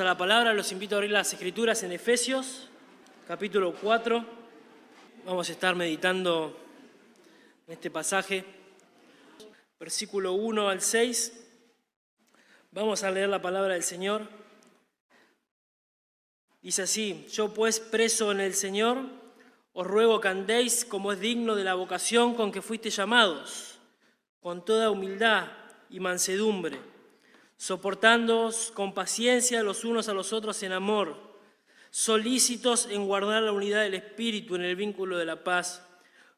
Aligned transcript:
a 0.00 0.04
la 0.04 0.16
palabra, 0.16 0.52
los 0.52 0.70
invito 0.70 0.94
a 0.94 0.98
abrir 0.98 1.10
las 1.10 1.32
escrituras 1.32 1.82
en 1.82 1.92
Efesios, 1.92 2.68
capítulo 3.26 3.74
4. 3.74 4.24
Vamos 5.24 5.48
a 5.48 5.52
estar 5.52 5.74
meditando 5.74 6.56
en 7.66 7.72
este 7.72 7.90
pasaje, 7.90 8.44
versículo 9.80 10.34
1 10.34 10.68
al 10.68 10.82
6. 10.82 11.32
Vamos 12.70 13.02
a 13.02 13.10
leer 13.10 13.28
la 13.28 13.42
palabra 13.42 13.74
del 13.74 13.82
Señor. 13.82 14.28
Dice 16.60 16.82
así, 16.82 17.26
yo 17.32 17.52
pues 17.52 17.80
preso 17.80 18.30
en 18.30 18.40
el 18.40 18.54
Señor, 18.54 18.98
os 19.72 19.86
ruego 19.86 20.20
que 20.20 20.28
andéis 20.28 20.84
como 20.84 21.12
es 21.12 21.20
digno 21.20 21.56
de 21.56 21.64
la 21.64 21.74
vocación 21.74 22.34
con 22.34 22.52
que 22.52 22.62
fuiste 22.62 22.90
llamados, 22.90 23.78
con 24.40 24.64
toda 24.64 24.90
humildad 24.90 25.48
y 25.90 25.98
mansedumbre 25.98 26.97
soportándoos 27.58 28.70
con 28.70 28.94
paciencia 28.94 29.62
los 29.62 29.84
unos 29.84 30.08
a 30.08 30.14
los 30.14 30.32
otros 30.32 30.62
en 30.62 30.72
amor, 30.72 31.16
solícitos 31.90 32.86
en 32.86 33.06
guardar 33.06 33.42
la 33.42 33.52
unidad 33.52 33.82
del 33.82 33.94
Espíritu 33.94 34.54
en 34.54 34.62
el 34.62 34.76
vínculo 34.76 35.18
de 35.18 35.26
la 35.26 35.42
paz, 35.42 35.84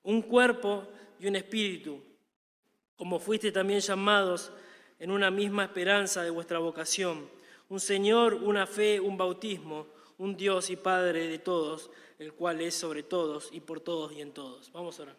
un 0.02 0.22
cuerpo 0.22 0.88
y 1.20 1.26
un 1.26 1.36
espíritu, 1.36 2.02
como 2.96 3.20
fuiste 3.20 3.52
también 3.52 3.80
llamados 3.80 4.50
en 4.98 5.10
una 5.10 5.30
misma 5.30 5.64
esperanza 5.64 6.22
de 6.22 6.30
vuestra 6.30 6.58
vocación, 6.58 7.28
un 7.68 7.80
Señor, 7.80 8.34
una 8.34 8.66
fe, 8.66 8.98
un 8.98 9.16
bautismo, 9.16 9.86
un 10.16 10.36
Dios 10.36 10.70
y 10.70 10.76
Padre 10.76 11.28
de 11.28 11.38
todos, 11.38 11.90
el 12.18 12.32
cual 12.32 12.60
es 12.62 12.74
sobre 12.74 13.02
todos 13.02 13.50
y 13.52 13.60
por 13.60 13.80
todos 13.80 14.12
y 14.12 14.22
en 14.22 14.32
todos. 14.32 14.72
Vamos 14.72 14.98
a 14.98 15.02
orar. 15.02 15.16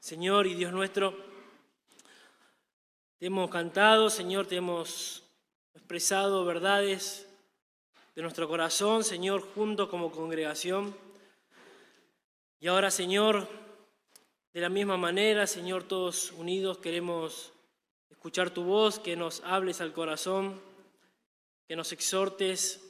Señor 0.00 0.48
y 0.48 0.54
Dios 0.54 0.72
nuestro, 0.72 1.31
te 3.22 3.26
hemos 3.26 3.50
cantado, 3.50 4.10
Señor, 4.10 4.48
te 4.48 4.56
hemos 4.56 5.22
expresado 5.74 6.44
verdades 6.44 7.28
de 8.16 8.22
nuestro 8.22 8.48
corazón, 8.48 9.04
Señor, 9.04 9.42
juntos 9.54 9.88
como 9.88 10.10
congregación. 10.10 10.92
Y 12.58 12.66
ahora, 12.66 12.90
Señor, 12.90 13.46
de 14.52 14.60
la 14.60 14.68
misma 14.68 14.96
manera, 14.96 15.46
Señor, 15.46 15.84
todos 15.84 16.32
unidos 16.32 16.78
queremos 16.78 17.52
escuchar 18.10 18.50
tu 18.50 18.64
voz, 18.64 18.98
que 18.98 19.14
nos 19.14 19.40
hables 19.44 19.80
al 19.80 19.92
corazón, 19.92 20.60
que 21.68 21.76
nos 21.76 21.92
exhortes, 21.92 22.82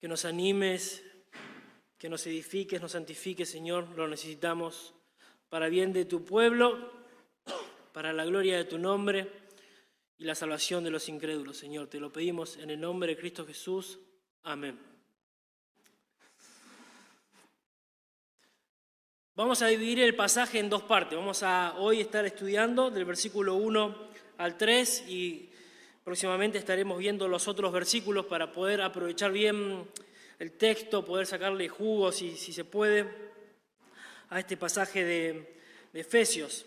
que 0.00 0.08
nos 0.08 0.24
animes, 0.24 1.04
que 1.98 2.08
nos 2.08 2.26
edifiques, 2.26 2.80
nos 2.80 2.92
santifiques, 2.92 3.50
Señor, 3.50 3.86
lo 3.98 4.08
necesitamos 4.08 4.94
para 5.50 5.68
bien 5.68 5.92
de 5.92 6.06
tu 6.06 6.24
pueblo 6.24 6.99
para 7.92 8.12
la 8.12 8.24
gloria 8.24 8.56
de 8.56 8.64
tu 8.64 8.78
nombre 8.78 9.28
y 10.18 10.24
la 10.24 10.34
salvación 10.34 10.84
de 10.84 10.90
los 10.90 11.08
incrédulos, 11.08 11.56
Señor. 11.56 11.88
Te 11.88 11.98
lo 11.98 12.12
pedimos 12.12 12.56
en 12.56 12.70
el 12.70 12.80
nombre 12.80 13.14
de 13.14 13.20
Cristo 13.20 13.46
Jesús. 13.46 13.98
Amén. 14.42 14.78
Vamos 19.34 19.62
a 19.62 19.68
dividir 19.68 20.00
el 20.00 20.14
pasaje 20.14 20.58
en 20.58 20.68
dos 20.68 20.82
partes. 20.82 21.16
Vamos 21.18 21.42
a 21.42 21.74
hoy 21.78 22.00
estar 22.00 22.26
estudiando 22.26 22.90
del 22.90 23.06
versículo 23.06 23.54
1 23.54 24.10
al 24.36 24.58
3 24.58 25.04
y 25.08 25.50
próximamente 26.04 26.58
estaremos 26.58 26.98
viendo 26.98 27.26
los 27.26 27.48
otros 27.48 27.72
versículos 27.72 28.26
para 28.26 28.52
poder 28.52 28.82
aprovechar 28.82 29.32
bien 29.32 29.88
el 30.38 30.52
texto, 30.52 31.04
poder 31.04 31.26
sacarle 31.26 31.68
jugo 31.68 32.12
si, 32.12 32.36
si 32.36 32.52
se 32.52 32.64
puede 32.64 33.06
a 34.28 34.38
este 34.38 34.56
pasaje 34.56 35.04
de, 35.04 35.56
de 35.92 36.00
Efesios. 36.00 36.66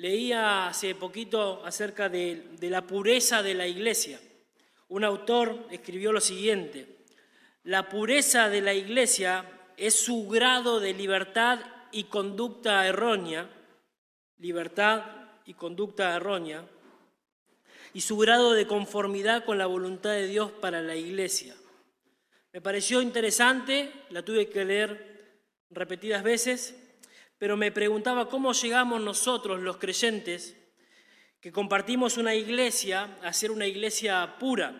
Leía 0.00 0.66
hace 0.66 0.94
poquito 0.94 1.62
acerca 1.62 2.08
de, 2.08 2.56
la 2.62 2.86
pureza 2.86 3.42
de 3.42 3.52
la 3.52 3.66
iglesia. 3.66 4.18
Un 4.88 5.04
autor 5.04 5.66
escribió 5.70 6.10
lo 6.10 6.22
siguiente, 6.22 7.04
la 7.64 7.86
pureza 7.90 8.48
de 8.48 8.62
la 8.62 8.72
iglesia 8.72 9.44
es 9.76 9.94
su 9.94 10.26
grado 10.26 10.80
de 10.80 10.94
libertad 10.94 11.60
y 11.92 12.04
conducta 12.04 12.86
errónea, 12.86 13.46
libertad 14.38 15.04
y 15.44 15.52
conducta 15.52 16.16
errónea, 16.16 16.64
y 17.92 18.00
su 18.00 18.16
grado 18.16 18.52
de 18.52 18.66
conformidad 18.66 19.44
con 19.44 19.58
la 19.58 19.66
voluntad 19.66 20.12
de 20.12 20.28
Dios 20.28 20.50
para 20.50 20.80
la 20.80 20.96
iglesia. 20.96 21.54
Me 22.54 22.62
pareció 22.62 23.02
interesante, 23.02 23.92
la 24.08 24.22
tuve 24.22 24.48
que 24.48 24.64
leer 24.64 25.36
repetidas 25.68 26.22
veces, 26.22 26.79
pero 27.40 27.56
me 27.56 27.72
preguntaba 27.72 28.28
cómo 28.28 28.52
llegamos 28.52 29.00
nosotros, 29.00 29.62
los 29.62 29.78
creyentes, 29.78 30.58
que 31.40 31.50
compartimos 31.50 32.18
una 32.18 32.34
iglesia, 32.34 33.16
a 33.22 33.32
ser 33.32 33.50
una 33.50 33.66
iglesia 33.66 34.36
pura, 34.38 34.78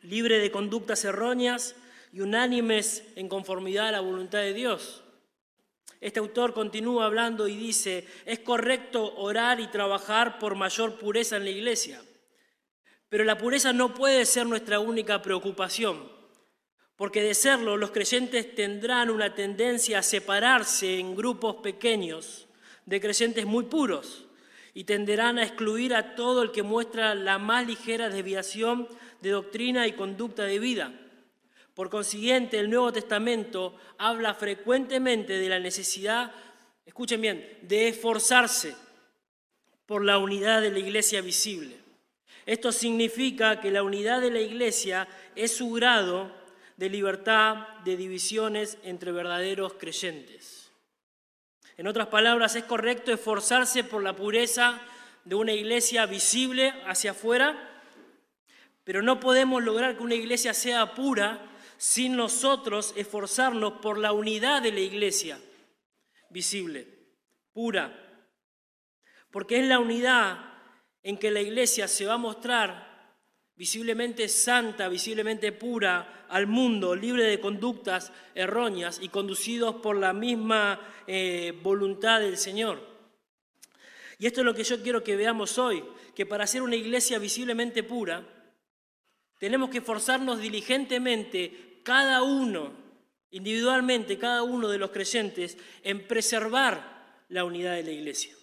libre 0.00 0.38
de 0.38 0.50
conductas 0.50 1.04
erróneas 1.04 1.76
y 2.10 2.20
unánimes 2.22 3.04
en 3.16 3.28
conformidad 3.28 3.88
a 3.88 3.92
la 3.92 4.00
voluntad 4.00 4.38
de 4.38 4.54
Dios. 4.54 5.04
Este 6.00 6.20
autor 6.20 6.54
continúa 6.54 7.04
hablando 7.04 7.46
y 7.46 7.54
dice, 7.54 8.08
es 8.24 8.38
correcto 8.38 9.14
orar 9.16 9.60
y 9.60 9.66
trabajar 9.66 10.38
por 10.38 10.54
mayor 10.54 10.98
pureza 10.98 11.36
en 11.36 11.44
la 11.44 11.50
iglesia, 11.50 12.00
pero 13.10 13.24
la 13.24 13.36
pureza 13.36 13.74
no 13.74 13.92
puede 13.92 14.24
ser 14.24 14.46
nuestra 14.46 14.80
única 14.80 15.20
preocupación 15.20 16.21
porque 17.02 17.24
de 17.24 17.34
serlo 17.34 17.76
los 17.76 17.90
creyentes 17.90 18.54
tendrán 18.54 19.10
una 19.10 19.34
tendencia 19.34 19.98
a 19.98 20.02
separarse 20.04 21.00
en 21.00 21.16
grupos 21.16 21.56
pequeños 21.56 22.46
de 22.86 23.00
creyentes 23.00 23.44
muy 23.44 23.64
puros 23.64 24.28
y 24.72 24.84
tenderán 24.84 25.36
a 25.36 25.42
excluir 25.42 25.96
a 25.96 26.14
todo 26.14 26.44
el 26.44 26.52
que 26.52 26.62
muestra 26.62 27.16
la 27.16 27.40
más 27.40 27.66
ligera 27.66 28.08
desviación 28.08 28.86
de 29.20 29.30
doctrina 29.30 29.88
y 29.88 29.94
conducta 29.94 30.44
de 30.44 30.60
vida. 30.60 30.92
Por 31.74 31.90
consiguiente, 31.90 32.60
el 32.60 32.70
Nuevo 32.70 32.92
Testamento 32.92 33.74
habla 33.98 34.34
frecuentemente 34.34 35.40
de 35.40 35.48
la 35.48 35.58
necesidad, 35.58 36.30
escuchen 36.86 37.20
bien, 37.20 37.58
de 37.62 37.88
esforzarse 37.88 38.76
por 39.86 40.04
la 40.04 40.18
unidad 40.18 40.62
de 40.62 40.70
la 40.70 40.78
iglesia 40.78 41.20
visible. 41.20 41.74
Esto 42.46 42.70
significa 42.70 43.58
que 43.58 43.72
la 43.72 43.82
unidad 43.82 44.20
de 44.20 44.30
la 44.30 44.40
iglesia 44.40 45.08
es 45.34 45.56
su 45.56 45.72
grado 45.72 46.40
de 46.82 46.90
libertad, 46.90 47.68
de 47.84 47.96
divisiones 47.96 48.76
entre 48.82 49.12
verdaderos 49.12 49.74
creyentes. 49.74 50.72
En 51.76 51.86
otras 51.86 52.08
palabras, 52.08 52.56
es 52.56 52.64
correcto 52.64 53.12
esforzarse 53.12 53.84
por 53.84 54.02
la 54.02 54.16
pureza 54.16 54.80
de 55.24 55.36
una 55.36 55.52
iglesia 55.52 56.06
visible 56.06 56.74
hacia 56.84 57.12
afuera, 57.12 57.56
pero 58.82 59.00
no 59.00 59.20
podemos 59.20 59.62
lograr 59.62 59.96
que 59.96 60.02
una 60.02 60.16
iglesia 60.16 60.54
sea 60.54 60.92
pura 60.92 61.52
sin 61.76 62.16
nosotros 62.16 62.94
esforzarnos 62.96 63.74
por 63.74 63.96
la 63.96 64.12
unidad 64.12 64.60
de 64.60 64.72
la 64.72 64.80
iglesia 64.80 65.38
visible, 66.30 66.88
pura. 67.52 67.96
Porque 69.30 69.60
es 69.60 69.68
la 69.68 69.78
unidad 69.78 70.36
en 71.04 71.16
que 71.16 71.30
la 71.30 71.42
iglesia 71.42 71.86
se 71.86 72.06
va 72.06 72.14
a 72.14 72.18
mostrar 72.18 72.91
visiblemente 73.56 74.28
santa, 74.28 74.88
visiblemente 74.88 75.52
pura 75.52 76.26
al 76.28 76.46
mundo, 76.46 76.94
libre 76.94 77.24
de 77.24 77.40
conductas 77.40 78.12
erróneas 78.34 78.98
y 79.02 79.08
conducidos 79.08 79.76
por 79.76 79.96
la 79.96 80.12
misma 80.12 80.80
eh, 81.06 81.58
voluntad 81.62 82.20
del 82.20 82.38
Señor. 82.38 82.80
Y 84.18 84.26
esto 84.26 84.40
es 84.40 84.44
lo 84.44 84.54
que 84.54 84.64
yo 84.64 84.82
quiero 84.82 85.02
que 85.02 85.16
veamos 85.16 85.58
hoy, 85.58 85.84
que 86.14 86.26
para 86.26 86.46
ser 86.46 86.62
una 86.62 86.76
iglesia 86.76 87.18
visiblemente 87.18 87.82
pura, 87.82 88.24
tenemos 89.38 89.70
que 89.70 89.78
esforzarnos 89.78 90.40
diligentemente 90.40 91.80
cada 91.82 92.22
uno, 92.22 92.72
individualmente, 93.30 94.18
cada 94.18 94.44
uno 94.44 94.68
de 94.68 94.78
los 94.78 94.90
creyentes, 94.90 95.58
en 95.82 96.06
preservar 96.06 97.24
la 97.28 97.44
unidad 97.44 97.74
de 97.74 97.82
la 97.82 97.90
iglesia. 97.90 98.34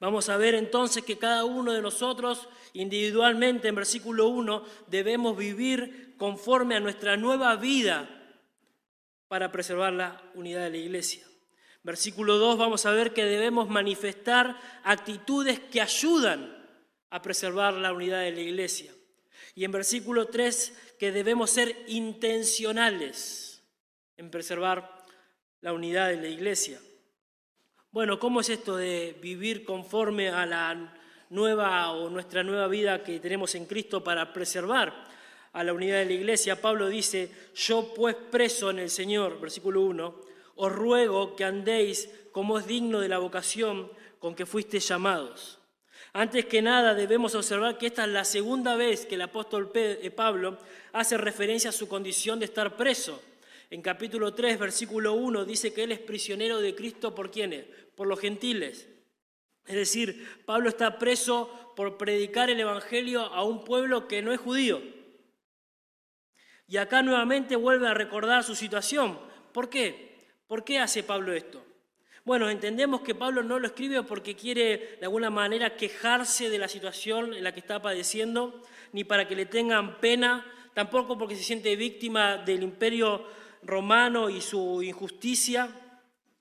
Vamos 0.00 0.28
a 0.28 0.36
ver 0.36 0.54
entonces 0.54 1.02
que 1.02 1.18
cada 1.18 1.44
uno 1.44 1.72
de 1.72 1.82
nosotros 1.82 2.48
individualmente, 2.72 3.68
en 3.68 3.74
versículo 3.74 4.28
1, 4.28 4.64
debemos 4.86 5.36
vivir 5.36 6.14
conforme 6.16 6.76
a 6.76 6.80
nuestra 6.80 7.16
nueva 7.16 7.56
vida 7.56 8.08
para 9.26 9.50
preservar 9.50 9.92
la 9.92 10.22
unidad 10.34 10.64
de 10.64 10.70
la 10.70 10.76
iglesia. 10.76 11.26
Versículo 11.82 12.38
2 12.38 12.58
vamos 12.58 12.86
a 12.86 12.92
ver 12.92 13.12
que 13.12 13.24
debemos 13.24 13.68
manifestar 13.68 14.58
actitudes 14.84 15.58
que 15.58 15.80
ayudan 15.80 16.56
a 17.10 17.22
preservar 17.22 17.74
la 17.74 17.92
unidad 17.92 18.20
de 18.22 18.32
la 18.32 18.40
iglesia. 18.40 18.92
Y 19.54 19.64
en 19.64 19.72
versículo 19.72 20.26
3 20.26 20.94
que 20.98 21.10
debemos 21.10 21.50
ser 21.50 21.76
intencionales 21.88 23.64
en 24.16 24.30
preservar 24.30 25.04
la 25.60 25.72
unidad 25.72 26.08
de 26.08 26.16
la 26.16 26.28
iglesia. 26.28 26.80
Bueno, 27.98 28.20
¿cómo 28.20 28.42
es 28.42 28.48
esto 28.48 28.76
de 28.76 29.18
vivir 29.20 29.64
conforme 29.64 30.28
a 30.28 30.46
la 30.46 30.94
nueva 31.30 31.90
o 31.90 32.08
nuestra 32.08 32.44
nueva 32.44 32.68
vida 32.68 33.02
que 33.02 33.18
tenemos 33.18 33.56
en 33.56 33.66
Cristo 33.66 34.04
para 34.04 34.32
preservar 34.32 34.94
a 35.52 35.64
la 35.64 35.72
unidad 35.72 35.98
de 35.98 36.04
la 36.04 36.12
iglesia? 36.12 36.62
Pablo 36.62 36.86
dice, 36.88 37.28
yo 37.56 37.92
pues 37.94 38.14
preso 38.14 38.70
en 38.70 38.78
el 38.78 38.90
Señor, 38.90 39.40
versículo 39.40 39.80
1, 39.80 40.14
os 40.54 40.72
ruego 40.72 41.34
que 41.34 41.42
andéis 41.42 42.08
como 42.30 42.60
es 42.60 42.68
digno 42.68 43.00
de 43.00 43.08
la 43.08 43.18
vocación 43.18 43.90
con 44.20 44.36
que 44.36 44.46
fuisteis 44.46 44.86
llamados. 44.86 45.58
Antes 46.12 46.46
que 46.46 46.62
nada 46.62 46.94
debemos 46.94 47.34
observar 47.34 47.78
que 47.78 47.88
esta 47.88 48.04
es 48.04 48.10
la 48.10 48.24
segunda 48.24 48.76
vez 48.76 49.06
que 49.06 49.16
el 49.16 49.22
apóstol 49.22 49.72
eh, 49.74 50.12
Pablo 50.14 50.56
hace 50.92 51.18
referencia 51.18 51.70
a 51.70 51.72
su 51.72 51.88
condición 51.88 52.38
de 52.38 52.44
estar 52.44 52.76
preso. 52.76 53.20
En 53.70 53.82
capítulo 53.82 54.32
3, 54.32 54.58
versículo 54.58 55.12
1 55.12 55.44
dice 55.44 55.74
que 55.74 55.82
él 55.82 55.92
es 55.92 55.98
prisionero 55.98 56.60
de 56.60 56.74
Cristo 56.74 57.14
por 57.14 57.30
quienes? 57.30 57.66
Por 57.94 58.06
los 58.06 58.18
gentiles. 58.18 58.88
Es 59.66 59.76
decir, 59.76 60.26
Pablo 60.46 60.70
está 60.70 60.98
preso 60.98 61.74
por 61.76 61.98
predicar 61.98 62.48
el 62.48 62.60
Evangelio 62.60 63.20
a 63.20 63.44
un 63.44 63.64
pueblo 63.64 64.08
que 64.08 64.22
no 64.22 64.32
es 64.32 64.40
judío. 64.40 64.80
Y 66.66 66.78
acá 66.78 67.02
nuevamente 67.02 67.56
vuelve 67.56 67.88
a 67.88 67.94
recordar 67.94 68.42
su 68.42 68.54
situación. 68.54 69.18
¿Por 69.52 69.68
qué? 69.68 70.26
¿Por 70.46 70.64
qué 70.64 70.78
hace 70.78 71.02
Pablo 71.02 71.34
esto? 71.34 71.62
Bueno, 72.24 72.48
entendemos 72.48 73.02
que 73.02 73.14
Pablo 73.14 73.42
no 73.42 73.58
lo 73.58 73.66
escribe 73.66 74.02
porque 74.02 74.34
quiere 74.34 74.96
de 74.98 75.04
alguna 75.04 75.28
manera 75.30 75.76
quejarse 75.76 76.48
de 76.48 76.58
la 76.58 76.68
situación 76.68 77.34
en 77.34 77.44
la 77.44 77.52
que 77.52 77.60
está 77.60 77.80
padeciendo, 77.80 78.62
ni 78.92 79.04
para 79.04 79.28
que 79.28 79.36
le 79.36 79.46
tengan 79.46 80.00
pena, 80.00 80.46
tampoco 80.74 81.18
porque 81.18 81.36
se 81.36 81.42
siente 81.42 81.76
víctima 81.76 82.38
del 82.38 82.62
imperio 82.62 83.24
romano 83.62 84.30
y 84.30 84.40
su 84.40 84.82
injusticia, 84.82 85.68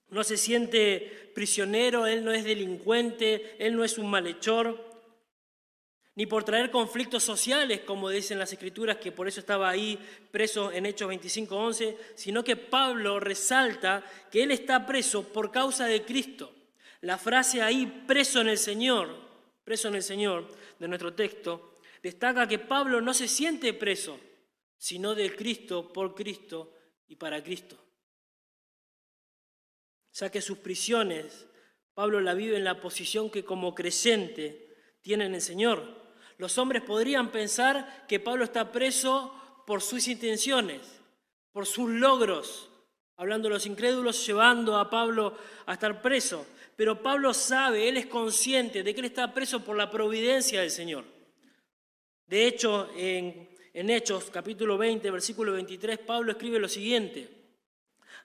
no 0.10 0.24
se 0.24 0.38
siente 0.38 1.32
prisionero, 1.36 2.08
él 2.08 2.24
no 2.24 2.32
es 2.32 2.44
delincuente, 2.44 3.56
él 3.60 3.76
no 3.76 3.84
es 3.84 3.98
un 3.98 4.10
malhechor, 4.10 4.86
ni 6.16 6.26
por 6.26 6.44
traer 6.44 6.72
conflictos 6.72 7.24
sociales, 7.24 7.82
como 7.82 8.10
dicen 8.10 8.40
las 8.40 8.52
escrituras, 8.52 8.98
que 8.98 9.12
por 9.12 9.28
eso 9.28 9.40
estaba 9.40 9.70
ahí 9.70 10.00
preso 10.32 10.72
en 10.72 10.88
Hechos 10.88 11.10
25:11, 11.10 11.96
sino 12.16 12.44
que 12.44 12.56
Pablo 12.56 13.20
resalta 13.20 14.04
que 14.32 14.42
él 14.42 14.50
está 14.50 14.86
preso 14.88 15.28
por 15.32 15.52
causa 15.52 15.86
de 15.86 16.04
Cristo. 16.04 16.52
La 17.02 17.20
frase 17.20 17.62
ahí, 17.62 18.04
preso 18.08 18.42
en 18.42 18.50
el 18.50 18.58
Señor, 18.58 19.16
preso 19.64 19.90
en 19.90 19.96
el 19.96 20.04
Señor, 20.04 20.48
de 20.80 20.88
nuestro 20.88 21.14
texto, 21.14 21.78
destaca 22.02 22.48
que 22.48 22.58
Pablo 22.58 23.00
no 23.00 23.14
se 23.14 23.28
siente 23.28 23.74
preso, 23.74 24.20
sino 24.76 25.14
del 25.14 25.36
Cristo, 25.36 25.94
por 25.94 26.16
Cristo 26.16 26.74
y 27.08 27.16
para 27.16 27.44
Cristo. 27.44 27.78
Ya 30.14 30.32
que 30.32 30.42
sus 30.42 30.58
prisiones, 30.58 31.48
Pablo 31.94 32.20
la 32.22 32.34
vive 32.34 32.58
en 32.58 32.64
la 32.64 32.82
posición 32.82 33.30
que 33.30 33.44
como 33.44 33.76
creyente 33.76 34.76
tiene 35.02 35.26
en 35.26 35.36
el 35.36 35.42
Señor. 35.42 35.84
Los 36.38 36.58
hombres 36.58 36.84
podrían 36.84 37.32
pensar 37.32 38.06
que 38.08 38.20
Pablo 38.20 38.44
está 38.44 38.72
preso 38.72 39.34
por 39.66 39.82
sus 39.82 40.08
intenciones, 40.08 40.82
por 41.52 41.66
sus 41.66 41.90
logros, 41.90 42.70
hablando 43.16 43.48
de 43.48 43.56
los 43.56 43.66
incrédulos, 43.66 44.26
llevando 44.26 44.78
a 44.78 44.90
Pablo 44.90 45.38
a 45.66 45.74
estar 45.74 46.02
preso. 46.02 46.46
Pero 46.76 47.02
Pablo 47.02 47.34
sabe, 47.34 47.90
él 47.90 47.98
es 47.98 48.06
consciente 48.06 48.84
de 48.84 48.94
que 48.94 49.00
él 49.00 49.08
está 49.08 49.34
preso 49.34 49.64
por 49.64 49.76
la 49.76 49.90
providencia 49.90 50.62
del 50.62 50.70
Señor. 50.70 51.06
De 52.28 52.46
hecho, 52.46 52.90
en 52.96 53.50
en 53.78 53.92
Hechos 53.92 54.32
capítulo 54.32 54.76
20, 54.76 55.12
versículo 55.12 55.52
23, 55.52 56.00
Pablo 56.00 56.32
escribe 56.32 56.58
lo 56.58 56.68
siguiente. 56.68 57.30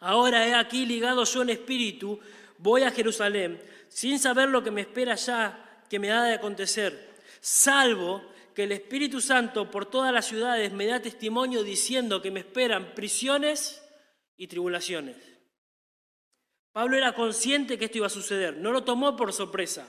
Ahora 0.01 0.49
he 0.49 0.55
aquí 0.55 0.87
ligado 0.87 1.25
yo 1.25 1.43
en 1.43 1.51
espíritu, 1.51 2.19
voy 2.57 2.85
a 2.85 2.91
Jerusalén, 2.91 3.61
sin 3.87 4.19
saber 4.19 4.49
lo 4.49 4.65
que 4.65 4.71
me 4.71 4.81
espera 4.81 5.15
ya, 5.15 5.85
que 5.91 5.99
me 5.99 6.11
ha 6.11 6.23
de 6.23 6.33
acontecer, 6.33 7.17
salvo 7.43 8.23
que 8.55 8.63
el 8.63 8.73
Espíritu 8.73 9.21
Santo 9.21 9.71
por 9.71 9.85
todas 9.85 10.11
las 10.11 10.25
ciudades 10.25 10.73
me 10.73 10.87
da 10.87 11.03
testimonio 11.03 11.63
diciendo 11.63 12.23
que 12.23 12.31
me 12.31 12.41
esperan 12.41 12.95
prisiones 12.95 13.87
y 14.39 14.47
tribulaciones. 14.47 15.17
Pablo 16.73 16.97
era 16.97 17.15
consciente 17.15 17.79
que 17.79 17.85
esto 17.85 17.99
iba 17.99 18.07
a 18.07 18.11
suceder, 18.11 18.57
no 18.57 18.73
lo 18.73 18.85
tomó 18.85 19.17
por 19.17 19.35
sorpresa. 19.35 19.87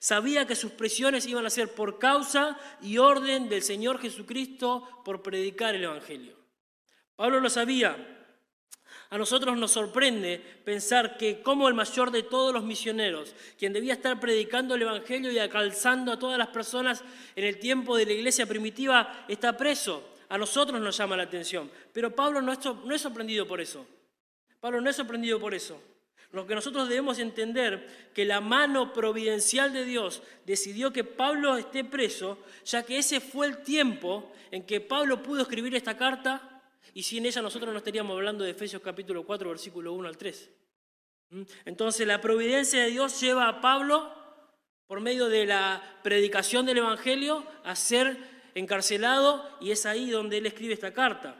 Sabía 0.00 0.46
que 0.46 0.56
sus 0.56 0.72
prisiones 0.72 1.26
iban 1.26 1.44
a 1.44 1.50
ser 1.50 1.74
por 1.74 1.98
causa 1.98 2.58
y 2.80 2.96
orden 2.96 3.50
del 3.50 3.62
Señor 3.62 4.00
Jesucristo 4.00 4.88
por 5.04 5.20
predicar 5.20 5.74
el 5.74 5.84
Evangelio. 5.84 6.36
Pablo 7.16 7.38
lo 7.38 7.50
sabía. 7.50 8.16
A 9.10 9.18
nosotros 9.18 9.58
nos 9.58 9.72
sorprende 9.72 10.38
pensar 10.64 11.18
que 11.18 11.42
como 11.42 11.68
el 11.68 11.74
mayor 11.74 12.10
de 12.10 12.22
todos 12.22 12.54
los 12.54 12.64
misioneros, 12.64 13.34
quien 13.58 13.74
debía 13.74 13.92
estar 13.92 14.18
predicando 14.18 14.74
el 14.74 14.82
Evangelio 14.82 15.30
y 15.32 15.38
alcanzando 15.38 16.12
a 16.12 16.18
todas 16.18 16.38
las 16.38 16.48
personas 16.48 17.04
en 17.36 17.44
el 17.44 17.58
tiempo 17.58 17.94
de 17.94 18.06
la 18.06 18.12
iglesia 18.12 18.46
primitiva, 18.46 19.26
está 19.28 19.54
preso. 19.54 20.14
A 20.30 20.38
nosotros 20.38 20.80
nos 20.80 20.96
llama 20.96 21.16
la 21.16 21.24
atención. 21.24 21.70
Pero 21.92 22.14
Pablo 22.14 22.40
no 22.40 22.52
es 22.94 23.02
sorprendido 23.02 23.46
por 23.46 23.60
eso. 23.60 23.86
Pablo 24.60 24.80
no 24.80 24.88
es 24.88 24.96
sorprendido 24.96 25.38
por 25.38 25.52
eso. 25.52 25.78
Lo 26.32 26.46
que 26.46 26.54
nosotros 26.54 26.88
debemos 26.88 27.18
entender 27.18 28.10
que 28.14 28.24
la 28.24 28.40
mano 28.40 28.92
providencial 28.92 29.72
de 29.72 29.84
Dios 29.84 30.22
decidió 30.46 30.92
que 30.92 31.02
Pablo 31.02 31.56
esté 31.56 31.82
preso, 31.84 32.38
ya 32.64 32.84
que 32.84 32.98
ese 32.98 33.20
fue 33.20 33.46
el 33.46 33.62
tiempo 33.62 34.32
en 34.52 34.64
que 34.64 34.80
Pablo 34.80 35.22
pudo 35.22 35.42
escribir 35.42 35.74
esta 35.74 35.96
carta 35.96 36.62
y 36.94 37.02
sin 37.02 37.26
ella 37.26 37.42
nosotros 37.42 37.72
no 37.72 37.78
estaríamos 37.78 38.16
hablando 38.16 38.44
de 38.44 38.50
Efesios 38.50 38.82
capítulo 38.82 39.24
4, 39.24 39.48
versículo 39.48 39.92
1 39.92 40.08
al 40.08 40.16
3. 40.16 40.50
¿Mm? 41.30 41.42
Entonces 41.64 42.06
la 42.06 42.20
providencia 42.20 42.82
de 42.82 42.90
Dios 42.90 43.20
lleva 43.20 43.48
a 43.48 43.60
Pablo, 43.60 44.12
por 44.86 45.00
medio 45.00 45.28
de 45.28 45.46
la 45.46 45.98
predicación 46.02 46.66
del 46.66 46.78
Evangelio, 46.78 47.44
a 47.64 47.76
ser 47.76 48.16
encarcelado 48.54 49.48
y 49.60 49.70
es 49.70 49.86
ahí 49.86 50.10
donde 50.10 50.38
él 50.38 50.46
escribe 50.46 50.74
esta 50.74 50.92
carta. 50.92 51.36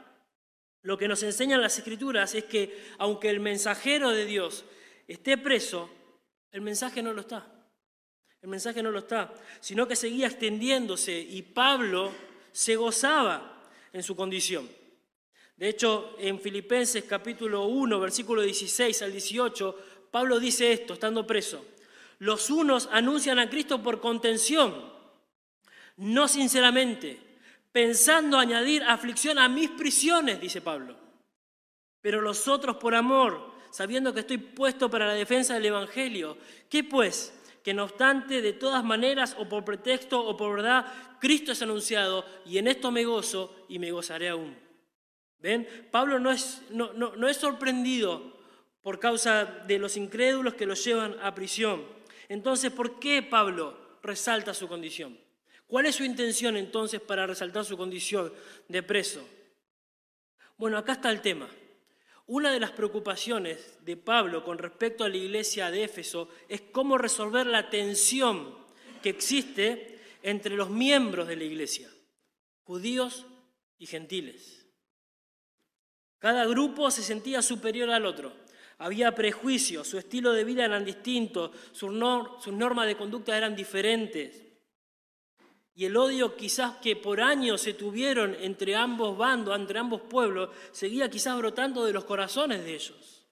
Lo 0.83 0.97
que 0.97 1.07
nos 1.07 1.21
enseñan 1.23 1.61
las 1.61 1.77
escrituras 1.77 2.33
es 2.33 2.45
que 2.45 2.81
aunque 2.97 3.29
el 3.29 3.39
mensajero 3.39 4.11
de 4.11 4.25
Dios 4.25 4.65
esté 5.11 5.37
preso, 5.37 5.89
el 6.51 6.61
mensaje 6.61 7.01
no 7.01 7.13
lo 7.13 7.21
está. 7.21 7.45
El 8.41 8.49
mensaje 8.49 8.81
no 8.81 8.89
lo 8.89 8.99
está, 8.99 9.33
sino 9.59 9.87
que 9.87 9.95
seguía 9.95 10.27
extendiéndose 10.27 11.19
y 11.19 11.43
Pablo 11.43 12.11
se 12.51 12.75
gozaba 12.75 13.69
en 13.93 14.01
su 14.01 14.15
condición. 14.15 14.67
De 15.55 15.69
hecho, 15.69 16.15
en 16.17 16.39
Filipenses 16.39 17.03
capítulo 17.03 17.65
1, 17.65 17.99
versículo 17.99 18.41
16 18.41 19.01
al 19.03 19.11
18, 19.11 19.79
Pablo 20.09 20.39
dice 20.39 20.71
esto, 20.71 20.93
estando 20.93 21.27
preso. 21.27 21.63
Los 22.17 22.49
unos 22.49 22.89
anuncian 22.91 23.37
a 23.37 23.49
Cristo 23.49 23.81
por 23.83 24.01
contención, 24.01 24.91
no 25.97 26.27
sinceramente, 26.27 27.19
pensando 27.71 28.39
añadir 28.39 28.83
aflicción 28.83 29.37
a 29.37 29.47
mis 29.47 29.69
prisiones, 29.69 30.41
dice 30.41 30.61
Pablo. 30.61 30.95
Pero 32.01 32.21
los 32.21 32.47
otros 32.47 32.77
por 32.77 32.95
amor, 32.95 33.50
sabiendo 33.71 34.13
que 34.13 34.21
estoy 34.21 34.37
puesto 34.37 34.89
para 34.89 35.07
la 35.07 35.13
defensa 35.13 35.53
del 35.53 35.65
Evangelio. 35.65 36.37
¿Qué 36.69 36.83
pues? 36.83 37.33
Que 37.63 37.73
no 37.73 37.83
obstante, 37.83 38.41
de 38.41 38.53
todas 38.53 38.83
maneras, 38.83 39.35
o 39.39 39.47
por 39.47 39.63
pretexto 39.63 40.19
o 40.19 40.35
por 40.35 40.55
verdad, 40.55 40.85
Cristo 41.19 41.51
es 41.51 41.61
anunciado 41.61 42.25
y 42.45 42.57
en 42.57 42.67
esto 42.67 42.91
me 42.91 43.05
gozo 43.05 43.65
y 43.69 43.79
me 43.79 43.91
gozaré 43.91 44.29
aún. 44.29 44.55
¿Ven? 45.39 45.67
Pablo 45.91 46.19
no 46.19 46.31
es, 46.31 46.61
no, 46.69 46.93
no, 46.93 47.27
es 47.27 47.37
sorprendido 47.37 48.39
por 48.81 48.99
causa 48.99 49.45
de 49.45 49.79
los 49.79 49.97
incrédulos 49.97 50.55
que 50.55 50.65
lo 50.65 50.73
llevan 50.73 51.15
a 51.21 51.33
prisión. 51.33 51.83
Entonces, 52.29 52.71
¿por 52.71 52.99
qué 52.99 53.21
Pablo 53.21 53.77
resalta 54.03 54.53
su 54.53 54.67
condición? 54.67 55.17
¿Cuál 55.67 55.85
es 55.85 55.95
su 55.95 56.03
intención 56.03 56.57
entonces 56.57 56.99
para 56.99 57.25
resaltar 57.25 57.65
su 57.65 57.77
condición 57.77 58.33
de 58.67 58.83
preso? 58.83 59.27
Bueno, 60.57 60.77
acá 60.77 60.93
está 60.93 61.09
el 61.09 61.21
tema. 61.21 61.47
Una 62.31 62.53
de 62.53 62.61
las 62.61 62.71
preocupaciones 62.71 63.77
de 63.83 63.97
Pablo 63.97 64.45
con 64.45 64.57
respecto 64.57 65.03
a 65.03 65.09
la 65.09 65.17
iglesia 65.17 65.69
de 65.69 65.83
Éfeso 65.83 66.29
es 66.47 66.61
cómo 66.61 66.97
resolver 66.97 67.45
la 67.45 67.69
tensión 67.69 68.55
que 69.03 69.09
existe 69.09 69.99
entre 70.23 70.55
los 70.55 70.69
miembros 70.69 71.27
de 71.27 71.35
la 71.35 71.43
iglesia, 71.43 71.89
judíos 72.63 73.25
y 73.77 73.85
gentiles. 73.85 74.65
Cada 76.19 76.45
grupo 76.45 76.89
se 76.89 77.03
sentía 77.03 77.41
superior 77.41 77.89
al 77.89 78.05
otro. 78.05 78.31
Había 78.77 79.13
prejuicios, 79.13 79.89
su 79.89 79.97
estilo 79.97 80.31
de 80.31 80.45
vida 80.45 80.63
eran 80.63 80.85
distintos, 80.85 81.51
sus, 81.73 81.91
normas 81.91 82.87
de 82.87 82.95
conducta 82.95 83.35
eran 83.35 83.57
diferentes 83.57 84.41
y 85.81 85.85
el 85.85 85.97
odio 85.97 86.35
quizás 86.35 86.75
que 86.75 86.95
por 86.95 87.21
años 87.21 87.59
se 87.59 87.73
tuvieron 87.73 88.35
entre 88.39 88.75
ambos 88.75 89.17
bandos, 89.17 89.55
entre 89.55 89.79
ambos 89.79 90.01
pueblos, 90.01 90.51
seguía 90.71 91.09
quizás 91.09 91.35
brotando 91.35 91.83
de 91.85 91.91
los 91.91 92.03
corazones 92.03 92.63
de 92.63 92.75
ellos. 92.75 93.25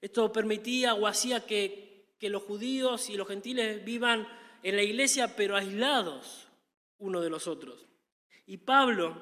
Esto 0.00 0.32
permitía 0.32 0.94
o 0.94 1.06
hacía 1.06 1.44
que, 1.44 2.14
que 2.18 2.30
los 2.30 2.42
judíos 2.42 3.10
y 3.10 3.18
los 3.18 3.28
gentiles 3.28 3.84
vivan 3.84 4.26
en 4.62 4.76
la 4.76 4.82
iglesia 4.82 5.36
pero 5.36 5.58
aislados 5.58 6.48
uno 6.96 7.20
de 7.20 7.28
los 7.28 7.48
otros. 7.48 7.84
Y 8.46 8.56
Pablo, 8.56 9.14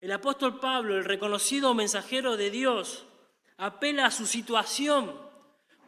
el 0.00 0.10
apóstol 0.10 0.58
Pablo, 0.58 0.96
el 0.96 1.04
reconocido 1.04 1.74
mensajero 1.74 2.36
de 2.36 2.50
Dios, 2.50 3.04
apela 3.56 4.06
a 4.06 4.10
su 4.10 4.26
situación 4.26 5.16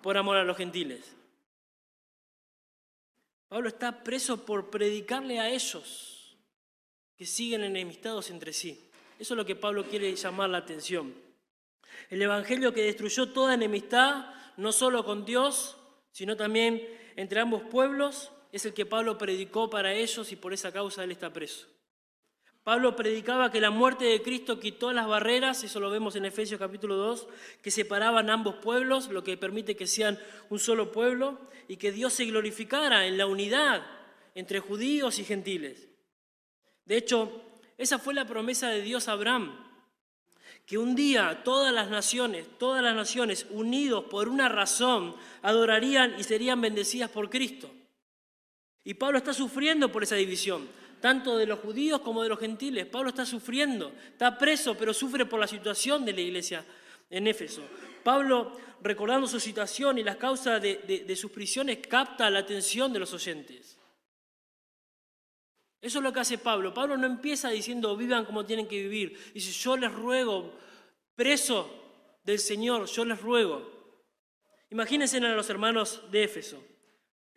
por 0.05 0.19
amor 0.19 0.37
a 0.37 0.45
los 0.45 0.57
gentiles. 0.57 1.17
Pablo 3.49 3.69
está 3.69 4.03
preso 4.03 4.45
por 4.45 4.71
predicarle 4.71 5.39
a 5.39 5.49
ellos 5.51 6.37
que 7.17 7.25
siguen 7.25 7.65
enemistados 7.65 8.31
entre 8.31 8.53
sí. 8.53 8.91
Eso 9.19 9.35
es 9.35 9.39
lo 9.39 9.47
que 9.47 9.57
Pablo 9.57 9.85
quiere 9.85 10.15
llamar 10.15 10.51
la 10.51 10.59
atención. 10.59 11.15
El 12.11 12.21
Evangelio 12.21 12.75
que 12.75 12.83
destruyó 12.83 13.31
toda 13.31 13.55
enemistad, 13.55 14.35
no 14.57 14.73
solo 14.73 15.05
con 15.05 15.25
Dios, 15.25 15.77
sino 16.11 16.37
también 16.37 16.87
entre 17.17 17.41
ambos 17.41 17.63
pueblos, 17.63 18.31
es 18.53 18.67
el 18.67 18.75
que 18.75 18.87
Pablo 18.87 19.17
predicó 19.17 19.71
para 19.71 19.95
ellos 19.95 20.33
y 20.33 20.37
por 20.37 20.53
esa 20.53 20.73
causa 20.73 21.05
él 21.05 21.13
está 21.13 21.33
preso. 21.33 21.67
Pablo 22.67 22.97
predicaba 22.97 23.53
que 23.53 23.61
la 23.61 23.71
muerte 23.71 24.07
de 24.07 24.21
Cristo 24.23 24.59
quitó 24.59 24.93
las 24.93 25.07
barreras, 25.07 25.63
eso 25.63 25.79
lo 25.79 25.89
vemos 25.89 26.17
en 26.17 26.25
Efesios 26.25 26.59
capítulo 26.59 26.97
2, 26.97 27.29
que 27.63 27.71
separaban 27.71 28.29
ambos 28.29 28.57
pueblos, 28.57 29.09
lo 29.09 29.23
que 29.23 29.37
permite 29.37 29.77
que 29.77 29.87
sean 29.87 30.19
un 30.51 30.59
solo 30.59 30.91
pueblo, 30.91 31.39
y 31.69 31.77
que 31.77 31.93
Dios 31.93 32.13
se 32.13 32.25
glorificara 32.25 33.07
en 33.07 33.19
la 33.19 33.27
unidad 33.27 33.87
entre 34.35 34.59
judíos 34.59 35.21
y 35.21 35.25
gentiles. 35.25 35.87
De 36.85 36.97
hecho, 36.97 37.41
esa 37.79 38.01
fue 38.01 38.15
la 38.15 38.27
promesa 38.27 38.69
de 38.69 38.83
Dios 38.83 39.07
a 39.07 39.13
Abraham, 39.13 39.57
que 40.67 40.77
un 40.77 40.97
día 40.97 41.45
todas 41.45 41.73
las 41.73 41.89
naciones, 41.89 42.49
todas 42.59 42.83
las 42.83 42.97
naciones 42.97 43.47
unidos 43.51 44.07
por 44.11 44.29
una 44.29 44.49
razón, 44.49 45.15
adorarían 45.43 46.19
y 46.19 46.25
serían 46.25 46.61
bendecidas 46.61 47.13
por 47.13 47.31
Cristo. 47.31 47.71
Y 48.83 48.95
Pablo 48.95 49.19
está 49.19 49.33
sufriendo 49.33 49.93
por 49.93 50.03
esa 50.03 50.17
división 50.17 50.69
tanto 51.01 51.37
de 51.37 51.47
los 51.47 51.61
judíos 51.61 52.01
como 52.01 52.23
de 52.23 52.29
los 52.29 52.39
gentiles. 52.39 52.87
Pablo 52.87 53.11
está 53.11 53.25
sufriendo, 53.25 53.93
está 54.11 54.37
preso, 54.37 54.77
pero 54.77 54.93
sufre 54.93 55.27
por 55.27 55.41
la 55.41 55.47
situación 55.47 56.05
de 56.05 56.13
la 56.13 56.21
iglesia 56.21 56.65
en 57.11 57.27
Éfeso. 57.27 57.63
Pablo, 58.03 58.57
recordando 58.83 59.27
su 59.27 59.41
situación 59.41 59.99
y 59.99 60.05
las 60.05 60.17
causas 60.17 60.61
de, 60.63 61.17
sus 61.17 61.31
prisiones, 61.31 61.79
capta 61.87 62.31
la 62.31 62.41
atención 62.41 62.93
de 62.93 62.99
los 62.99 63.13
oyentes. 63.13 63.77
Eso 65.81 65.99
es 65.99 66.05
lo 66.05 66.13
que 66.13 66.21
hace 66.21 66.39
Pablo. 66.39 66.75
Pablo 66.75 66.97
no 66.97 67.07
empieza 67.07 67.51
diciendo 67.51 67.97
vivan 67.97 68.25
como 68.25 68.45
tienen 68.45 68.67
que 68.67 68.83
vivir. 68.83 69.33
Dice, 69.35 69.53
yo 69.53 69.77
les 69.77 69.93
ruego, 69.93 70.53
preso 71.15 71.71
del 72.25 72.39
Señor, 72.39 72.87
yo 72.87 73.05
les 73.05 73.21
ruego. 73.21 73.77
Imagínense 74.71 75.19
a 75.19 75.21
los 75.21 75.49
hermanos 75.49 76.03
de 76.11 76.25
Éfeso. 76.25 76.63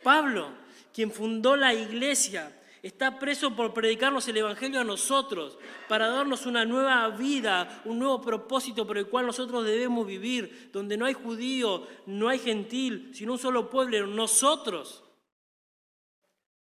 Pablo, 0.02 0.52
quien 0.94 1.12
fundó 1.12 1.56
la 1.56 1.74
iglesia, 1.74 2.59
Está 2.82 3.20
preso 3.20 3.56
por 3.56 3.74
predicarnos 3.74 4.28
el 4.28 4.38
Evangelio 4.38 4.80
a 4.80 4.86
nosotros, 4.86 5.58
para 5.90 6.08
darnos 6.08 6.46
una 6.46 6.64
nueva 6.64 7.10
vida, 7.10 7.82
un 7.84 8.00
nuevo 8.00 8.22
propósito 8.22 8.88
por 8.88 8.98
el 8.98 9.08
cual 9.08 9.26
nosotros 9.26 9.66
debemos 9.66 10.08
vivir, 10.08 10.70
donde 10.72 10.96
no 10.96 11.06
hay 11.06 11.14
judío, 11.14 11.86
no 12.06 12.30
hay 12.30 12.40
gentil, 12.40 13.12
sino 13.14 13.34
un 13.34 13.40
solo 13.40 13.70
pueblo, 13.70 14.08
nosotros, 14.08 15.04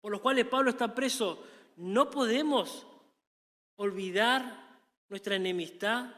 por 0.02 0.12
los 0.12 0.20
cuales 0.20 0.44
Pablo 0.46 0.70
está 0.70 0.94
preso. 0.94 1.42
No 1.76 2.10
podemos 2.10 2.86
olvidar 3.76 4.80
nuestra 5.08 5.36
enemistad 5.36 6.10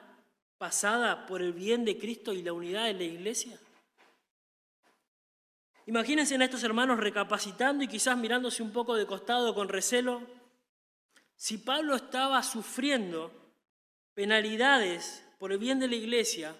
pasada 0.58 1.24
por 1.26 1.40
el 1.40 1.52
bien 1.52 1.84
de 1.84 1.98
Cristo 1.98 2.32
y 2.32 2.42
la 2.42 2.52
unidad 2.52 2.86
de 2.86 2.94
la 2.94 3.04
iglesia. 3.04 3.58
Imagínense 5.86 6.36
a 6.36 6.44
estos 6.44 6.64
hermanos 6.64 6.98
recapacitando 6.98 7.84
y 7.84 7.88
quizás 7.88 8.16
mirándose 8.16 8.62
un 8.62 8.72
poco 8.72 8.94
de 8.94 9.06
costado 9.06 9.54
con 9.54 9.68
recelo. 9.68 10.22
Si 11.36 11.58
Pablo 11.58 11.94
estaba 11.94 12.42
sufriendo 12.42 13.30
penalidades 14.14 15.24
por 15.38 15.52
el 15.52 15.58
bien 15.58 15.78
de 15.78 15.88
la 15.88 15.96
iglesia, 15.96 16.56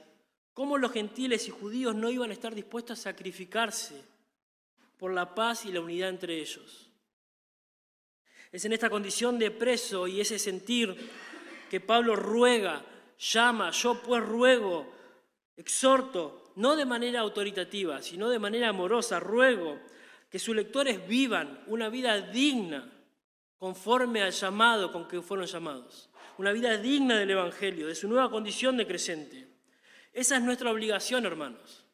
¿cómo 0.53 0.77
los 0.77 0.93
gentiles 0.93 1.49
y 1.49 1.51
judíos 1.51 1.95
no 1.95 2.11
iban 2.11 2.31
a 2.31 2.35
estar 2.35 2.55
dispuestos 2.55 2.99
a 2.99 3.03
sacrificarse 3.03 4.05
por 4.99 5.13
la 5.13 5.35
paz 5.35 5.65
y 5.65 5.73
la 5.73 5.81
unidad 5.81 6.11
entre 6.11 6.39
ellos? 6.39 6.91
Es 8.53 8.65
en 8.67 8.75
esta 8.75 8.91
condición 8.91 9.39
de 9.39 9.51
preso 9.51 10.07
y 10.07 10.21
ese 10.21 10.39
sentir 10.39 11.11
que 11.71 11.81
Pablo 11.81 12.15
ruega, 12.15 12.85
llama, 13.19 13.71
yo 13.71 14.03
pues 14.03 14.23
ruego, 14.23 14.93
exhorto, 15.57 16.44
no 16.57 16.77
de 16.77 16.85
manera 16.85 17.21
autoritativa, 17.21 18.03
sino 18.03 18.29
de 18.29 18.39
manera 18.39 18.69
amorosa, 18.69 19.21
ruego 19.21 19.81
que 20.31 20.39
sus 20.39 20.55
lectores 20.55 21.07
vivan 21.07 21.63
una 21.67 21.89
vida 21.89 22.21
digna 22.21 22.91
conforme 23.59 24.23
al 24.23 24.33
llamado 24.33 24.93
con 24.93 25.09
que 25.09 25.23
fueron 25.23 25.47
llamados. 25.47 26.11
Una 26.39 26.53
vida 26.53 26.77
digna 26.77 27.19
del 27.19 27.31
Evangelio, 27.31 27.87
de 27.87 27.95
su 27.95 28.09
nueva 28.09 28.31
condición 28.31 28.77
de 28.77 28.87
creyente. 28.87 29.49
Esa 30.13 30.37
es 30.37 30.43
nuestra 30.43 30.71
obligación, 30.71 31.25
hermanos. 31.25 31.85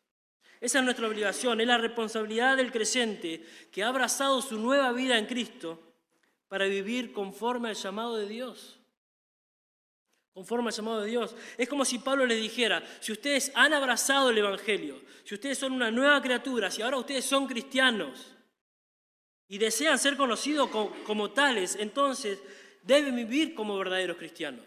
Esa 0.61 0.79
es 0.79 0.85
nuestra 0.85 1.07
obligación, 1.07 1.61
es 1.61 1.67
la 1.67 1.79
responsabilidad 1.79 2.57
del 2.57 2.73
creyente 2.73 3.47
que 3.71 3.83
ha 3.83 3.89
abrazado 3.89 4.43
su 4.43 4.59
nueva 4.59 4.93
vida 4.93 5.17
en 5.17 5.27
Cristo 5.27 5.81
para 6.49 6.67
vivir 6.67 7.13
conforme 7.13 7.71
al 7.71 7.77
llamado 7.77 8.17
de 8.17 8.29
Dios 8.29 8.80
conforme 10.33 10.69
al 10.69 10.75
llamado 10.75 11.01
de 11.01 11.11
Dios. 11.11 11.35
Es 11.59 11.69
como 11.69 11.85
si 11.85 11.99
Pablo 11.99 12.27
les 12.27 12.41
dijera, 12.41 12.83
si 13.01 13.13
ustedes 13.13 13.53
han 13.55 13.73
abrazado 13.73 14.31
el 14.31 14.39
Evangelio, 14.39 15.01
si 15.25 15.35
ustedes 15.35 15.59
son 15.59 15.73
una 15.73 15.91
nueva 15.91 16.21
criatura, 16.23 16.71
si 16.71 16.83
ahora 16.83 16.99
ustedes 16.99 17.25
son 17.25 17.47
cristianos 17.47 18.35
y 19.49 19.59
desean 19.59 19.99
ser 19.99 20.17
conocidos 20.17 20.71
como, 20.71 21.31
tales, 21.33 21.77
entonces 21.79 22.39
deben 22.83 23.17
vivir 23.17 23.55
como 23.55 23.77
verdaderos 23.77 24.17
cristianos. 24.17 24.65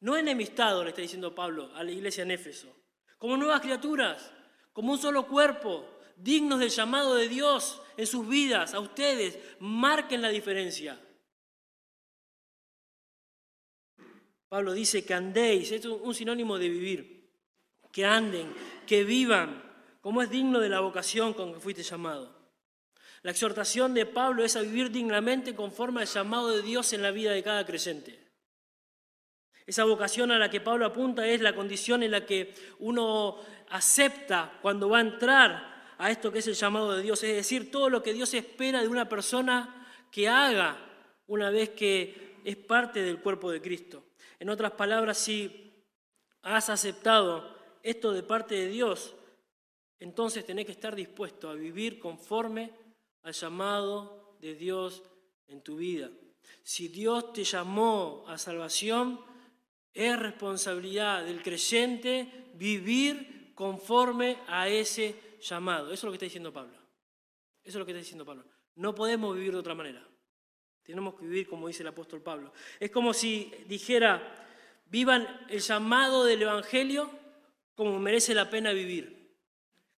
No 0.00 0.16
enemistado, 0.16 0.82
le 0.82 0.90
está 0.90 1.00
diciendo 1.00 1.34
Pablo 1.34 1.70
a 1.74 1.82
la 1.82 1.92
iglesia 1.92 2.22
en 2.22 2.32
Éfeso, 2.32 2.74
como 3.18 3.36
nuevas 3.36 3.60
criaturas, 3.60 4.32
como 4.72 4.92
un 4.92 4.98
solo 4.98 5.26
cuerpo, 5.26 5.88
dignos 6.16 6.58
del 6.58 6.70
llamado 6.70 7.14
de 7.14 7.28
Dios 7.28 7.80
en 7.96 8.06
sus 8.06 8.28
vidas, 8.28 8.74
a 8.74 8.80
ustedes, 8.80 9.38
marquen 9.58 10.20
la 10.20 10.28
diferencia. 10.28 10.98
Pablo 14.48 14.72
dice 14.72 15.04
que 15.04 15.14
andéis, 15.14 15.72
es 15.72 15.84
un 15.84 16.14
sinónimo 16.14 16.58
de 16.58 16.68
vivir, 16.68 17.30
que 17.92 18.04
anden, 18.04 18.52
que 18.86 19.04
vivan, 19.04 19.62
como 20.00 20.22
es 20.22 20.30
digno 20.30 20.60
de 20.60 20.68
la 20.68 20.80
vocación 20.80 21.34
con 21.34 21.52
que 21.52 21.60
fuiste 21.60 21.82
llamado. 21.82 22.36
La 23.22 23.32
exhortación 23.32 23.92
de 23.92 24.06
Pablo 24.06 24.44
es 24.44 24.54
a 24.54 24.60
vivir 24.60 24.92
dignamente 24.92 25.56
conforme 25.56 26.02
al 26.02 26.06
llamado 26.06 26.50
de 26.50 26.62
Dios 26.62 26.92
en 26.92 27.02
la 27.02 27.10
vida 27.10 27.32
de 27.32 27.42
cada 27.42 27.66
creyente. 27.66 28.26
Esa 29.66 29.82
vocación 29.82 30.30
a 30.30 30.38
la 30.38 30.48
que 30.48 30.60
Pablo 30.60 30.86
apunta 30.86 31.26
es 31.26 31.40
la 31.40 31.56
condición 31.56 32.04
en 32.04 32.12
la 32.12 32.24
que 32.24 32.54
uno 32.78 33.38
acepta 33.70 34.58
cuando 34.62 34.88
va 34.88 34.98
a 34.98 35.00
entrar 35.00 35.94
a 35.98 36.10
esto 36.10 36.30
que 36.30 36.38
es 36.38 36.46
el 36.46 36.54
llamado 36.54 36.94
de 36.94 37.02
Dios, 37.02 37.20
es 37.24 37.34
decir, 37.34 37.72
todo 37.72 37.90
lo 37.90 38.00
que 38.00 38.12
Dios 38.12 38.32
espera 38.34 38.80
de 38.80 38.88
una 38.88 39.08
persona 39.08 39.88
que 40.12 40.28
haga 40.28 40.76
una 41.26 41.50
vez 41.50 41.70
que 41.70 42.36
es 42.44 42.56
parte 42.56 43.02
del 43.02 43.18
cuerpo 43.18 43.50
de 43.50 43.60
Cristo. 43.60 44.05
En 44.38 44.48
otras 44.50 44.72
palabras, 44.72 45.18
si 45.18 45.72
has 46.42 46.68
aceptado 46.70 47.56
esto 47.82 48.12
de 48.12 48.22
parte 48.22 48.54
de 48.54 48.68
Dios, 48.68 49.14
entonces 49.98 50.44
tenés 50.44 50.66
que 50.66 50.72
estar 50.72 50.94
dispuesto 50.94 51.48
a 51.48 51.54
vivir 51.54 51.98
conforme 51.98 52.72
al 53.22 53.32
llamado 53.32 54.36
de 54.40 54.54
Dios 54.54 55.02
en 55.48 55.62
tu 55.62 55.76
vida. 55.76 56.10
Si 56.62 56.88
Dios 56.88 57.32
te 57.32 57.44
llamó 57.44 58.24
a 58.28 58.38
salvación, 58.38 59.20
es 59.92 60.18
responsabilidad 60.18 61.24
del 61.24 61.42
creyente 61.42 62.50
vivir 62.54 63.52
conforme 63.54 64.38
a 64.46 64.68
ese 64.68 65.38
llamado. 65.40 65.86
Eso 65.86 65.94
es 65.94 66.04
lo 66.04 66.10
que 66.10 66.16
está 66.16 66.26
diciendo 66.26 66.52
Pablo. 66.52 66.76
Eso 67.62 67.70
es 67.70 67.74
lo 67.76 67.86
que 67.86 67.92
está 67.92 68.00
diciendo 68.00 68.24
Pablo. 68.24 68.44
No 68.74 68.94
podemos 68.94 69.34
vivir 69.34 69.52
de 69.52 69.58
otra 69.58 69.74
manera. 69.74 70.06
Tenemos 70.86 71.14
que 71.14 71.26
vivir 71.26 71.48
como 71.48 71.66
dice 71.66 71.82
el 71.82 71.88
apóstol 71.88 72.22
Pablo. 72.22 72.52
Es 72.78 72.90
como 72.90 73.12
si 73.12 73.52
dijera, 73.66 74.22
vivan 74.86 75.26
el 75.48 75.60
llamado 75.60 76.24
del 76.24 76.42
Evangelio 76.42 77.10
como 77.74 77.98
merece 77.98 78.34
la 78.34 78.48
pena 78.48 78.72
vivir, 78.72 79.34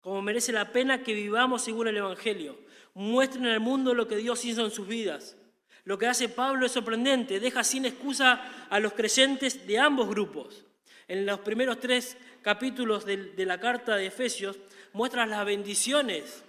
como 0.00 0.22
merece 0.22 0.52
la 0.52 0.72
pena 0.72 1.02
que 1.02 1.12
vivamos 1.12 1.62
según 1.62 1.88
el 1.88 1.96
Evangelio. 1.96 2.58
Muestren 2.94 3.46
al 3.46 3.60
mundo 3.60 3.92
lo 3.92 4.08
que 4.08 4.16
Dios 4.16 4.44
hizo 4.44 4.64
en 4.64 4.70
sus 4.70 4.86
vidas. 4.86 5.36
Lo 5.84 5.98
que 5.98 6.06
hace 6.06 6.28
Pablo 6.28 6.66
es 6.66 6.72
sorprendente, 6.72 7.38
deja 7.38 7.62
sin 7.62 7.84
excusa 7.84 8.66
a 8.70 8.80
los 8.80 8.94
creyentes 8.94 9.66
de 9.66 9.78
ambos 9.78 10.08
grupos. 10.08 10.64
En 11.06 11.26
los 11.26 11.40
primeros 11.40 11.78
tres 11.78 12.16
capítulos 12.42 13.04
de, 13.04 13.32
la 13.44 13.60
carta 13.60 13.96
de 13.96 14.06
Efesios 14.06 14.58
muestra 14.92 15.26
las 15.26 15.44
bendiciones 15.44 16.42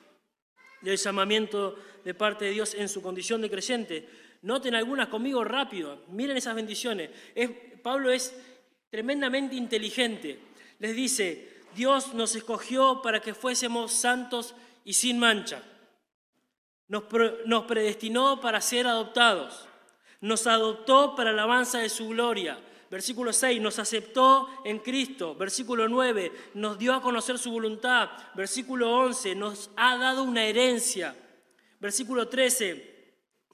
del 0.82 0.98
llamamiento 0.98 1.76
de 2.06 2.14
parte 2.14 2.46
de 2.46 2.52
Dios 2.52 2.74
en 2.74 2.88
su 2.88 3.02
condición 3.02 3.42
de 3.42 3.50
creyente, 3.50 4.10
Noten 4.42 4.76
algunas 4.76 5.08
conmigo 5.08 5.44
rápido. 5.44 6.04
Miren 6.10 6.38
esas 6.38 6.56
bendiciones. 6.56 7.10
Pablo 7.84 8.12
es 8.12 8.36
tremendamente 8.90 9.56
inteligente. 9.56 10.40
Les 10.80 10.96
dice, 10.96 11.58
Dios 11.76 12.14
nos 12.14 12.36
escogió 12.36 13.02
para 13.02 13.22
que 13.22 13.34
fuésemos 13.34 13.92
santos 13.92 14.56
y 14.84 14.94
sin 14.94 15.20
mancha. 15.20 15.62
Nos, 16.88 17.04
predestinó 17.66 18.40
para 18.40 18.62
ser 18.62 18.88
adoptados. 18.88 19.68
Nos 20.22 20.48
adoptó 20.48 21.16
para 21.16 21.32
la 21.32 21.44
alabanza 21.44 21.80
de 21.80 21.90
su 21.90 22.08
gloria. 22.10 22.58
Versículo 22.90 23.34
6, 23.34 23.62
nos 23.62 23.80
aceptó 23.80 24.50
en 24.64 24.80
Cristo. 24.80 25.36
Versículo 25.36 25.90
9, 25.90 26.32
nos 26.54 26.80
dio 26.80 26.94
a 26.94 27.02
conocer 27.02 27.38
su 27.38 27.52
voluntad. 27.52 28.10
Versículo 28.34 28.92
11, 29.00 29.36
nos 29.36 29.70
ha 29.76 29.98
dado 29.98 30.24
una 30.24 30.46
herencia. 30.46 31.14
Versículo 31.80 32.30
13, 32.30 32.87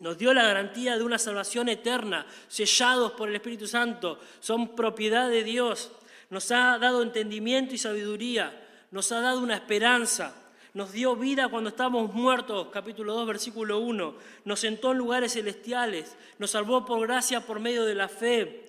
nos 0.04 0.18
dio 0.18 0.34
la 0.34 0.44
garantía 0.44 0.98
de 0.98 1.04
una 1.04 1.18
salvación 1.18 1.70
eterna, 1.70 2.26
sellados 2.50 3.14
por 3.14 3.30
el 3.30 3.36
Espíritu 3.36 3.68
Santo, 3.68 4.20
son 4.42 4.76
propiedad 4.76 5.30
de 5.30 5.46
Dios. 5.46 5.94
Nos 6.30 6.52
ha 6.52 6.78
dado 6.78 7.02
entendimiento 7.02 7.74
y 7.74 7.78
sabiduría, 7.78 8.52
nos 8.92 9.14
ha 9.14 9.22
dado 9.22 9.40
una 9.40 9.56
esperanza, 9.56 10.36
nos 10.74 10.92
dio 10.92 11.16
vida 11.16 11.48
cuando 11.48 11.70
estábamos 11.70 12.14
muertos, 12.14 12.68
capítulo 12.74 13.14
2, 13.14 13.28
versículo 13.28 13.80
1, 13.80 14.16
nos 14.44 14.60
sentó 14.60 14.92
en 14.92 14.98
lugares 14.98 15.34
celestiales, 15.34 16.18
nos 16.38 16.52
salvó 16.52 16.86
por 16.86 17.00
gracia 17.08 17.46
por 17.46 17.62
medio 17.62 17.86
de 17.86 17.96
la 17.96 18.10
fe, 18.10 18.63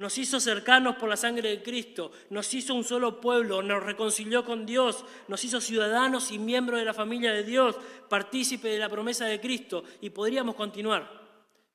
nos 0.00 0.16
hizo 0.16 0.40
cercanos 0.40 0.96
por 0.96 1.10
la 1.10 1.16
sangre 1.16 1.50
de 1.50 1.62
Cristo, 1.62 2.10
nos 2.30 2.54
hizo 2.54 2.74
un 2.74 2.84
solo 2.84 3.20
pueblo, 3.20 3.60
nos 3.60 3.82
reconcilió 3.82 4.46
con 4.46 4.64
Dios, 4.64 5.04
nos 5.28 5.44
hizo 5.44 5.60
ciudadanos 5.60 6.32
y 6.32 6.38
miembros 6.38 6.80
de 6.80 6.86
la 6.86 6.94
familia 6.94 7.34
de 7.34 7.44
Dios, 7.44 7.76
partícipe 8.08 8.68
de 8.68 8.78
la 8.78 8.88
promesa 8.88 9.26
de 9.26 9.38
Cristo, 9.38 9.84
y 10.00 10.08
podríamos 10.08 10.54
continuar 10.54 11.20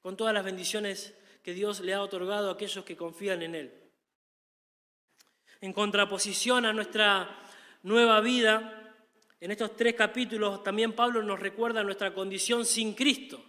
con 0.01 0.17
todas 0.17 0.33
las 0.33 0.43
bendiciones 0.43 1.13
que 1.43 1.53
Dios 1.53 1.81
le 1.81 1.93
ha 1.93 2.01
otorgado 2.01 2.49
a 2.49 2.53
aquellos 2.53 2.83
que 2.83 2.97
confían 2.97 3.43
en 3.43 3.53
Él. 3.53 3.73
En 5.61 5.71
contraposición 5.71 6.65
a 6.65 6.73
nuestra 6.73 7.29
nueva 7.83 8.21
vida, 8.21 8.91
en 9.39 9.51
estos 9.51 9.75
tres 9.75 9.93
capítulos 9.93 10.63
también 10.63 10.93
Pablo 10.93 11.21
nos 11.21 11.39
recuerda 11.39 11.83
nuestra 11.83 12.11
condición 12.11 12.65
sin 12.65 12.95
Cristo. 12.95 13.39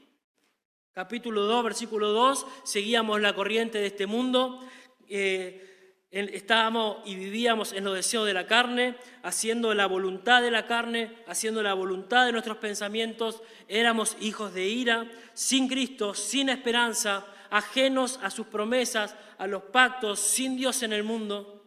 Capítulo 0.97 1.43
2, 1.43 1.62
versículo 1.62 2.12
2, 2.12 2.47
seguíamos 2.65 3.21
la 3.21 3.35
corriente 3.35 3.76
de 3.76 3.88
este 3.88 4.07
mundo, 4.07 4.67
eh, 5.07 6.00
estábamos 6.11 7.00
y 7.05 7.17
vivíamos 7.17 7.75
en 7.75 7.85
los 7.85 7.95
deseos 7.95 8.25
de 8.25 8.33
la 8.33 8.47
carne, 8.47 8.97
haciendo 9.23 9.75
la 9.75 9.85
voluntad 9.88 10.41
de 10.41 10.50
la 10.50 10.67
carne, 10.67 11.15
haciendo 11.26 11.62
la 11.62 11.75
voluntad 11.75 12.25
de 12.25 12.33
nuestros 12.33 12.57
pensamientos, 12.57 13.43
éramos 13.69 14.17
hijos 14.23 14.55
de 14.55 14.69
ira, 14.69 15.07
sin 15.35 15.69
Cristo, 15.69 16.15
sin 16.15 16.49
esperanza, 16.49 17.26
ajenos 17.50 18.19
a 18.23 18.31
sus 18.31 18.47
promesas, 18.47 19.15
a 19.37 19.47
los 19.47 19.65
pactos, 19.65 20.19
sin 20.19 20.57
Dios 20.57 20.83
en 20.83 20.95
el 20.95 21.05
mundo. 21.05 21.62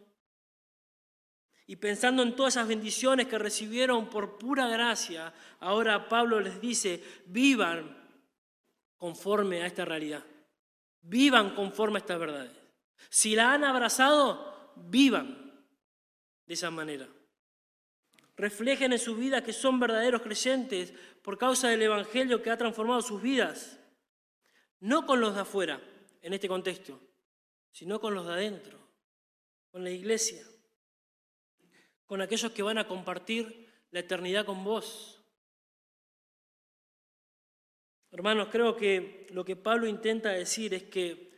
Y 1.68 1.76
pensando 1.76 2.24
en 2.24 2.34
todas 2.34 2.54
esas 2.56 2.66
bendiciones 2.66 3.28
que 3.28 3.38
recibieron 3.38 4.10
por 4.10 4.38
pura 4.38 4.66
gracia, 4.66 5.32
ahora 5.60 6.08
Pablo 6.08 6.40
les 6.40 6.60
dice, 6.60 7.00
vivan 7.26 7.99
conforme 9.00 9.62
a 9.62 9.66
esta 9.66 9.86
realidad. 9.86 10.22
Vivan 11.00 11.54
conforme 11.54 11.96
a 11.96 12.02
estas 12.02 12.20
verdades. 12.20 12.52
Si 13.08 13.34
la 13.34 13.54
han 13.54 13.64
abrazado, 13.64 14.74
vivan 14.76 15.64
de 16.44 16.54
esa 16.54 16.70
manera. 16.70 17.08
Reflejen 18.36 18.92
en 18.92 18.98
su 18.98 19.16
vida 19.16 19.42
que 19.42 19.54
son 19.54 19.80
verdaderos 19.80 20.20
creyentes 20.20 20.92
por 21.22 21.38
causa 21.38 21.68
del 21.68 21.80
Evangelio 21.80 22.42
que 22.42 22.50
ha 22.50 22.58
transformado 22.58 23.00
sus 23.00 23.22
vidas. 23.22 23.78
No 24.80 25.06
con 25.06 25.18
los 25.18 25.34
de 25.34 25.40
afuera, 25.40 25.80
en 26.20 26.34
este 26.34 26.48
contexto, 26.48 27.00
sino 27.72 28.00
con 28.00 28.14
los 28.14 28.26
de 28.26 28.34
adentro, 28.34 28.78
con 29.70 29.82
la 29.82 29.90
iglesia, 29.90 30.44
con 32.04 32.20
aquellos 32.20 32.52
que 32.52 32.62
van 32.62 32.76
a 32.76 32.86
compartir 32.86 33.66
la 33.92 34.00
eternidad 34.00 34.44
con 34.44 34.62
vos. 34.62 35.19
Hermanos, 38.12 38.48
creo 38.50 38.76
que 38.76 39.28
lo 39.30 39.44
que 39.44 39.56
Pablo 39.56 39.86
intenta 39.86 40.30
decir 40.30 40.74
es 40.74 40.84
que 40.84 41.30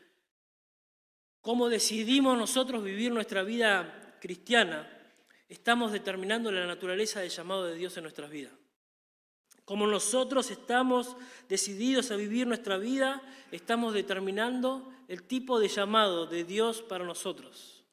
cómo 1.40 1.68
decidimos 1.68 2.38
nosotros 2.38 2.82
vivir 2.82 3.12
nuestra 3.12 3.42
vida 3.42 4.16
cristiana, 4.20 4.88
estamos 5.48 5.92
determinando 5.92 6.50
la 6.50 6.66
naturaleza 6.66 7.20
del 7.20 7.30
llamado 7.30 7.66
de 7.66 7.74
Dios 7.74 7.96
en 7.96 8.04
nuestras 8.04 8.30
vidas. 8.30 8.54
Como 9.64 9.86
nosotros 9.86 10.50
estamos 10.50 11.16
decididos 11.48 12.10
a 12.10 12.16
vivir 12.16 12.46
nuestra 12.46 12.78
vida, 12.78 13.22
estamos 13.50 13.92
determinando 13.92 14.92
el 15.08 15.24
tipo 15.24 15.60
de 15.60 15.68
llamado 15.68 16.26
de 16.26 16.44
Dios 16.44 16.82
para 16.82 17.04
nosotros. 17.04 17.84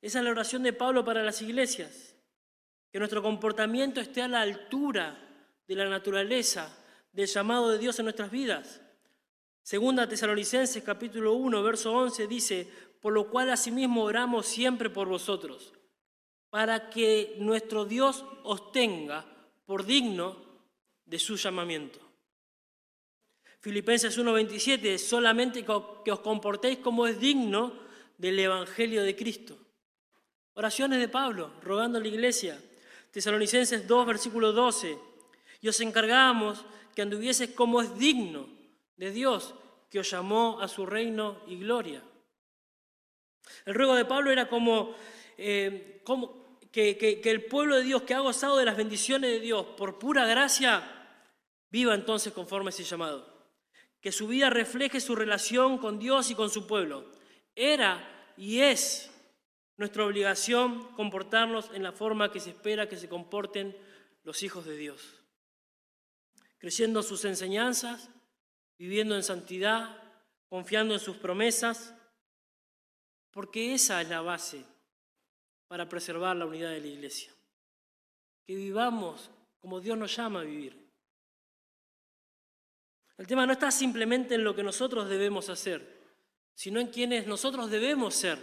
Esa 0.00 0.18
es 0.18 0.24
la 0.24 0.30
oración 0.30 0.62
de 0.62 0.72
Pablo 0.72 1.04
para 1.04 1.22
las 1.22 1.42
iglesias, 1.42 2.16
que 2.90 2.98
nuestro 2.98 3.22
comportamiento 3.22 4.00
esté 4.00 4.22
a 4.22 4.28
la 4.28 4.40
altura 4.40 5.18
de 5.68 5.74
la 5.76 5.88
naturaleza 5.88 6.78
del 7.12 7.26
llamado 7.26 7.70
de 7.70 7.78
Dios 7.78 7.98
en 7.98 8.06
nuestras 8.06 8.30
vidas. 8.30 8.80
Segunda 9.62 10.08
Tesalonicenses 10.08 10.82
capítulo 10.82 11.34
1, 11.34 11.62
verso 11.62 11.92
11 11.92 12.26
dice, 12.26 12.68
por 13.00 13.12
lo 13.12 13.28
cual 13.28 13.50
asimismo 13.50 14.02
oramos 14.02 14.46
siempre 14.46 14.90
por 14.90 15.08
vosotros, 15.08 15.72
para 16.50 16.90
que 16.90 17.36
nuestro 17.38 17.84
Dios 17.84 18.24
os 18.42 18.72
tenga 18.72 19.24
por 19.66 19.84
digno 19.84 20.36
de 21.04 21.18
su 21.18 21.36
llamamiento. 21.36 22.00
Filipenses 23.60 24.18
1:27, 24.18 24.98
solamente 24.98 25.64
que 26.04 26.10
os 26.10 26.20
comportéis 26.20 26.78
como 26.78 27.06
es 27.06 27.20
digno 27.20 27.72
del 28.18 28.38
Evangelio 28.38 29.04
de 29.04 29.14
Cristo. 29.14 29.56
Oraciones 30.54 30.98
de 30.98 31.08
Pablo, 31.08 31.52
rogando 31.62 31.98
a 31.98 32.00
la 32.00 32.08
iglesia. 32.08 32.60
Tesalonicenses 33.12 33.86
2, 33.86 34.06
versículo 34.06 34.52
12. 34.52 34.98
Y 35.60 35.68
os 35.68 35.80
encargamos 35.80 36.64
que 36.94 37.02
anduvieses 37.02 37.50
como 37.50 37.80
es 37.80 37.98
digno 37.98 38.48
de 38.96 39.10
Dios, 39.10 39.54
que 39.90 40.00
os 40.00 40.10
llamó 40.10 40.60
a 40.60 40.68
su 40.68 40.86
reino 40.86 41.40
y 41.46 41.56
gloria. 41.58 42.02
El 43.66 43.74
ruego 43.74 43.94
de 43.94 44.04
Pablo 44.04 44.30
era 44.30 44.48
como, 44.48 44.94
eh, 45.36 46.02
que, 46.70 46.96
que 46.96 47.30
el 47.30 47.44
pueblo 47.46 47.76
de 47.76 47.82
Dios 47.82 48.02
que 48.02 48.14
ha 48.14 48.20
gozado 48.20 48.56
de 48.56 48.64
las 48.64 48.76
bendiciones 48.76 49.30
de 49.30 49.40
Dios 49.40 49.66
por 49.76 49.98
pura 49.98 50.26
gracia, 50.26 50.82
viva 51.70 51.94
entonces 51.94 52.32
conforme 52.32 52.68
a 52.68 52.70
ese 52.70 52.84
llamado. 52.84 53.30
Que 54.00 54.12
su 54.12 54.26
vida 54.26 54.50
refleje 54.50 55.00
su 55.00 55.14
relación 55.14 55.78
con 55.78 55.98
Dios 55.98 56.30
y 56.30 56.34
con 56.34 56.50
su 56.50 56.66
pueblo. 56.66 57.10
Era 57.54 58.32
y 58.36 58.60
es 58.60 59.10
nuestra 59.76 60.04
obligación 60.04 60.94
comportarnos 60.94 61.70
en 61.74 61.82
la 61.82 61.92
forma 61.92 62.32
que 62.32 62.40
se 62.40 62.50
espera 62.50 62.88
que 62.88 62.96
se 62.96 63.08
comporten 63.08 63.76
los 64.24 64.42
hijos 64.42 64.64
de 64.64 64.76
Dios 64.76 65.21
creyendo 66.62 67.02
sus 67.02 67.24
enseñanzas, 67.24 68.08
viviendo 68.78 69.16
en 69.16 69.24
santidad, 69.24 70.00
confiando 70.48 70.94
en 70.94 71.00
sus 71.00 71.16
promesas, 71.16 71.92
porque 73.32 73.74
esa 73.74 74.00
es 74.00 74.08
la 74.08 74.20
base 74.20 74.64
para 75.66 75.88
preservar 75.88 76.36
la 76.36 76.46
unidad 76.46 76.70
de 76.70 76.80
la 76.80 76.86
iglesia. 76.86 77.32
Que 78.46 78.54
vivamos 78.54 79.28
como 79.58 79.80
Dios 79.80 79.98
nos 79.98 80.14
llama 80.14 80.38
a 80.38 80.44
vivir. 80.44 80.88
El 83.18 83.26
tema 83.26 83.44
no 83.44 83.54
está 83.54 83.72
simplemente 83.72 84.36
en 84.36 84.44
lo 84.44 84.54
que 84.54 84.62
nosotros 84.62 85.08
debemos 85.08 85.48
hacer, 85.48 86.00
sino 86.54 86.78
en 86.78 86.86
quienes 86.92 87.26
nosotros 87.26 87.72
debemos 87.72 88.14
ser. 88.14 88.38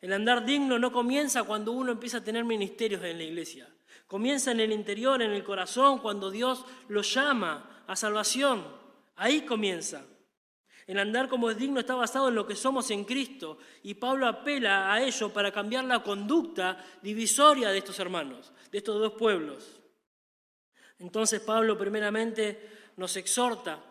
El 0.00 0.14
andar 0.14 0.46
digno 0.46 0.78
no 0.78 0.90
comienza 0.90 1.44
cuando 1.44 1.72
uno 1.72 1.92
empieza 1.92 2.16
a 2.16 2.24
tener 2.24 2.46
ministerios 2.46 3.04
en 3.04 3.18
la 3.18 3.24
iglesia. 3.24 3.73
Comienza 4.14 4.52
en 4.52 4.60
el 4.60 4.70
interior, 4.70 5.20
en 5.22 5.32
el 5.32 5.42
corazón, 5.42 5.98
cuando 5.98 6.30
Dios 6.30 6.64
lo 6.86 7.02
llama 7.02 7.82
a 7.84 7.96
salvación. 7.96 8.64
Ahí 9.16 9.40
comienza. 9.40 10.06
El 10.86 11.00
andar 11.00 11.28
como 11.28 11.50
es 11.50 11.58
digno 11.58 11.80
está 11.80 11.96
basado 11.96 12.28
en 12.28 12.36
lo 12.36 12.46
que 12.46 12.54
somos 12.54 12.92
en 12.92 13.02
Cristo 13.02 13.58
y 13.82 13.94
Pablo 13.94 14.28
apela 14.28 14.92
a 14.92 15.02
ello 15.02 15.32
para 15.32 15.50
cambiar 15.50 15.82
la 15.86 16.04
conducta 16.04 16.78
divisoria 17.02 17.70
de 17.70 17.78
estos 17.78 17.98
hermanos, 17.98 18.52
de 18.70 18.78
estos 18.78 19.00
dos 19.00 19.14
pueblos. 19.14 19.80
Entonces 21.00 21.40
Pablo 21.40 21.76
primeramente 21.76 22.92
nos 22.96 23.16
exhorta 23.16 23.84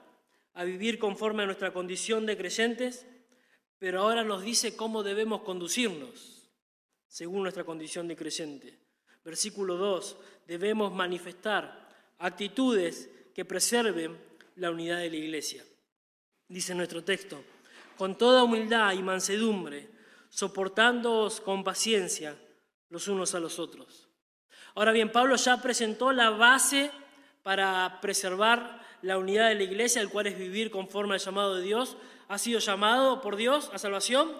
a 0.53 0.63
vivir 0.63 0.99
conforme 0.99 1.43
a 1.43 1.47
nuestra 1.47 1.73
condición 1.73 2.25
de 2.25 2.37
creyentes, 2.37 3.05
pero 3.77 3.99
ahora 3.99 4.23
nos 4.23 4.41
dice 4.41 4.77
cómo 4.77 5.03
debemos 5.03 5.41
conducirnos 5.41 6.49
según 7.09 7.41
nuestra 7.41 7.65
condición 7.65 8.07
de 8.07 8.15
creyente. 8.15 8.82
Versículo 9.23 9.77
2, 9.77 10.17
debemos 10.47 10.93
manifestar 10.93 11.89
actitudes 12.19 13.09
que 13.33 13.45
preserven 13.45 14.17
la 14.55 14.69
unidad 14.69 14.99
de 14.99 15.09
la 15.09 15.15
iglesia. 15.15 15.63
Dice 16.47 16.75
nuestro 16.75 17.03
texto, 17.03 17.43
con 17.97 18.17
toda 18.17 18.43
humildad 18.43 18.93
y 18.93 19.01
mansedumbre, 19.01 19.89
soportándoos 20.29 21.41
con 21.41 21.63
paciencia 21.63 22.35
los 22.89 23.07
unos 23.07 23.33
a 23.33 23.39
los 23.39 23.59
otros. 23.59 24.07
Ahora 24.75 24.91
bien, 24.91 25.11
Pablo 25.11 25.35
ya 25.35 25.61
presentó 25.61 26.11
la 26.11 26.31
base 26.31 26.91
para 27.43 27.99
preservar 28.01 28.81
la 29.01 29.17
unidad 29.17 29.49
de 29.49 29.55
la 29.55 29.63
iglesia, 29.63 30.01
el 30.01 30.09
cual 30.09 30.27
es 30.27 30.37
vivir 30.37 30.71
conforme 30.71 31.13
al 31.13 31.19
llamado 31.19 31.55
de 31.55 31.63
Dios. 31.63 31.97
Ha 32.27 32.37
sido 32.37 32.59
llamado 32.59 33.21
por 33.21 33.35
Dios 33.35 33.69
a 33.73 33.77
salvación. 33.77 34.31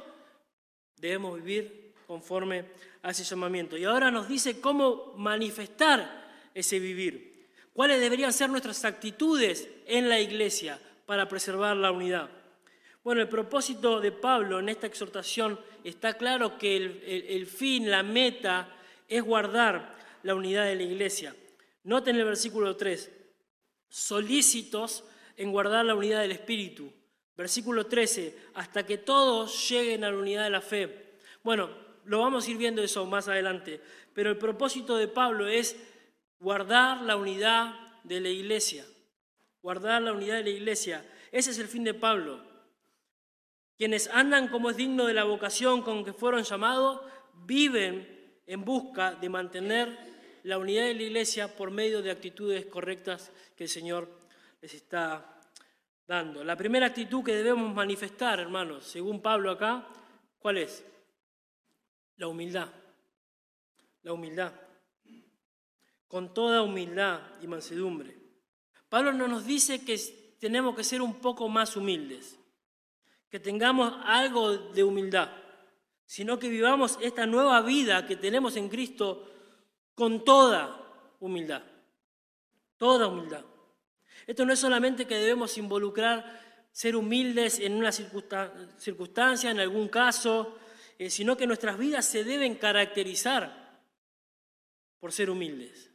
Debemos 0.98 1.36
vivir 1.36 1.93
conforme 2.08 2.65
a 3.04 3.12
llamamiento. 3.12 3.78
Y 3.78 3.84
ahora 3.84 4.10
nos 4.10 4.28
dice 4.28 4.60
cómo 4.62 5.13
manifestar 5.18 6.50
ese 6.54 6.80
vivir. 6.80 7.50
¿Cuáles 7.74 8.00
deberían 8.00 8.32
ser 8.32 8.50
nuestras 8.50 8.86
actitudes 8.86 9.68
en 9.86 10.08
la 10.08 10.20
iglesia 10.20 10.80
para 11.06 11.28
preservar 11.28 11.76
la 11.76 11.92
unidad? 11.92 12.30
Bueno, 13.04 13.22
el 13.22 13.28
propósito 13.28 14.00
de 14.00 14.13
Pablo 14.13 14.60
en 14.60 14.70
esta 14.70 14.88
exhortación 14.88 15.60
está 15.84 16.13
claro 16.13 16.58
que 16.58 16.78
el, 16.78 17.46
fin, 17.46 17.92
la 17.92 18.04
meta, 18.04 18.70
es 19.10 19.22
guardar 19.22 19.98
la 20.24 20.36
unidad 20.36 20.66
de 20.66 20.76
la 20.76 20.84
iglesia. 20.84 21.36
Noten 21.84 22.16
el 22.16 22.24
versículo 22.24 22.78
3, 22.78 23.12
solícitos 23.89 25.04
en 25.36 25.52
guardar 25.52 25.84
la 25.84 25.96
unidad 25.96 26.22
del 26.22 26.32
Espíritu. 26.32 26.89
Versículo 27.36 27.88
13, 27.88 28.38
hasta 28.54 28.86
que 28.86 29.00
todos 29.00 29.70
lleguen 29.70 30.06
a 30.06 30.12
la 30.12 30.18
unidad 30.18 30.44
de 30.46 30.50
la 30.52 30.62
fe. 30.62 31.18
Bueno, 31.44 31.83
lo 32.06 32.20
vamos 32.20 32.48
a 32.48 32.52
ir 32.52 32.58
viendo 32.58 32.82
eso 32.82 33.06
más 33.06 33.28
adelante. 33.28 33.82
Pero 34.13 34.30
el 34.30 34.38
propósito 34.38 34.98
de 34.98 35.08
Pablo 35.08 35.48
es 35.48 35.76
guardar 36.39 37.02
la 37.02 37.16
unidad 37.16 37.76
de 38.04 38.20
la 38.20 38.30
iglesia. 38.30 38.86
Guardar 39.62 40.02
la 40.02 40.13
unidad 40.13 40.38
de 40.38 40.44
la 40.44 40.50
iglesia. 40.50 41.06
Ese 41.32 41.52
es 41.52 41.60
el 41.60 41.68
fin 41.68 41.84
de 41.84 41.94
Pablo. 41.94 42.42
Quienes 43.78 44.08
andan 44.10 44.50
como 44.50 44.70
es 44.70 44.78
digno 44.78 45.06
de 45.06 45.13
la 45.13 45.24
vocación 45.24 45.82
con 45.82 46.06
que 46.06 46.13
fueron 46.13 46.44
llamados, 46.44 47.02
viven 47.46 48.42
en 48.46 48.63
busca 48.63 49.16
de 49.16 49.30
mantener 49.30 49.98
la 50.44 50.58
unidad 50.58 50.86
de 50.86 50.94
la 50.94 51.04
iglesia 51.04 51.56
por 51.56 51.72
medio 51.72 52.02
de 52.02 52.12
actitudes 52.12 52.66
correctas 52.66 53.32
que 53.56 53.63
el 53.63 53.70
Señor 53.70 54.10
les 54.62 54.74
está 54.74 55.39
dando. 56.08 56.44
La 56.44 56.56
primera 56.56 56.88
actitud 56.88 57.24
que 57.24 57.36
debemos 57.36 57.74
manifestar, 57.74 58.39
hermanos, 58.39 58.86
según 58.86 59.22
Pablo 59.22 59.52
acá, 59.52 59.88
¿cuál 60.39 60.58
es? 60.58 60.86
La 62.17 62.28
humildad. 62.28 62.69
La 64.04 64.13
humildad. 64.13 64.54
Con 66.08 66.34
toda 66.34 66.62
humildad 66.62 67.21
y 67.41 67.47
mansedumbre. 67.47 68.15
Pablo 68.89 69.13
no 69.13 69.28
nos 69.28 69.45
dice 69.45 69.84
que 69.84 69.97
tenemos 70.39 70.76
que 70.76 70.84
ser 70.84 71.02
un 71.02 71.15
poco 71.15 71.49
más 71.49 71.76
humildes, 71.76 72.38
que 73.30 73.39
tengamos 73.39 73.93
algo 74.06 74.52
de 74.52 74.84
humildad, 74.84 75.32
sino 76.06 76.38
que 76.38 76.49
vivamos 76.49 76.99
esta 77.02 77.26
nueva 77.26 77.62
vida 77.62 78.06
que 78.06 78.17
tenemos 78.17 78.56
en 78.56 78.69
Cristo 78.69 79.32
con 79.95 80.23
toda 80.23 81.15
humildad. 81.19 81.63
Toda 82.78 83.08
humildad. 83.08 83.43
Esto 84.28 84.45
no 84.45 84.54
es 84.54 84.60
solamente 84.60 85.08
que 85.08 85.15
debemos 85.15 85.58
involucrar 85.58 86.67
ser 86.71 86.95
humildes 86.95 87.60
en 87.60 87.73
una 87.73 87.91
circunstancia, 87.91 89.49
en 89.49 89.60
algún 89.60 89.88
caso, 89.88 90.58
eh, 91.00 91.10
sino 91.10 91.38
que 91.38 91.48
nuestras 91.48 91.78
vidas 91.78 92.06
se 92.06 92.24
deben 92.24 92.56
caracterizar 92.56 93.82
por 95.00 95.12
ser 95.12 95.30
humildes, 95.30 95.92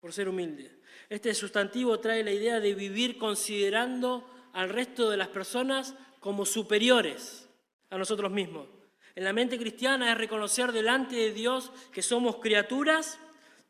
por 0.00 0.12
ser 0.12 0.28
humildes. 0.28 0.72
Este 1.08 1.34
sustantivo 1.34 1.98
trae 2.00 2.24
la 2.24 2.32
idea 2.32 2.60
de 2.60 2.74
vivir 2.74 3.18
considerando 3.18 4.28
al 4.52 4.68
resto 4.68 5.10
de 5.10 5.16
las 5.16 5.28
personas 5.28 5.94
como 6.20 6.44
superiores 6.44 7.48
a 7.90 7.98
nosotros 7.98 8.30
mismos. 8.30 8.68
En 9.14 9.24
la 9.24 9.32
mente 9.32 9.58
cristiana 9.58 10.12
es 10.12 10.18
reconocer 10.18 10.72
delante 10.72 11.16
de 11.16 11.32
Dios 11.32 11.72
que 11.92 12.02
somos 12.02 12.36
criaturas, 12.36 13.18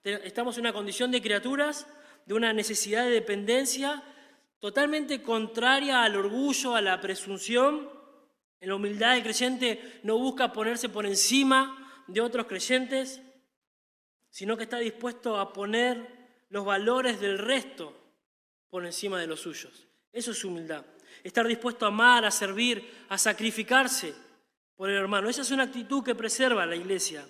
estamos 0.05 0.57
en 0.57 0.63
una 0.63 0.73
condición 0.73 1.11
de 1.11 1.23
criaturas 1.23 1.87
de 2.27 2.35
una 2.35 2.53
necesidad 2.53 3.05
de 3.05 3.11
dependencia 3.11 4.03
totalmente 4.61 5.23
contraria 5.23 6.05
al 6.05 6.17
orgullo, 6.17 6.77
a 6.77 6.81
la 6.81 7.01
presunción. 7.01 7.91
En 8.61 8.69
la 8.69 8.75
humildad 8.75 9.17
el 9.17 9.23
creyente 9.23 10.01
no 10.03 10.19
busca 10.19 10.53
ponerse 10.53 10.89
por 10.89 11.07
encima 11.07 12.05
de 12.07 12.21
otros 12.21 12.47
creyentes, 12.47 13.21
sino 14.29 14.57
que 14.57 14.65
está 14.65 14.79
dispuesto 14.79 15.39
a 15.39 15.53
poner 15.53 16.45
los 16.51 16.65
valores 16.65 17.21
del 17.21 17.39
resto 17.39 17.97
por 18.69 18.85
encima 18.85 19.19
de 19.19 19.27
los 19.27 19.41
suyos. 19.41 19.87
Eso 20.13 20.33
es 20.33 20.45
humildad. 20.45 20.85
Estar 21.23 21.47
dispuesto 21.47 21.85
a 21.85 21.89
amar, 21.89 22.25
a 22.25 22.31
servir, 22.31 22.89
a 23.09 23.19
sacrificarse 23.19 24.15
por 24.77 24.91
el 24.91 24.97
hermano. 24.97 25.29
Esa 25.29 25.43
es 25.43 25.51
una 25.51 25.65
actitud 25.65 26.05
que 26.05 26.15
preserva 26.15 26.67
la 26.67 26.77
iglesia. 26.77 27.27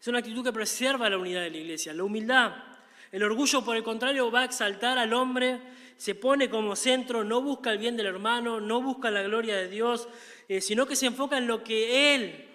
Es 0.00 0.08
una 0.08 0.18
actitud 0.18 0.44
que 0.44 0.52
preserva 0.52 1.10
la 1.10 1.18
unidad 1.18 1.42
de 1.42 1.50
la 1.50 1.58
iglesia. 1.58 1.92
La 1.92 2.04
humildad 2.04 2.70
el 3.12 3.24
orgullo, 3.24 3.64
por 3.64 3.76
el 3.76 3.82
contrario, 3.82 4.30
va 4.30 4.42
a 4.42 4.44
exaltar 4.44 4.96
al 4.98 5.12
hombre, 5.12 5.60
se 5.96 6.14
pone 6.14 6.48
como 6.48 6.76
centro, 6.76 7.24
no 7.24 7.42
busca 7.42 7.72
el 7.72 7.78
bien 7.78 7.96
del 7.96 8.06
hermano, 8.06 8.60
no 8.60 8.80
busca 8.80 9.10
la 9.10 9.22
gloria 9.22 9.56
de 9.56 9.68
Dios, 9.68 10.08
eh, 10.50 10.60
sino 10.60 10.84
que 10.84 10.96
se 10.96 11.06
enfoca 11.06 11.38
en 11.38 11.46
lo 11.46 11.62
que 11.62 12.12
él 12.12 12.48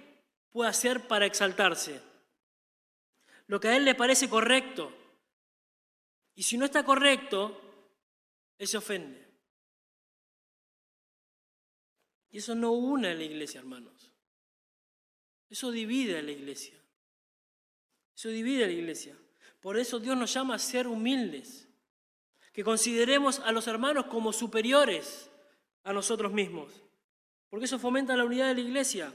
puede 0.52 0.70
hacer 0.70 1.08
para 1.08 1.26
exaltarse, 1.26 2.02
lo 3.48 3.58
que 3.62 3.70
a 3.70 3.78
él 3.78 3.86
le 3.86 3.96
parece 3.96 4.28
correcto. 4.28 4.92
Y 6.34 6.44
si 6.44 6.58
no 6.58 6.66
está 6.66 6.84
correcto, 6.84 7.58
él 8.58 8.68
se 8.68 8.76
ofende. 8.76 9.26
Y 12.32 12.40
eso 12.40 12.54
no 12.54 12.74
une 12.74 13.12
a 13.12 13.14
la 13.14 13.24
iglesia, 13.24 13.62
hermanos. 13.62 14.12
Eso 15.50 15.72
divide 15.72 16.20
a 16.20 16.22
la 16.22 16.32
iglesia. 16.32 16.78
Eso 18.14 18.28
divide 18.28 18.66
a 18.66 18.68
la 18.68 18.74
iglesia. 18.74 19.18
Por 19.62 19.78
eso 19.78 20.00
Dios 20.02 20.18
nos 20.18 20.34
llama 20.34 20.56
a 20.56 20.60
ser 20.60 20.86
humildes, 20.86 21.70
que 22.52 22.62
consideremos 22.62 23.40
a 23.40 23.54
los 23.54 23.68
hermanos 23.68 24.08
como 24.08 24.34
superiores 24.34 25.30
a 25.86 25.94
nosotros 25.94 26.34
mismos, 26.34 26.85
porque 27.50 27.66
eso 27.66 27.80
fomenta 27.80 28.16
la 28.16 28.26
unidad 28.26 28.48
de 28.48 28.56
la 28.56 28.62
iglesia. 28.62 29.14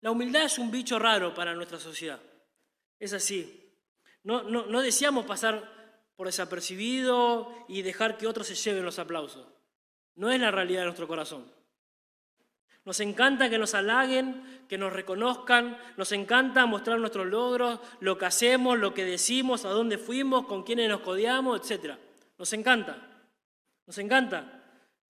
La 0.00 0.10
humildad 0.10 0.44
es 0.44 0.58
un 0.58 0.70
bicho 0.70 0.98
raro 0.98 1.34
para 1.34 1.54
nuestra 1.54 1.78
sociedad, 1.78 2.20
es 2.98 3.12
así. 3.12 3.56
No, 4.22 4.42
no, 4.42 4.82
deseamos 4.82 5.24
pasar 5.24 6.02
por 6.14 6.26
desapercibido 6.26 7.54
y 7.68 7.82
dejar 7.82 8.18
que 8.18 8.26
otros 8.26 8.46
se 8.46 8.54
lleven 8.54 8.84
los 8.84 8.98
aplausos. 8.98 9.46
No 10.16 10.30
es 10.30 10.38
la 10.38 10.50
realidad 10.50 10.80
de 10.80 10.86
nuestro 10.86 11.08
corazón. 11.08 11.50
Nos 12.84 13.00
encanta 13.00 13.48
que 13.48 13.58
nos 13.58 13.74
halaguen, 13.74 14.66
que 14.68 14.76
nos 14.76 14.92
reconozcan, 14.92 15.78
nos 15.96 16.12
encanta 16.12 16.66
mostrar 16.66 16.98
nuestros 16.98 17.26
logros, 17.26 17.78
lo 18.00 18.18
que 18.18 18.26
hacemos, 18.26 18.78
lo 18.78 18.92
que 18.92 19.04
decimos, 19.04 19.64
a 19.64 19.70
dónde 19.70 19.96
fuimos, 19.96 20.46
con 20.46 20.64
quiénes 20.64 20.88
nos 20.88 21.00
codiamos, 21.00 21.70
etc. 21.70 21.94
Nos 22.38 22.52
encanta, 22.52 22.96
nos 23.86 23.96
encanta 23.98 24.59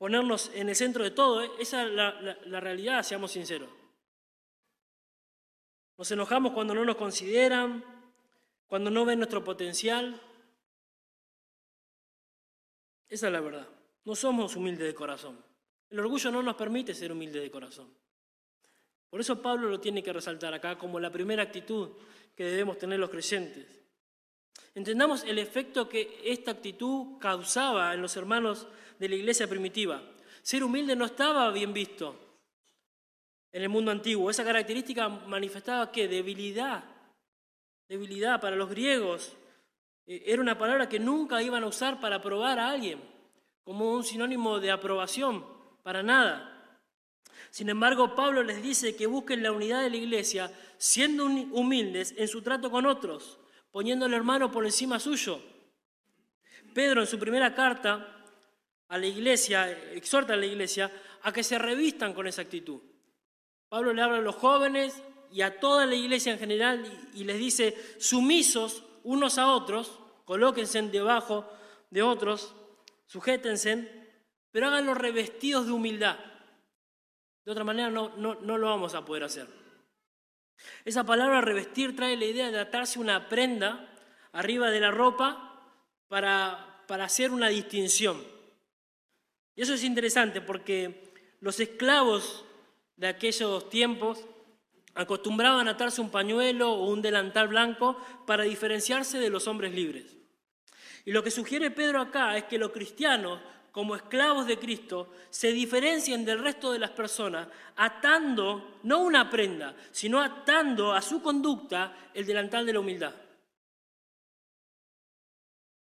ponernos 0.00 0.50
en 0.54 0.70
el 0.70 0.76
centro 0.76 1.04
de 1.04 1.10
todo. 1.10 1.42
¿eh? 1.42 1.50
Esa 1.58 1.84
es 1.84 1.92
la, 1.92 2.60
realidad, 2.60 3.02
seamos 3.02 3.32
sinceros. 3.32 3.68
Nos 5.98 6.10
enojamos 6.10 6.54
cuando 6.54 6.74
no 6.74 6.86
nos 6.86 6.96
consideran, 6.96 7.84
cuando 8.66 8.90
no 8.90 9.04
ven 9.04 9.18
nuestro 9.18 9.44
potencial. 9.44 10.18
Esa 13.10 13.26
es 13.26 13.32
la 13.32 13.40
verdad. 13.40 13.68
No 14.06 14.14
somos 14.14 14.56
humildes 14.56 14.86
de 14.86 14.94
corazón. 14.94 15.38
El 15.90 16.00
orgullo 16.00 16.30
no 16.30 16.42
nos 16.42 16.56
permite 16.56 16.94
ser 16.94 17.12
humildes 17.12 17.42
de 17.42 17.50
corazón. 17.50 17.92
Por 19.10 19.20
eso 19.20 19.42
Pablo 19.42 19.68
lo 19.68 19.80
tiene 19.80 20.02
que 20.02 20.14
resaltar 20.14 20.54
acá 20.54 20.78
como 20.78 20.98
la 20.98 21.12
primera 21.12 21.42
actitud 21.42 21.90
que 22.34 22.44
debemos 22.44 22.78
tener 22.78 22.98
los 22.98 23.10
creyentes. 23.10 23.66
Entendamos 24.74 25.24
el 25.24 25.38
efecto 25.38 25.88
que 25.88 26.20
esta 26.24 26.52
actitud 26.52 27.18
causaba 27.18 27.92
en 27.92 28.02
los 28.02 28.16
hermanos 28.16 28.66
de 28.98 29.08
la 29.08 29.16
iglesia 29.16 29.48
primitiva. 29.48 30.02
Ser 30.42 30.62
humilde 30.62 30.94
no 30.94 31.06
estaba 31.06 31.50
bien 31.50 31.72
visto 31.72 32.16
en 33.52 33.62
el 33.62 33.68
mundo 33.68 33.90
antiguo. 33.90 34.30
Esa 34.30 34.44
característica 34.44 35.08
manifestaba 35.08 35.90
que 35.90 36.06
debilidad, 36.06 36.84
debilidad 37.88 38.40
para 38.40 38.56
los 38.56 38.70
griegos 38.70 39.36
eh, 40.06 40.22
era 40.26 40.40
una 40.40 40.56
palabra 40.56 40.88
que 40.88 41.00
nunca 41.00 41.42
iban 41.42 41.64
a 41.64 41.66
usar 41.66 42.00
para 42.00 42.22
probar 42.22 42.58
a 42.58 42.70
alguien, 42.70 43.00
como 43.64 43.92
un 43.92 44.04
sinónimo 44.04 44.60
de 44.60 44.70
aprobación 44.70 45.44
para 45.82 46.02
nada. 46.02 46.46
Sin 47.50 47.68
embargo, 47.68 48.14
Pablo 48.14 48.44
les 48.44 48.62
dice 48.62 48.94
que 48.94 49.08
busquen 49.08 49.42
la 49.42 49.50
unidad 49.50 49.82
de 49.82 49.90
la 49.90 49.96
iglesia 49.96 50.52
siendo 50.78 51.24
humildes 51.24 52.14
en 52.16 52.28
su 52.28 52.42
trato 52.42 52.70
con 52.70 52.86
otros, 52.86 53.39
poniendo 53.70 54.06
al 54.06 54.14
hermano 54.14 54.50
por 54.50 54.64
encima 54.64 54.98
suyo. 54.98 55.40
Pedro 56.74 57.00
en 57.00 57.06
su 57.06 57.18
primera 57.18 57.54
carta 57.54 58.24
a 58.88 58.98
la 58.98 59.06
iglesia, 59.06 59.70
exhorta 59.92 60.34
a 60.34 60.36
la 60.36 60.46
iglesia 60.46 60.90
a 61.22 61.32
que 61.32 61.42
se 61.42 61.58
revistan 61.58 62.14
con 62.14 62.26
esa 62.26 62.42
actitud. 62.42 62.80
Pablo 63.68 63.92
le 63.92 64.02
habla 64.02 64.18
a 64.18 64.22
los 64.22 64.34
jóvenes 64.34 65.02
y 65.32 65.42
a 65.42 65.60
toda 65.60 65.86
la 65.86 65.94
iglesia 65.94 66.32
en 66.32 66.38
general 66.38 67.08
y 67.14 67.24
les 67.24 67.38
dice, 67.38 67.76
sumisos 67.98 68.82
unos 69.04 69.38
a 69.38 69.52
otros, 69.52 69.98
colóquense 70.24 70.82
debajo 70.82 71.48
de 71.90 72.02
otros, 72.02 72.54
sujétense 73.06 74.00
pero 74.50 74.66
háganlo 74.66 74.94
revestidos 74.94 75.66
de 75.66 75.72
humildad. 75.72 76.18
De 77.44 77.52
otra 77.52 77.64
manera 77.64 77.90
no, 77.90 78.16
no, 78.16 78.34
no 78.34 78.58
lo 78.58 78.68
vamos 78.68 78.94
a 78.94 79.04
poder 79.04 79.24
hacer. 79.24 79.59
Esa 80.84 81.04
palabra 81.04 81.40
revestir 81.40 81.94
trae 81.94 82.16
la 82.16 82.24
idea 82.24 82.50
de 82.50 82.58
atarse 82.58 82.98
una 82.98 83.28
prenda 83.28 83.88
arriba 84.32 84.70
de 84.70 84.80
la 84.80 84.90
ropa 84.90 85.62
para, 86.08 86.84
para 86.86 87.04
hacer 87.04 87.30
una 87.30 87.48
distinción. 87.48 88.22
Y 89.56 89.62
eso 89.62 89.74
es 89.74 89.84
interesante 89.84 90.40
porque 90.40 91.12
los 91.40 91.60
esclavos 91.60 92.44
de 92.96 93.08
aquellos 93.08 93.68
tiempos 93.68 94.24
acostumbraban 94.94 95.68
atarse 95.68 96.00
un 96.00 96.10
pañuelo 96.10 96.72
o 96.72 96.90
un 96.90 97.02
delantal 97.02 97.48
blanco 97.48 97.96
para 98.26 98.44
diferenciarse 98.44 99.18
de 99.18 99.30
los 99.30 99.46
hombres 99.46 99.72
libres. 99.72 100.16
Y 101.04 101.12
lo 101.12 101.22
que 101.22 101.30
sugiere 101.30 101.70
Pedro 101.70 102.00
acá 102.00 102.36
es 102.36 102.44
que 102.44 102.58
los 102.58 102.72
cristianos 102.72 103.40
como 103.72 103.94
esclavos 103.94 104.46
de 104.46 104.58
Cristo, 104.58 105.12
se 105.30 105.52
diferencien 105.52 106.24
del 106.24 106.42
resto 106.42 106.72
de 106.72 106.78
las 106.78 106.90
personas, 106.90 107.48
atando 107.76 108.78
no 108.82 109.00
una 109.00 109.30
prenda, 109.30 109.76
sino 109.90 110.20
atando 110.20 110.92
a 110.92 111.00
su 111.00 111.22
conducta 111.22 112.10
el 112.12 112.26
delantal 112.26 112.66
de 112.66 112.72
la 112.72 112.80
humildad. 112.80 113.14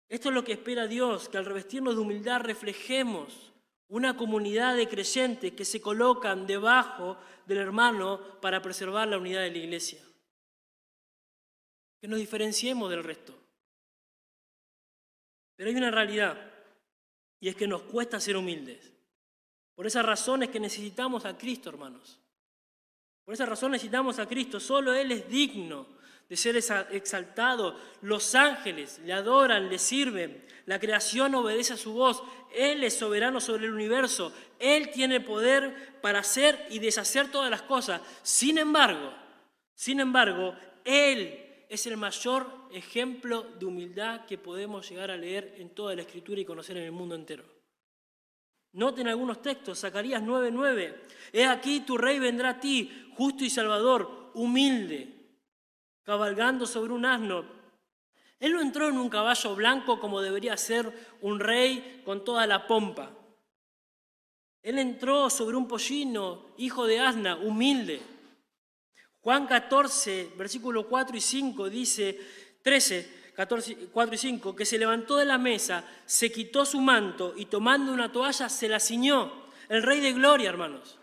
Esto 0.08 0.28
es 0.28 0.34
lo 0.34 0.42
que 0.42 0.52
espera 0.52 0.88
Dios, 0.88 1.28
que 1.28 1.38
al 1.38 1.44
revestirnos 1.44 1.94
de 1.94 2.00
humildad 2.00 2.40
reflejemos 2.40 3.46
Una 3.92 4.16
comunidad 4.16 4.76
de 4.76 4.86
creyentes 4.86 5.50
que 5.50 5.64
se 5.64 5.80
colocan 5.80 6.46
debajo 6.46 7.18
del 7.44 7.58
hermano 7.58 8.20
para 8.40 8.62
preservar 8.62 9.08
la 9.08 9.18
unidad 9.18 9.40
de 9.40 9.50
la 9.50 9.58
iglesia. 9.58 10.00
Que 12.00 12.06
nos 12.06 12.20
diferenciemos 12.20 12.88
del 12.88 13.02
resto. 13.02 13.36
Pero 15.56 15.70
hay 15.70 15.76
una 15.76 15.90
realidad, 15.90 16.49
y 17.40 17.48
es 17.48 17.56
que 17.56 17.66
nos 17.66 17.82
cuesta 17.82 18.20
ser 18.20 18.36
humildes. 18.36 18.92
Por 19.74 19.86
esa 19.86 20.02
razón 20.02 20.42
es 20.42 20.50
que 20.50 20.60
necesitamos 20.60 21.24
a 21.24 21.36
Cristo, 21.36 21.70
hermanos. 21.70 22.20
Por 23.24 23.34
esa 23.34 23.46
razón 23.46 23.72
necesitamos 23.72 24.18
a 24.18 24.26
Cristo. 24.26 24.60
Solo 24.60 24.94
Él 24.94 25.10
es 25.10 25.28
digno 25.28 25.86
de 26.28 26.36
ser 26.36 26.56
exaltado. 26.92 27.76
Los 28.02 28.34
ángeles 28.34 29.00
le 29.04 29.12
adoran, 29.14 29.70
le 29.70 29.78
sirven. 29.78 30.44
La 30.66 30.78
creación 30.78 31.34
obedece 31.34 31.72
a 31.72 31.78
su 31.78 31.94
voz. 31.94 32.22
Él 32.54 32.84
es 32.84 32.94
soberano 32.94 33.40
sobre 33.40 33.66
el 33.66 33.72
universo. 33.72 34.32
Él 34.58 34.90
tiene 34.90 35.20
poder 35.20 35.98
para 36.02 36.20
hacer 36.20 36.66
y 36.70 36.78
deshacer 36.78 37.30
todas 37.30 37.50
las 37.50 37.62
cosas. 37.62 38.02
Sin 38.22 38.58
embargo, 38.58 39.14
sin 39.74 39.98
embargo, 39.98 40.54
Él 40.84 41.49
es 41.70 41.86
el 41.86 41.96
mayor 41.96 42.46
ejemplo 42.72 43.42
de 43.58 43.64
humildad 43.64 44.26
que 44.26 44.36
podemos 44.36 44.90
llegar 44.90 45.12
a 45.12 45.16
leer 45.16 45.54
en 45.56 45.70
toda 45.70 45.94
la 45.94 46.02
escritura 46.02 46.40
y 46.40 46.44
conocer 46.44 46.76
en 46.76 46.82
el 46.82 46.92
mundo 46.92 47.14
entero. 47.14 47.44
Noten 48.72 49.06
algunos 49.06 49.40
textos, 49.40 49.78
Zacarías 49.78 50.20
9:9. 50.20 51.00
He 51.32 51.46
aquí 51.46 51.80
tu 51.80 51.96
rey 51.96 52.18
vendrá 52.18 52.50
a 52.50 52.60
ti, 52.60 53.12
justo 53.16 53.44
y 53.44 53.50
salvador, 53.50 54.32
humilde 54.34 55.16
cabalgando 56.02 56.66
sobre 56.66 56.92
un 56.92 57.06
asno. 57.06 57.44
Él 58.40 58.52
no 58.52 58.60
entró 58.60 58.88
en 58.88 58.98
un 58.98 59.08
caballo 59.08 59.54
blanco 59.54 60.00
como 60.00 60.20
debería 60.20 60.56
ser 60.56 60.92
un 61.20 61.38
rey 61.38 62.02
con 62.04 62.24
toda 62.24 62.48
la 62.48 62.66
pompa. 62.66 63.12
Él 64.60 64.80
entró 64.80 65.30
sobre 65.30 65.56
un 65.56 65.68
pollino, 65.68 66.46
hijo 66.56 66.86
de 66.86 66.98
asna, 66.98 67.36
humilde. 67.36 68.02
Juan 69.22 69.46
14, 69.46 70.32
versículo 70.36 70.86
4 70.86 71.16
y 71.16 71.20
5 71.20 71.68
dice, 71.68 72.18
13, 72.62 73.32
14, 73.36 73.88
4 73.92 74.14
y 74.14 74.18
5, 74.18 74.56
que 74.56 74.64
se 74.64 74.78
levantó 74.78 75.16
de 75.16 75.26
la 75.26 75.36
mesa, 75.36 75.84
se 76.06 76.32
quitó 76.32 76.64
su 76.64 76.80
manto 76.80 77.34
y 77.36 77.46
tomando 77.46 77.92
una 77.92 78.10
toalla 78.10 78.48
se 78.48 78.68
la 78.68 78.80
ciñó. 78.80 79.32
El 79.68 79.82
rey 79.82 80.00
de 80.00 80.12
gloria, 80.12 80.48
hermanos. 80.48 80.98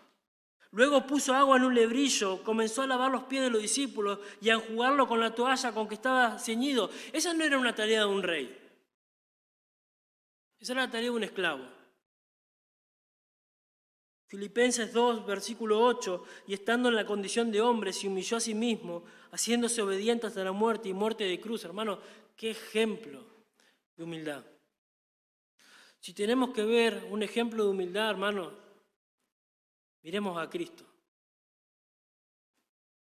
Luego 0.72 1.08
puso 1.08 1.34
agua 1.34 1.58
en 1.58 1.64
un 1.64 1.76
lebrillo, 1.76 2.44
comenzó 2.44 2.82
a 2.82 2.88
lavar 2.88 3.10
los 3.10 3.24
pies 3.24 3.44
de 3.44 3.50
los 3.50 3.62
discípulos 3.62 4.20
y 4.42 4.50
a 4.50 4.56
enjugarlo 4.56 5.08
con 5.08 5.20
la 5.20 5.34
toalla 5.34 5.72
con 5.72 5.88
que 5.88 5.96
estaba 5.96 6.38
ceñido. 6.40 6.90
Esa 7.14 7.34
no 7.34 7.44
era 7.44 7.58
una 7.58 7.74
tarea 7.74 8.02
de 8.02 8.06
un 8.06 8.24
rey. 8.24 8.56
Esa 10.60 10.74
era 10.74 10.82
la 10.82 10.92
tarea 10.92 11.10
de 11.10 11.16
un 11.16 11.24
esclavo. 11.24 11.77
Filipenses 14.28 14.94
2, 14.94 15.26
versículo 15.26 15.82
8, 15.82 16.24
y 16.48 16.54
estando 16.54 16.90
en 16.90 16.96
la 16.96 17.06
condición 17.06 17.52
de 17.52 17.62
hombre, 17.62 17.94
se 17.94 18.08
humilló 18.08 18.38
a 18.38 18.42
sí 18.42 18.54
mismo, 18.54 19.04
haciéndose 19.32 19.82
obediente 19.82 20.28
hasta 20.28 20.44
la 20.44 20.52
muerte 20.52 20.90
y 20.90 20.94
muerte 20.94 21.24
de 21.24 21.40
cruz. 21.40 21.64
Hermano, 21.66 22.00
qué 22.36 22.52
ejemplo 22.52 23.24
de 23.96 24.04
humildad. 24.04 24.46
Si 26.00 26.14
tenemos 26.14 26.52
que 26.52 26.64
ver 26.64 27.08
un 27.10 27.24
ejemplo 27.24 27.64
de 27.64 27.70
humildad, 27.70 28.10
hermano, 28.10 28.68
Miremos 30.08 30.38
a 30.38 30.50
Cristo. 30.50 30.86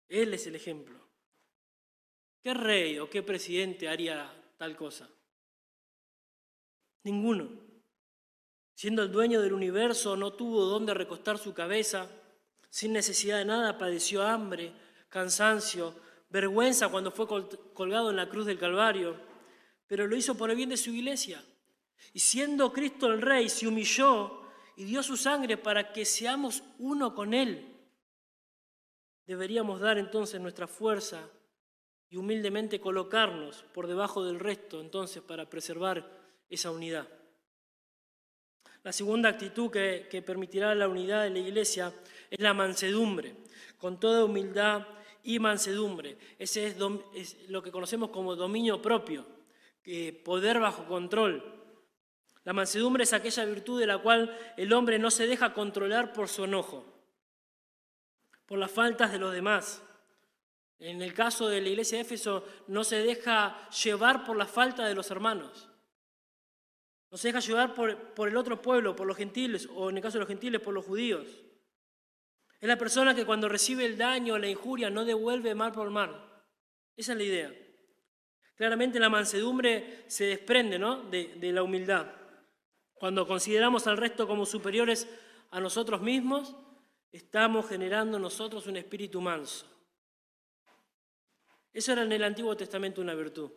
Él 0.08 0.34
es 0.34 0.48
el 0.48 0.56
ejemplo. 0.56 0.98
¿Qué 2.42 2.54
rey 2.54 3.00
o 3.00 3.10
qué 3.10 3.22
presidente 3.22 3.90
haría 3.90 4.32
tal 4.58 4.78
cosa? 4.78 5.10
Ninguno. 7.04 7.65
Siendo 8.76 9.04
el 9.04 9.12
dueño 9.12 9.42
del 9.42 9.54
universo, 9.54 10.18
no 10.18 10.34
tuvo 10.34 10.66
dónde 10.66 10.94
recostar 10.94 11.38
su 11.38 11.54
cabeza, 11.54 12.10
sin 12.70 12.92
necesidad 12.92 13.38
de 13.38 13.46
nada, 13.46 13.78
padeció 13.78 14.22
hambre, 14.22 14.74
cansancio, 15.08 15.96
vergüenza 16.30 16.90
cuando 16.90 17.10
fue 17.10 17.26
colgado 17.74 18.10
en 18.10 18.18
la 18.18 18.28
cruz 18.28 18.46
del 18.46 18.60
Calvario, 18.60 19.16
pero 19.88 20.08
lo 20.08 20.18
hizo 20.18 20.36
por 20.36 20.50
el 20.50 20.58
bien 20.58 20.70
de 20.70 20.76
su 20.76 20.90
iglesia. 20.92 21.42
Y 22.12 22.20
siendo 22.20 22.74
Cristo 22.74 23.08
el 23.08 23.22
Rey, 23.22 23.48
se 23.48 23.66
humilló 23.66 24.42
y 24.76 24.84
dio 24.84 25.02
su 25.04 25.16
sangre 25.16 25.56
para 25.56 25.94
que 25.94 26.04
seamos 26.04 26.62
uno 26.78 27.16
con 27.16 27.34
Él. 27.34 27.78
Deberíamos 29.26 29.80
dar 29.80 29.98
entonces 29.98 30.42
nuestra 30.42 30.68
fuerza 30.68 31.30
y 32.10 32.18
humildemente 32.18 32.82
colocarnos 32.82 33.64
por 33.74 33.88
debajo 33.88 34.26
del 34.26 34.40
resto 34.40 34.82
entonces 34.82 35.24
para 35.24 35.50
preservar 35.50 36.06
esa 36.50 36.72
unidad. 36.72 37.08
La 38.86 38.94
segunda 38.94 39.30
actitud 39.30 39.72
que, 39.72 40.24
permitirá 40.24 40.76
la 40.76 40.88
unidad 40.88 41.24
de 41.24 41.32
la 41.32 41.40
iglesia 41.40 41.92
es 42.30 42.40
la 42.40 42.54
mansedumbre, 42.54 43.36
con 43.80 44.00
toda 44.00 44.24
humildad 44.24 44.86
y 45.24 45.40
mansedumbre. 45.40 46.20
Ese 46.38 46.68
es, 46.68 46.78
lo 47.50 47.64
que 47.64 47.72
conocemos 47.72 48.12
como 48.12 48.36
dominio 48.36 48.84
propio, 48.84 49.26
poder 50.24 50.60
bajo 50.60 50.86
control. 50.86 51.44
La 52.44 52.54
mansedumbre 52.54 53.06
es 53.06 53.14
aquella 53.14 53.46
virtud 53.46 53.80
de 53.80 53.88
la 53.88 53.98
cual 53.98 54.38
el 54.56 54.72
hombre 54.72 55.00
no 55.00 55.10
se 55.10 55.26
deja 55.26 55.56
controlar 55.56 56.14
por 56.14 56.30
su 56.30 56.44
enojo, 56.44 56.86
por 58.46 58.60
las 58.60 58.70
faltas 58.70 59.12
de 59.12 59.18
los 59.18 59.34
demás. 59.34 59.82
En 60.78 61.02
el 61.02 61.16
caso 61.16 61.50
de 61.50 61.60
la 61.60 61.70
iglesia 61.70 61.98
de 61.98 62.04
Éfeso, 62.04 62.46
no 62.68 62.84
se 62.84 63.02
deja 63.02 63.68
llevar 63.72 64.24
por 64.24 64.38
la 64.38 64.46
falta 64.46 64.86
de 64.86 64.94
los 64.94 65.10
hermanos. 65.10 65.70
No 67.16 67.20
se 67.20 67.30
deja 67.30 67.40
llevar 67.40 67.74
por, 67.74 68.28
el 68.28 68.36
otro 68.36 68.62
pueblo, 68.62 68.94
por 68.94 69.08
los 69.08 69.16
gentiles, 69.16 69.70
o 69.74 69.90
en 69.90 69.96
el 69.96 70.04
caso 70.04 70.18
de 70.18 70.20
los 70.20 70.28
gentiles, 70.28 70.60
por 70.60 70.74
los 70.74 70.84
judíos. 70.84 71.26
Es 72.60 72.68
la 72.68 72.78
persona 72.78 73.16
que 73.16 73.26
cuando 73.26 73.48
recibe 73.48 73.86
el 73.86 73.98
daño 73.98 74.34
o 74.34 74.38
la 74.38 74.50
injuria 74.50 74.90
no 74.90 75.06
devuelve 75.06 75.56
mal 75.56 75.72
por 75.72 75.90
mal. 75.90 76.44
Esa 76.98 77.14
es 77.14 77.18
la 77.18 77.24
idea. 77.24 77.56
Claramente 78.58 79.00
la 79.00 79.08
mansedumbre 79.08 80.04
se 80.08 80.26
desprende 80.26 80.78
¿no? 80.78 81.04
de, 81.04 81.36
de 81.36 81.54
la 81.54 81.64
humildad. 81.64 82.12
Cuando 82.94 83.26
consideramos 83.26 83.88
al 83.88 83.96
resto 83.96 84.28
como 84.28 84.46
superiores 84.46 85.08
a 85.52 85.62
nosotros 85.62 86.02
mismos, 86.02 86.54
estamos 87.14 87.70
generando 87.70 88.18
en 88.18 88.24
nosotros 88.24 88.68
un 88.68 88.76
espíritu 88.76 89.22
manso. 89.22 89.66
Eso 91.72 91.94
era 91.94 92.04
en 92.04 92.12
el 92.12 92.26
Antiguo 92.26 92.58
Testamento 92.58 93.00
una 93.00 93.14
virtud. 93.14 93.52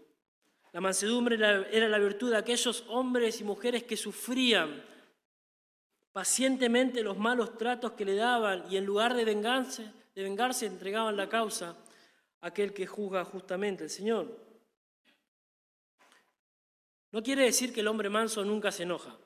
La 0.78 0.82
mansedumbre 0.82 1.34
era 1.72 1.88
la 1.88 1.98
virtud 1.98 2.30
de 2.30 2.36
aquellos 2.36 2.84
hombres 2.86 3.40
y 3.40 3.42
mujeres 3.42 3.82
que 3.82 3.96
sufrían 3.96 4.80
pacientemente 6.12 7.02
los 7.02 7.18
malos 7.18 7.58
tratos 7.58 7.94
que 7.94 8.04
le 8.04 8.14
daban 8.14 8.64
y 8.70 8.76
en 8.76 8.86
lugar 8.86 9.14
de 9.14 9.24
vengarse, 9.24 9.90
de 10.14 10.22
vengarse 10.22 10.66
entregaban 10.66 11.16
la 11.16 11.28
causa 11.28 11.76
a 12.40 12.46
aquel 12.46 12.72
que 12.72 12.86
juzga 12.86 13.24
justamente, 13.24 13.82
el 13.82 13.90
Señor. 13.90 14.38
No 17.10 17.24
quiere 17.24 17.42
decir 17.42 17.74
que 17.74 17.80
el 17.80 17.88
hombre 17.88 18.08
manso 18.08 18.44
nunca 18.44 18.70
se 18.70 18.84
enoja. 18.84 19.18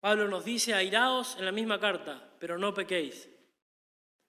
Pablo 0.00 0.26
nos 0.26 0.44
dice, 0.44 0.74
airaos 0.74 1.36
en 1.38 1.44
la 1.44 1.52
misma 1.52 1.78
carta, 1.78 2.32
pero 2.40 2.58
no 2.58 2.74
pequéis. 2.74 3.28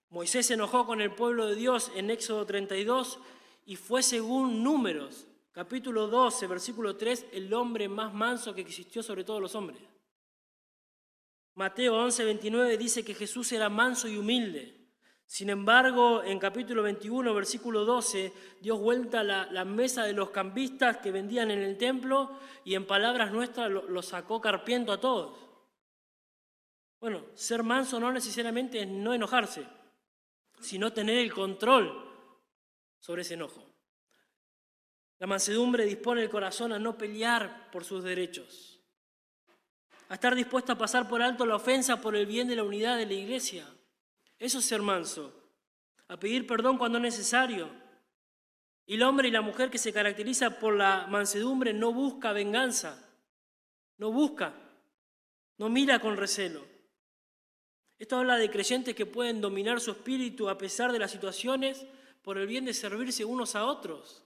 Moisés 0.10 0.46
se 0.46 0.54
enojó 0.54 0.86
con 0.86 1.02
el 1.02 1.16
pueblo 1.16 1.48
de 1.48 1.56
Dios 1.56 1.92
en 1.96 2.12
Éxodo 2.12 2.46
32 2.46 3.18
y 3.66 3.78
fue 3.78 4.04
según 4.04 4.62
números, 4.62 5.26
capítulo 5.56 6.08
12, 6.08 6.48
versículo 6.48 6.98
3, 6.98 7.28
el 7.32 7.54
hombre 7.54 7.88
más 7.88 8.14
manso 8.14 8.54
que 8.54 8.60
existió 8.60 9.02
sobre 9.02 9.24
todos 9.24 9.40
los 9.42 9.56
hombres. 9.56 9.80
Mateo 11.54 11.96
11, 11.96 12.26
29 12.26 12.78
dice 12.78 13.06
que 13.06 13.14
Jesús 13.14 13.54
era 13.54 13.70
manso 13.70 14.10
y 14.10 14.18
humilde. 14.18 14.92
Sin 15.26 15.50
embargo, 15.50 16.22
en 16.24 16.40
capítulo 16.40 16.84
21, 16.84 17.34
versículo 17.34 17.86
12, 17.86 18.34
Dios 18.60 18.78
vuelta 18.78 19.24
la, 19.24 19.50
la 19.50 19.64
mesa 19.64 20.04
de 20.04 20.12
los 20.12 20.30
cambistas 20.32 20.98
que 20.98 21.14
vendían 21.14 21.50
en 21.50 21.62
el 21.62 21.78
templo 21.78 22.38
y 22.66 22.76
en 22.76 22.86
palabras 22.86 23.32
nuestras 23.32 23.72
lo, 23.72 23.88
lo 23.88 24.02
sacó 24.02 24.42
carpiento 24.42 24.92
a 24.92 25.00
todos. 25.00 25.40
Bueno, 27.00 27.28
ser 27.34 27.64
manso 27.64 27.98
no 27.98 28.12
necesariamente 28.12 28.82
es 28.82 28.88
no 28.90 29.14
enojarse, 29.14 29.66
sino 30.60 30.92
tener 30.92 31.18
el 31.20 31.34
control 31.34 32.12
sobre 33.00 33.22
ese 33.22 33.36
enojo. 33.36 33.75
La 35.20 35.28
mansedumbre 35.28 35.86
dispone 35.86 36.22
el 36.22 36.30
corazón 36.30 36.74
a 36.74 36.80
no 36.80 36.98
pelear 36.98 37.72
por 37.72 37.86
sus 37.86 38.04
derechos, 38.04 38.82
a 40.10 40.16
estar 40.16 40.36
dispuesto 40.36 40.74
a 40.74 40.78
pasar 40.78 41.08
por 41.08 41.22
alto 41.22 41.46
la 41.46 41.56
ofensa 41.56 42.02
por 42.02 42.16
el 42.16 42.26
bien 42.26 42.48
de 42.48 42.56
la 42.56 42.64
unidad 42.64 42.98
de 42.98 43.06
la 43.06 43.14
iglesia. 43.14 43.66
Eso 44.38 44.60
es 44.60 44.66
ser 44.66 44.82
manso, 44.82 45.34
a 46.08 46.18
pedir 46.18 46.46
perdón 46.46 46.78
cuando 46.78 46.98
es 46.98 47.04
necesario. 47.04 47.70
Y 48.86 48.96
el 48.96 49.04
hombre 49.04 49.30
y 49.30 49.32
la 49.32 49.42
mujer 49.42 49.72
que 49.72 49.78
se 49.78 49.94
caracteriza 49.94 50.60
por 50.60 50.76
la 50.76 51.08
mansedumbre 51.08 51.74
no 51.74 51.92
busca 51.94 52.34
venganza, 52.34 53.02
no 53.98 54.12
busca, 54.12 54.54
no 55.58 55.70
mira 55.70 56.00
con 56.00 56.18
recelo. 56.18 56.64
Esto 57.98 58.18
habla 58.18 58.36
de 58.36 58.52
creyentes 58.52 58.94
que 58.94 59.06
pueden 59.06 59.40
dominar 59.40 59.80
su 59.80 59.92
espíritu 59.92 60.50
a 60.50 60.58
pesar 60.58 60.92
de 60.92 61.00
las 61.00 61.12
situaciones 61.12 61.86
por 62.22 62.38
el 62.38 62.46
bien 62.46 62.66
de 62.66 62.74
servirse 62.74 63.24
unos 63.24 63.56
a 63.56 63.66
otros. 63.66 64.26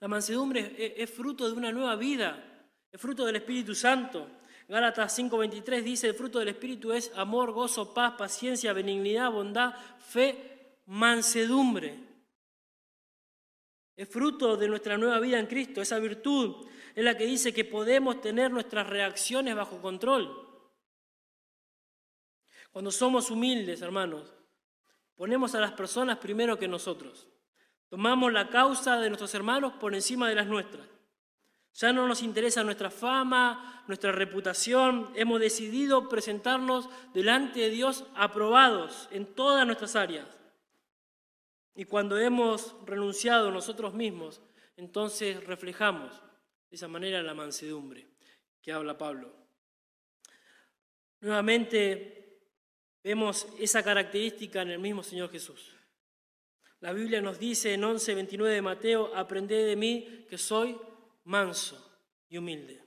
La 0.00 0.08
mansedumbre 0.08 0.94
es, 0.96 1.10
fruto 1.10 1.46
de 1.46 1.56
una 1.56 1.72
nueva 1.72 1.96
vida, 1.96 2.66
es 2.90 3.00
fruto 3.00 3.24
del 3.24 3.36
Espíritu 3.36 3.74
Santo. 3.74 4.28
Gálatas 4.68 5.18
5:23 5.18 5.82
dice, 5.82 6.08
el 6.08 6.14
fruto 6.14 6.38
del 6.38 6.48
Espíritu 6.48 6.92
es 6.92 7.10
amor, 7.16 7.52
gozo, 7.52 7.92
paz, 7.92 8.14
paciencia, 8.16 8.72
benignidad, 8.72 9.30
bondad, 9.30 9.74
fe, 9.98 10.76
mansedumbre. 10.86 11.98
Es 13.96 14.08
fruto 14.08 14.56
de 14.56 14.68
nuestra 14.68 14.96
nueva 14.96 15.18
vida 15.18 15.40
en 15.40 15.46
Cristo. 15.46 15.82
Esa 15.82 15.98
virtud 15.98 16.68
es 16.94 17.04
la 17.04 17.16
que 17.16 17.26
dice 17.26 17.52
que 17.52 17.64
podemos 17.64 18.20
tener 18.20 18.50
nuestras 18.52 18.86
reacciones 18.86 19.56
bajo 19.56 19.80
control. 19.80 20.46
Cuando 22.70 22.92
somos 22.92 23.30
humildes, 23.30 23.82
hermanos, 23.82 24.32
ponemos 25.16 25.54
a 25.56 25.60
las 25.60 25.72
personas 25.72 26.18
primero 26.18 26.56
que 26.56 26.68
nosotros. 26.68 27.26
Tomamos 27.88 28.32
la 28.32 28.48
causa 28.48 28.98
de 29.00 29.08
nuestros 29.08 29.34
hermanos 29.34 29.72
por 29.74 29.94
encima 29.94 30.28
de 30.28 30.34
las 30.34 30.46
nuestras. 30.46 30.86
Ya 31.74 31.92
no 31.92 32.08
nos 32.08 32.22
interesa 32.22 32.64
nuestra 32.64 32.90
fama, 32.90 33.84
nuestra 33.86 34.12
reputación. 34.12 35.12
Hemos 35.14 35.40
decidido 35.40 36.08
presentarnos 36.08 36.88
delante 37.14 37.60
de 37.60 37.70
Dios 37.70 38.04
aprobados 38.14 39.08
en 39.12 39.26
todas 39.26 39.64
nuestras 39.64 39.94
áreas. 39.94 40.26
Y 41.74 41.84
cuando 41.84 42.18
hemos 42.18 42.74
renunciado 42.84 43.52
nosotros 43.52 43.94
mismos, 43.94 44.42
entonces 44.76 45.44
reflejamos 45.44 46.12
de 46.68 46.76
esa 46.76 46.88
manera 46.88 47.22
la 47.22 47.34
mansedumbre 47.34 48.08
que 48.60 48.72
habla 48.72 48.98
Pablo. 48.98 49.32
Nuevamente 51.20 52.40
vemos 53.02 53.46
esa 53.58 53.82
característica 53.82 54.62
en 54.62 54.70
el 54.70 54.78
mismo 54.78 55.02
Señor 55.02 55.30
Jesús. 55.30 55.77
La 56.80 56.92
Biblia 56.92 57.20
nos 57.20 57.38
dice 57.38 57.74
en 57.74 57.82
11.29 57.82 58.44
de 58.44 58.62
Mateo, 58.62 59.14
aprended 59.14 59.66
de 59.66 59.76
mí 59.76 60.26
que 60.28 60.38
soy 60.38 60.78
manso 61.24 62.00
y 62.28 62.38
humilde. 62.38 62.82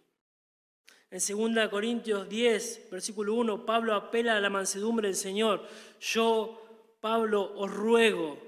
En 1.10 1.20
2 1.54 1.70
Corintios 1.70 2.30
10, 2.30 2.90
versículo 2.90 3.34
1, 3.36 3.66
Pablo 3.66 3.94
apela 3.94 4.38
a 4.38 4.40
la 4.40 4.50
mansedumbre 4.50 5.10
del 5.10 5.18
Señor. 5.18 5.68
Yo, 6.00 6.98
Pablo, 7.02 7.54
os 7.58 7.70
ruego, 7.70 8.40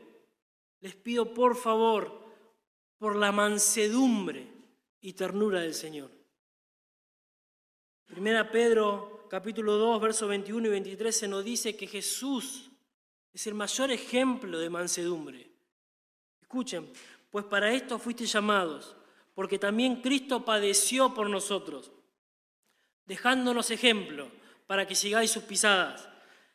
les 0.80 0.96
pido 0.96 1.34
por 1.34 1.58
favor, 1.58 2.24
por 2.98 3.18
la 3.18 3.34
mansedumbre 3.34 4.48
y 5.02 5.12
ternura 5.12 5.60
del 5.60 5.74
Señor. 5.74 6.10
Primera 8.06 8.50
Pedro 8.50 9.28
capítulo 9.30 9.76
2, 9.76 10.02
versos 10.02 10.30
21 10.30 10.68
y 10.68 10.70
23 10.70 11.18
se 11.18 11.28
nos 11.28 11.44
dice 11.44 11.76
que 11.76 11.88
Jesús 11.88 12.73
es 13.34 13.48
el 13.48 13.56
mayor 13.56 13.92
ejemplo 13.92 14.60
de 14.60 14.70
mansedumbre. 14.70 15.50
Escuchen, 16.42 16.92
pues 17.32 17.46
para 17.46 17.72
esto 17.72 17.98
fuiste 17.98 18.26
llamados, 18.26 18.96
porque 19.34 19.58
también 19.58 20.02
Cristo 20.02 20.46
padeció 20.46 21.14
por 21.14 21.30
nosotros, 21.30 21.92
dejándonos 23.06 23.72
ejemplo 23.72 24.30
para 24.68 24.86
que 24.86 24.94
sigáis 24.94 25.32
sus 25.32 25.44
pisadas, 25.44 26.08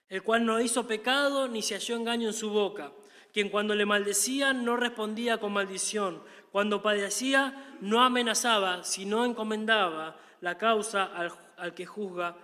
el 0.08 0.22
cual 0.22 0.46
no 0.46 0.60
hizo 0.60 0.86
pecado 0.86 1.48
ni 1.48 1.62
se 1.62 1.74
halló 1.74 1.96
engaño 1.96 2.28
en 2.28 2.34
su 2.34 2.50
boca, 2.50 2.92
quien 3.32 3.50
cuando 3.50 3.74
le 3.74 3.84
maldecían 3.84 4.64
no 4.64 4.76
respondía 4.76 5.38
con 5.38 5.52
maldición, 5.52 6.22
cuando 6.52 6.80
padecía 6.80 7.76
no 7.80 8.02
amenazaba, 8.02 8.84
sino 8.84 9.24
encomendaba 9.24 10.16
la 10.40 10.56
causa 10.56 11.04
al, 11.04 11.32
al 11.56 11.74
que 11.74 11.84
juzga 11.84 12.36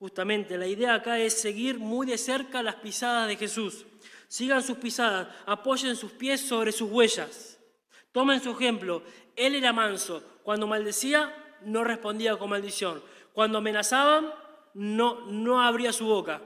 Justamente 0.00 0.56
la 0.56 0.66
idea 0.66 0.94
acá 0.94 1.18
es 1.18 1.34
seguir 1.38 1.78
muy 1.78 2.06
de 2.06 2.16
cerca 2.16 2.62
las 2.62 2.76
pisadas 2.76 3.28
de 3.28 3.36
Jesús. 3.36 3.84
Sigan 4.28 4.62
sus 4.62 4.78
pisadas, 4.78 5.28
apoyen 5.44 5.94
sus 5.94 6.12
pies 6.12 6.40
sobre 6.40 6.72
sus 6.72 6.90
huellas. 6.90 7.58
Tomen 8.10 8.40
su 8.40 8.52
ejemplo. 8.52 9.02
Él 9.36 9.54
era 9.54 9.74
manso. 9.74 10.22
Cuando 10.42 10.66
maldecía, 10.66 11.58
no 11.66 11.84
respondía 11.84 12.38
con 12.38 12.48
maldición. 12.48 13.02
Cuando 13.34 13.58
amenazaban, 13.58 14.32
no, 14.72 15.26
no 15.26 15.60
abría 15.62 15.92
su 15.92 16.06
boca. 16.06 16.40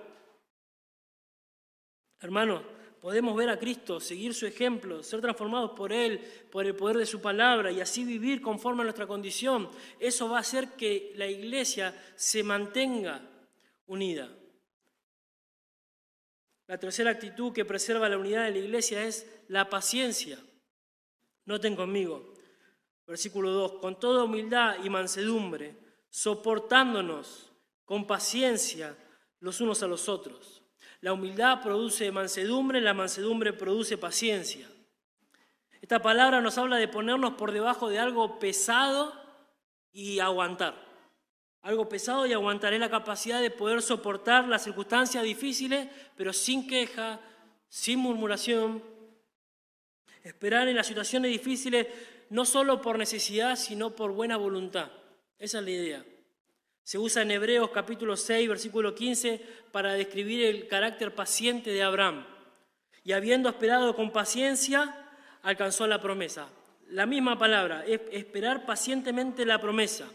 Hermanos, 2.21 2.63
podemos 3.01 3.37
ver 3.37 3.51
a 3.51 3.59
Cristo, 3.61 4.01
seguir 4.01 4.35
su 4.35 4.47
ejemplo, 4.47 5.01
ser 5.05 5.21
transformados 5.21 5.71
por 5.77 5.93
Él, 5.93 6.19
por 6.51 6.67
el 6.67 6.75
poder 6.75 6.97
de 6.97 7.07
su 7.07 7.21
palabra 7.21 7.71
y 7.71 7.81
así 7.81 8.03
vivir 8.03 8.43
conforme 8.43 8.81
a 8.81 8.85
nuestra 8.85 9.07
condición. 9.07 9.71
Eso 10.01 10.29
va 10.29 10.39
a 10.39 10.41
hacer 10.41 10.71
que 10.71 11.13
la 11.15 11.29
iglesia 11.29 11.95
se 12.17 12.43
mantenga 12.43 13.31
unida. 13.87 14.29
La 16.67 16.79
tercera 16.79 17.11
actitud 17.11 17.53
que 17.53 17.65
preserva 17.65 18.09
la 18.09 18.17
unidad 18.17 18.45
de 18.45 18.53
la 18.53 18.59
iglesia 18.59 19.05
es 19.05 19.31
la 19.49 19.69
paciencia. 19.69 20.39
Noten 21.45 21.77
conmigo, 21.77 22.33
versículo 23.07 23.51
2, 23.51 23.73
con 23.81 24.01
toda 24.01 24.25
humildad 24.25 24.83
y 24.83 24.89
mansedumbre, 24.89 25.77
soportándonos 26.09 27.53
con 27.85 28.07
paciencia 28.07 28.97
los 29.41 29.61
unos 29.61 29.83
a 29.83 29.87
los 29.87 30.09
otros. 30.09 30.63
La 31.03 31.13
humildad 31.13 31.63
produce 31.63 32.11
mansedumbre, 32.11 32.81
la 32.81 32.95
mansedumbre 32.95 33.53
produce 33.53 33.99
paciencia. 33.99 34.67
Esta 35.83 36.01
palabra 36.01 36.41
nos 36.41 36.57
habla 36.57 36.79
de 36.79 36.89
ponernos 36.89 37.35
por 37.35 37.53
debajo 37.53 37.91
de 37.91 37.99
algo 37.99 38.39
pesado 38.39 39.13
y 39.93 40.19
aguantar 40.21 40.94
algo 41.65 41.89
pesado 41.89 42.27
y 42.27 42.33
aguantaré 42.35 42.79
la 42.79 42.91
capacidad 42.91 43.41
de 43.41 43.51
poder 43.51 43.81
soportar 43.81 44.47
las 44.47 44.65
circunstancias 44.65 45.25
difíciles, 45.25 45.89
pero 46.15 46.33
sin 46.35 46.69
queja, 46.69 47.19
sin 47.71 47.99
murmuración. 47.99 48.85
Esperar 50.23 50.69
en 50.69 50.77
las 50.77 50.87
situaciones 50.87 51.31
difíciles 51.31 51.87
no 52.29 52.45
solo 52.45 52.83
por 52.83 52.99
necesidad, 52.99 53.57
sino 53.57 53.97
por 53.97 54.13
buena 54.13 54.37
voluntad. 54.37 54.91
Esa 55.39 55.59
es 55.59 55.65
la 55.65 55.71
idea. 55.71 56.05
Se 56.83 56.99
usa 56.99 57.23
en 57.23 57.31
Hebreos 57.31 57.71
capítulo 57.71 58.15
6, 58.15 58.47
versículo 58.47 58.95
15, 58.95 59.41
para 59.73 59.95
describir 59.95 60.45
el 60.45 60.69
carácter 60.69 61.15
paciente 61.15 61.71
de 61.71 61.83
Abraham. 61.83 62.27
Y 63.05 63.13
habiendo 63.13 63.49
esperado 63.49 63.97
con 63.97 64.13
paciencia, 64.13 65.09
alcanzó 65.43 65.87
la 65.87 66.03
promesa. 66.03 66.47
La 66.91 67.07
misma 67.07 67.39
palabra, 67.39 67.87
esperar 67.87 68.67
pacientemente 68.67 69.47
la 69.47 69.59
promesa. 69.59 70.07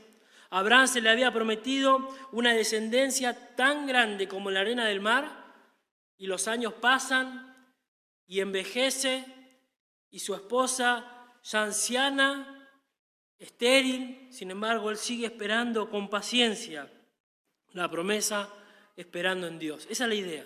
Abraham 0.50 0.88
se 0.88 1.02
le 1.02 1.10
había 1.10 1.32
prometido 1.32 2.10
una 2.32 2.54
descendencia 2.54 3.56
tan 3.56 3.86
grande 3.86 4.28
como 4.28 4.50
la 4.50 4.62
arena 4.62 4.86
del 4.86 5.02
mar, 5.02 5.54
y 6.18 6.28
los 6.28 6.48
años 6.48 6.74
pasan 6.74 7.56
y 8.26 8.40
envejece, 8.40 9.26
y 10.10 10.20
su 10.20 10.34
esposa, 10.34 11.06
ya 11.44 11.64
anciana, 11.64 12.70
estéril, 13.38 14.28
sin 14.32 14.52
embargo, 14.52 14.90
él 14.90 14.98
sigue 14.98 15.28
esperando 15.28 15.90
con 15.90 16.10
paciencia 16.10 16.92
la 17.74 17.90
promesa, 17.90 18.50
esperando 18.96 19.48
en 19.48 19.60
Dios. 19.60 19.88
Esa 19.90 20.04
es 20.06 20.10
la 20.10 20.16
idea. 20.16 20.46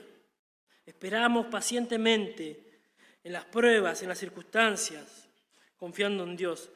Esperamos 0.86 1.48
pacientemente 1.48 2.82
en 3.24 3.34
las 3.34 3.46
pruebas, 3.46 4.02
en 4.02 4.10
las 4.10 4.20
circunstancias, 4.20 5.30
confiando 5.78 6.24
en 6.24 6.36
Dios. 6.36 6.70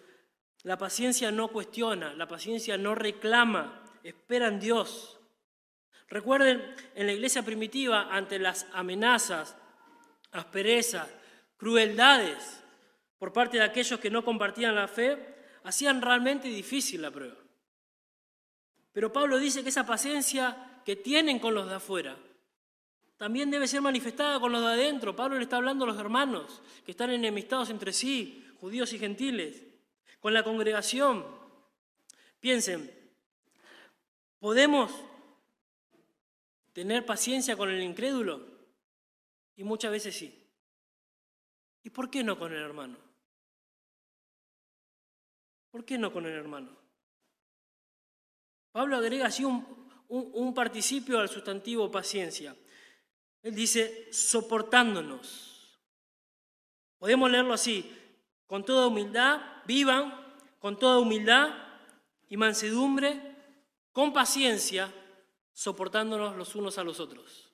La 0.63 0.77
paciencia 0.77 1.31
no 1.31 1.49
cuestiona, 1.49 2.13
la 2.13 2.27
paciencia 2.27 2.77
no 2.77 2.95
reclama, 2.95 3.83
espera 4.03 4.47
en 4.47 4.59
Dios. 4.59 5.19
Recuerden, 6.09 6.75
en 6.95 7.05
la 7.05 7.13
iglesia 7.13 7.43
primitiva, 7.43 8.07
ante 8.11 8.39
las 8.39 8.65
amenazas, 8.73 9.55
asperezas, 10.31 11.07
crueldades 11.57 12.63
por 13.17 13.33
parte 13.33 13.57
de 13.57 13.63
aquellos 13.63 13.99
que 13.99 14.09
no 14.09 14.23
compartían 14.23 14.75
la 14.75 14.87
fe, 14.87 15.35
hacían 15.63 16.01
realmente 16.01 16.47
difícil 16.47 17.01
la 17.01 17.11
prueba. 17.11 17.37
Pero 18.93 19.11
Pablo 19.11 19.37
dice 19.37 19.63
que 19.63 19.69
esa 19.69 19.85
paciencia 19.85 20.81
que 20.85 20.95
tienen 20.95 21.39
con 21.39 21.53
los 21.53 21.67
de 21.67 21.75
afuera 21.75 22.17
también 23.17 23.49
debe 23.49 23.67
ser 23.67 23.81
manifestada 23.81 24.39
con 24.39 24.51
los 24.51 24.61
de 24.61 24.67
adentro. 24.67 25.15
Pablo 25.15 25.37
le 25.37 25.43
está 25.43 25.57
hablando 25.57 25.85
a 25.85 25.87
los 25.87 25.99
hermanos 25.99 26.61
que 26.85 26.91
están 26.91 27.09
enemistados 27.09 27.69
entre 27.69 27.91
sí, 27.91 28.47
judíos 28.59 28.93
y 28.93 28.99
gentiles 28.99 29.66
con 30.19 30.33
la 30.33 30.43
congregación. 30.43 31.25
Piensen, 32.39 32.91
¿podemos 34.39 34.91
tener 36.73 37.05
paciencia 37.05 37.57
con 37.57 37.69
el 37.69 37.81
incrédulo? 37.81 38.45
Y 39.55 39.63
muchas 39.63 39.91
veces 39.91 40.15
sí. 40.15 40.47
¿Y 41.83 41.89
por 41.89 42.09
qué 42.09 42.23
no 42.23 42.37
con 42.37 42.53
el 42.53 42.61
hermano? 42.61 42.97
¿Por 45.71 45.85
qué 45.85 45.97
no 45.97 46.11
con 46.11 46.25
el 46.25 46.33
hermano? 46.33 46.75
Pablo 48.71 48.97
agrega 48.97 49.27
así 49.27 49.43
un, 49.43 50.53
participio 50.53 51.19
al 51.19 51.29
sustantivo 51.29 51.89
paciencia. 51.89 52.55
Él 53.41 53.55
dice, 53.55 54.07
soportándonos. 54.11 55.79
Podemos 56.99 57.31
leerlo 57.31 57.53
así, 57.53 57.91
con 58.45 58.63
toda 58.63 58.87
humildad, 58.87 59.41
vivan 59.67 60.13
con 60.59 60.79
toda 60.79 60.99
humildad 60.99 61.49
y 62.29 62.37
mansedumbre, 62.37 63.35
con 63.91 64.13
paciencia, 64.13 64.91
soportándonos 65.53 66.35
los 66.35 66.55
unos 66.55 66.77
a 66.77 66.83
los 66.83 66.99
otros. 66.99 67.51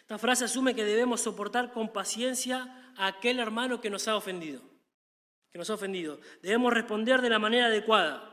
Esta 0.00 0.18
frase 0.18 0.44
asume 0.44 0.74
que 0.74 0.84
debemos 0.84 1.22
soportar 1.22 1.72
con 1.72 1.88
paciencia 1.92 2.92
a 2.96 3.06
aquel 3.06 3.38
hermano 3.38 3.80
que 3.80 3.88
nos 3.88 4.06
ha 4.08 4.16
ofendido, 4.16 4.60
que 5.50 5.58
nos 5.58 5.70
ha 5.70 5.74
ofendido. 5.74 6.20
Debemos 6.42 6.72
responder 6.72 7.22
de 7.22 7.30
la 7.30 7.38
manera 7.38 7.66
adecuada. 7.66 8.30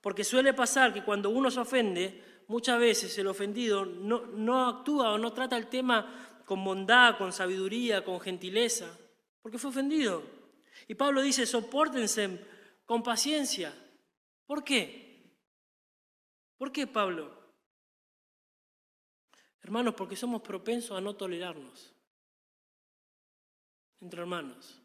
Porque 0.00 0.24
suele 0.24 0.52
pasar 0.52 0.92
que 0.92 1.04
cuando 1.04 1.30
uno 1.30 1.48
se 1.48 1.60
ofende, 1.60 2.42
muchas 2.48 2.78
veces 2.80 3.16
el 3.18 3.28
ofendido 3.28 3.86
no, 3.86 4.26
no 4.26 4.68
actúa 4.68 5.12
o 5.12 5.18
no 5.18 5.32
trata 5.32 5.56
el 5.56 5.68
tema 5.68 6.42
con 6.44 6.64
bondad, 6.64 7.16
con 7.16 7.32
sabiduría, 7.32 8.04
con 8.04 8.20
gentileza, 8.20 8.98
porque 9.40 9.58
fue 9.58 9.70
ofendido. 9.70 10.41
Y 10.88 10.94
Pablo 10.94 11.22
dice, 11.22 11.46
soportense 11.46 12.46
con 12.84 13.02
paciencia. 13.02 13.74
¿Por 14.46 14.64
qué? 14.64 15.36
¿Por 16.58 16.72
qué, 16.72 16.86
Pablo? 16.86 17.42
Hermanos, 19.62 19.94
porque 19.94 20.16
somos 20.16 20.42
propensos 20.42 20.96
a 20.96 21.00
no 21.00 21.14
tolerarnos 21.14 21.94
entre 24.00 24.20
hermanos. 24.20 24.80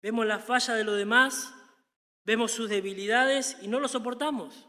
Vemos 0.00 0.24
la 0.24 0.38
falla 0.38 0.74
de 0.74 0.84
los 0.84 0.96
demás, 0.96 1.52
vemos 2.24 2.52
sus 2.52 2.68
debilidades 2.68 3.56
y 3.60 3.68
no 3.68 3.80
lo 3.80 3.88
soportamos. 3.88 4.68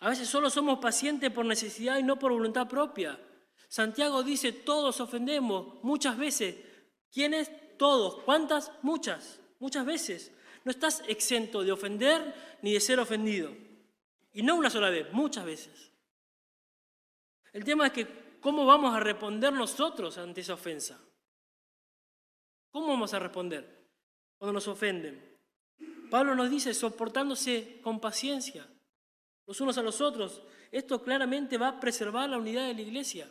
A 0.00 0.08
veces 0.08 0.28
solo 0.28 0.50
somos 0.50 0.78
pacientes 0.78 1.30
por 1.30 1.44
necesidad 1.44 1.98
y 1.98 2.02
no 2.02 2.18
por 2.18 2.32
voluntad 2.32 2.68
propia. 2.68 3.20
Santiago 3.68 4.22
dice, 4.22 4.52
todos 4.52 5.00
ofendemos 5.00 5.82
muchas 5.82 6.16
veces. 6.16 6.56
¿Quiénes? 7.12 7.50
Todos. 7.76 8.22
¿Cuántas? 8.24 8.72
Muchas. 8.82 9.40
Muchas 9.58 9.84
veces. 9.84 10.32
No 10.64 10.70
estás 10.70 11.02
exento 11.06 11.62
de 11.62 11.72
ofender 11.72 12.34
ni 12.62 12.72
de 12.72 12.80
ser 12.80 12.98
ofendido. 12.98 13.50
Y 14.32 14.42
no 14.42 14.56
una 14.56 14.70
sola 14.70 14.90
vez, 14.90 15.12
muchas 15.12 15.44
veces. 15.44 15.92
El 17.52 17.64
tema 17.64 17.86
es 17.86 17.92
que, 17.92 18.38
¿cómo 18.40 18.66
vamos 18.66 18.94
a 18.94 19.00
responder 19.00 19.52
nosotros 19.52 20.18
ante 20.18 20.42
esa 20.42 20.54
ofensa? 20.54 21.00
¿Cómo 22.70 22.88
vamos 22.88 23.14
a 23.14 23.18
responder 23.18 23.88
cuando 24.36 24.52
nos 24.52 24.68
ofenden? 24.68 25.38
Pablo 26.10 26.34
nos 26.34 26.50
dice, 26.50 26.74
soportándose 26.74 27.80
con 27.82 28.00
paciencia 28.00 28.66
los 29.46 29.60
unos 29.60 29.78
a 29.78 29.82
los 29.82 30.00
otros. 30.00 30.42
Esto 30.70 31.02
claramente 31.02 31.56
va 31.56 31.68
a 31.68 31.80
preservar 31.80 32.28
la 32.28 32.38
unidad 32.38 32.66
de 32.66 32.74
la 32.74 32.80
iglesia. 32.80 33.30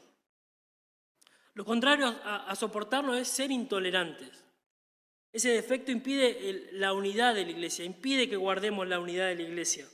Lo 1.55 1.65
contrario 1.65 2.07
a, 2.23 2.55
soportarlo 2.55 3.15
es 3.15 3.27
ser 3.27 3.51
intolerantes. 3.51 4.43
Ese 5.33 5.49
defecto 5.49 5.91
impide 5.91 6.69
la 6.73 6.93
unidad 6.93 7.33
de 7.33 7.45
la 7.45 7.51
iglesia, 7.51 7.83
impide 7.83 8.29
que 8.29 8.37
guardemos 8.37 8.87
la 8.87 8.99
unidad 8.99 9.27
de 9.27 9.35
la 9.35 9.41
iglesia 9.41 9.87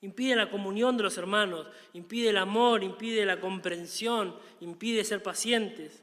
impide 0.00 0.34
la 0.34 0.50
comunión 0.50 0.96
de 0.96 1.02
los 1.02 1.18
hermanos, 1.18 1.66
impide 1.92 2.30
el 2.30 2.38
amor, 2.38 2.82
impide 2.82 3.26
la 3.26 3.40
comprensión, 3.40 4.36
impide 4.60 5.04
ser 5.04 5.22
pacientes. 5.22 6.02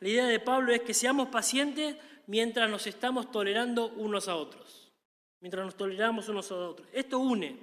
La 0.00 0.08
idea 0.08 0.26
de 0.26 0.40
Pablo 0.40 0.72
es 0.72 0.82
que 0.82 0.94
seamos 0.94 1.28
pacientes 1.28 1.96
mientras 2.26 2.70
nos 2.70 2.86
estamos 2.86 3.30
tolerando 3.30 3.88
unos 3.88 4.28
a 4.28 4.36
otros, 4.36 4.92
mientras 5.40 5.64
nos 5.64 5.76
toleramos 5.76 6.28
unos 6.28 6.50
a 6.50 6.56
otros. 6.56 6.88
Esto 6.92 7.18
une, 7.18 7.58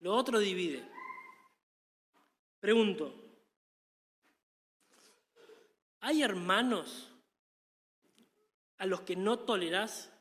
lo 0.00 0.14
otro 0.14 0.38
divide. 0.38 0.82
Pregunto, 2.60 3.14
¿hay 6.04 6.22
hermanos 6.22 7.10
a 8.76 8.84
los 8.84 9.00
que 9.00 9.16
no 9.16 9.38
tolerás 9.38 10.12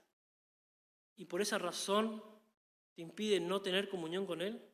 y 1.17 1.25
por 1.25 1.41
esa 1.41 1.57
razón 1.57 2.23
te 2.95 3.01
impide 3.01 3.41
no 3.41 3.61
tener 3.61 3.89
comunión 3.89 4.25
con 4.25 4.41
él? 4.41 4.65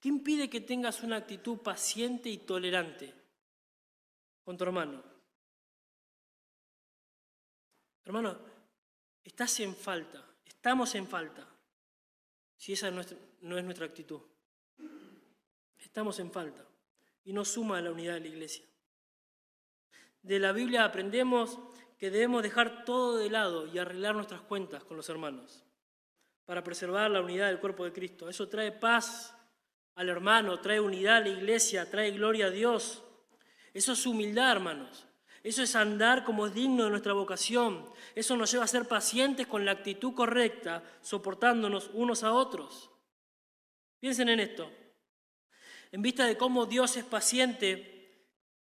¿Qué 0.00 0.08
impide 0.08 0.48
que 0.48 0.62
tengas 0.62 1.02
una 1.02 1.16
actitud 1.16 1.58
paciente 1.58 2.30
y 2.30 2.38
tolerante 2.38 3.12
con 4.42 4.56
tu 4.56 4.64
hermano? 4.64 5.04
Hermano, 8.04 8.38
estás 9.22 9.60
en 9.60 9.76
falta, 9.76 10.26
estamos 10.46 10.94
en 10.94 11.06
falta, 11.06 11.46
si 12.56 12.72
esa 12.72 12.90
no 12.90 13.02
es, 13.02 13.14
nuestra 13.42 13.84
actitud. 13.84 14.22
Estamos 15.76 16.18
en 16.20 16.32
falta 16.32 16.69
y 17.24 17.32
no 17.32 17.44
suma 17.44 17.78
a 17.78 17.82
la 17.82 17.92
unidad 17.92 18.14
de 18.14 18.20
la 18.20 18.28
iglesia. 18.28 18.64
De 20.22 20.38
la 20.38 20.52
Biblia 20.52 20.84
aprendemos 20.84 21.58
que 21.98 22.10
debemos 22.10 22.42
dejar 22.42 22.84
todo 22.84 23.18
de 23.18 23.30
lado 23.30 23.66
y 23.66 23.78
arreglar 23.78 24.14
nuestras 24.14 24.40
cuentas 24.42 24.84
con 24.84 24.96
los 24.96 25.08
hermanos 25.08 25.64
para 26.46 26.64
preservar 26.64 27.10
la 27.10 27.20
unidad 27.20 27.48
del 27.48 27.60
cuerpo 27.60 27.84
de 27.84 27.92
Cristo. 27.92 28.28
Eso 28.28 28.48
trae 28.48 28.72
paz 28.72 29.36
al 29.94 30.08
hermano, 30.08 30.60
trae 30.60 30.80
unidad 30.80 31.18
a 31.18 31.20
la 31.20 31.28
iglesia, 31.28 31.90
trae 31.90 32.10
gloria 32.10 32.46
a 32.46 32.50
Dios. 32.50 33.02
Eso 33.72 33.92
es 33.92 34.06
humildad, 34.06 34.52
hermanos. 34.52 35.06
Eso 35.42 35.62
es 35.62 35.74
andar 35.76 36.24
como 36.24 36.46
es 36.46 36.54
digno 36.54 36.84
de 36.84 36.90
nuestra 36.90 37.12
vocación. 37.12 37.86
Eso 38.14 38.36
nos 38.36 38.50
lleva 38.50 38.64
a 38.64 38.68
ser 38.68 38.88
pacientes 38.88 39.46
con 39.46 39.64
la 39.64 39.72
actitud 39.72 40.14
correcta, 40.14 40.82
soportándonos 41.00 41.90
unos 41.94 42.24
a 42.24 42.32
otros. 42.32 42.90
Piensen 44.00 44.28
en 44.28 44.40
esto. 44.40 44.70
En 45.92 46.02
vista 46.02 46.26
de 46.26 46.36
cómo 46.36 46.66
Dios 46.66 46.96
es 46.96 47.04
paciente 47.04 47.90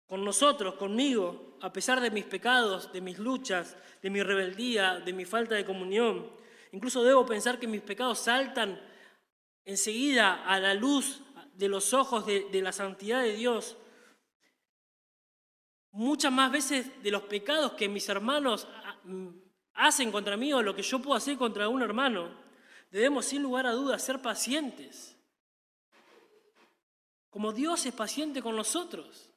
con 0.06 0.24
nosotros, 0.24 0.74
conmigo, 0.74 1.58
a 1.60 1.72
pesar 1.72 2.00
de 2.00 2.10
mis 2.10 2.24
pecados, 2.24 2.92
de 2.92 3.00
mis 3.00 3.18
luchas, 3.18 3.76
de 4.02 4.10
mi 4.10 4.22
rebeldía, 4.22 5.00
de 5.00 5.12
mi 5.12 5.24
falta 5.24 5.54
de 5.54 5.64
comunión. 5.64 6.30
Incluso 6.72 7.02
debo 7.02 7.26
pensar 7.26 7.58
que 7.58 7.66
mis 7.66 7.82
pecados 7.82 8.20
saltan 8.20 8.80
enseguida 9.64 10.44
a 10.44 10.60
la 10.60 10.74
luz 10.74 11.20
de 11.54 11.68
los 11.68 11.92
ojos 11.94 12.26
de, 12.26 12.48
la 12.62 12.72
santidad 12.72 13.22
de 13.22 13.34
Dios, 13.34 13.76
muchas 15.90 16.30
más 16.30 16.52
veces 16.52 17.02
de 17.02 17.10
los 17.10 17.22
pecados 17.22 17.72
que 17.72 17.88
mis 17.88 18.08
hermanos 18.08 18.68
ah, 18.84 19.00
mm, 19.04 19.28
hacen 19.72 20.12
contra 20.12 20.36
mí 20.36 20.52
o 20.52 20.62
lo 20.62 20.74
que 20.74 20.82
yo 20.82 21.00
puedo 21.00 21.16
hacer 21.16 21.36
contra 21.38 21.68
un 21.68 21.82
hermano, 21.82 22.30
debemos 22.90 23.24
sin 23.24 23.42
lugar 23.42 23.66
a 23.66 23.72
dudas 23.72 24.02
ser 24.02 24.20
pacientes. 24.20 25.15
Como 27.36 27.52
Dios 27.52 27.84
es 27.84 27.92
paciente 27.92 28.40
con 28.40 28.56
nosotros. 28.56 29.28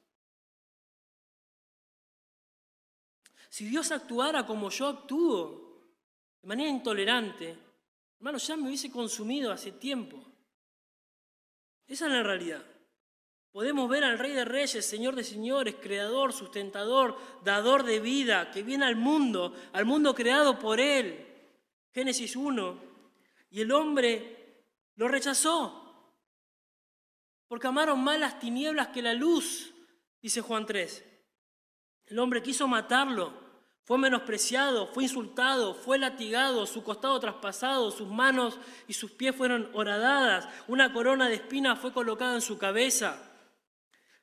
Si 3.50 3.66
Dios 3.66 3.92
actuara 3.92 4.46
como 4.46 4.70
yo 4.70 4.88
actúo, 4.88 5.82
de 6.40 6.48
manera 6.48 6.70
intolerante, 6.70 7.58
Hermano, 8.16 8.38
ya 8.38 8.56
me 8.56 8.68
hubiese 8.68 8.90
consumido 8.90 9.52
hace 9.52 9.72
tiempo. 9.72 10.16
Esa 11.86 12.06
es 12.06 12.12
la 12.12 12.22
realidad. 12.22 12.64
Podemos 13.52 13.86
ver 13.86 14.04
al 14.04 14.18
Rey 14.18 14.32
de 14.32 14.46
Reyes, 14.46 14.86
Señor 14.86 15.14
de 15.14 15.22
Señores, 15.22 15.76
Creador, 15.78 16.32
Sustentador, 16.32 17.18
Dador 17.44 17.82
de 17.82 18.00
vida, 18.00 18.50
que 18.50 18.62
viene 18.62 18.86
al 18.86 18.96
mundo, 18.96 19.54
al 19.74 19.84
mundo 19.84 20.14
creado 20.14 20.58
por 20.58 20.80
Él. 20.80 21.22
Génesis 21.92 22.34
1. 22.34 22.80
Y 23.50 23.60
el 23.60 23.70
hombre 23.72 24.64
lo 24.96 25.06
rechazó, 25.06 25.79
porque 27.50 27.66
amaron 27.66 28.00
más 28.00 28.16
las 28.16 28.38
tinieblas 28.38 28.88
que 28.88 29.02
la 29.02 29.12
luz, 29.12 29.74
dice 30.22 30.40
Juan 30.40 30.66
3. 30.66 31.04
El 32.06 32.20
hombre 32.20 32.44
quiso 32.44 32.68
matarlo, 32.68 33.34
fue 33.82 33.98
menospreciado, 33.98 34.86
fue 34.86 35.02
insultado, 35.02 35.74
fue 35.74 35.98
latigado, 35.98 36.64
su 36.64 36.84
costado 36.84 37.18
traspasado, 37.18 37.90
sus 37.90 38.06
manos 38.06 38.56
y 38.86 38.92
sus 38.92 39.10
pies 39.10 39.34
fueron 39.34 39.68
horadadas, 39.72 40.48
una 40.68 40.92
corona 40.92 41.28
de 41.28 41.34
espinas 41.34 41.80
fue 41.80 41.92
colocada 41.92 42.36
en 42.36 42.40
su 42.40 42.56
cabeza. 42.56 43.20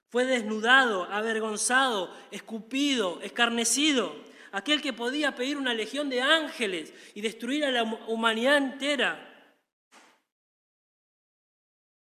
Fue 0.08 0.24
desnudado, 0.24 1.04
avergonzado, 1.12 2.16
escupido, 2.32 3.20
escarnecido. 3.22 4.16
Aquel 4.54 4.82
que 4.82 4.94
podía 4.94 5.36
pedir 5.36 5.58
una 5.58 5.74
legión 5.74 6.08
de 6.08 6.22
ángeles 6.22 6.94
y 7.14 7.20
destruir 7.20 7.66
a 7.66 7.72
la 7.72 7.84
humanidad 7.84 8.56
entera. 8.56 9.60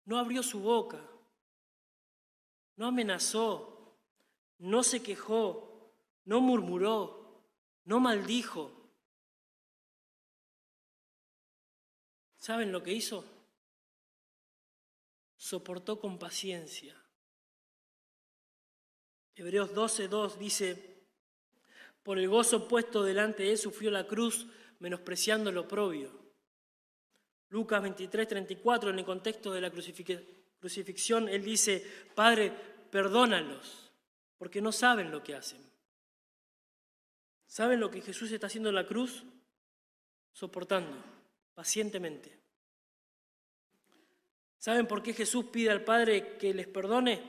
No 0.04 0.18
abrió 0.18 0.42
su 0.42 0.58
boca, 0.58 0.98
no 2.76 2.86
amenazó, 2.86 3.98
no 4.58 4.82
se 4.82 5.02
quejó, 5.02 5.92
no 6.24 6.40
murmuró 6.40 7.22
no 7.84 8.00
maldijo. 8.00 8.70
¿Saben 12.36 12.72
lo 12.72 12.82
que 12.82 12.92
hizo? 12.92 13.24
Soportó 15.36 16.00
con 16.00 16.18
paciencia. 16.18 16.96
Hebreos 19.34 19.70
12.2 19.72 20.36
dice, 20.36 21.06
por 22.02 22.18
el 22.18 22.28
gozo 22.28 22.68
puesto 22.68 23.02
delante 23.02 23.44
de 23.44 23.52
él 23.52 23.58
sufrió 23.58 23.90
la 23.90 24.06
cruz, 24.06 24.46
menospreciando 24.78 25.50
lo 25.50 25.66
propio. 25.66 26.10
Lucas 27.48 27.82
23.34, 27.82 28.90
en 28.90 28.98
el 28.98 29.04
contexto 29.04 29.52
de 29.52 29.60
la 29.60 29.70
crucifixión, 29.70 30.24
él 31.28 31.44
dice, 31.44 31.84
Padre, 32.14 32.52
perdónalos, 32.90 33.90
porque 34.38 34.60
no 34.60 34.72
saben 34.72 35.10
lo 35.10 35.22
que 35.22 35.34
hacen. 35.34 35.60
¿Saben 37.46 37.80
lo 37.80 37.90
que 37.90 38.00
Jesús 38.00 38.30
está 38.30 38.46
haciendo 38.46 38.68
en 38.68 38.76
la 38.76 38.86
cruz? 38.86 39.24
Soportando, 40.32 40.96
pacientemente. 41.54 42.38
¿Saben 44.58 44.86
por 44.86 45.02
qué 45.02 45.12
Jesús 45.12 45.46
pide 45.46 45.70
al 45.70 45.84
Padre 45.84 46.38
que 46.38 46.54
les 46.54 46.68
perdone? 46.68 47.20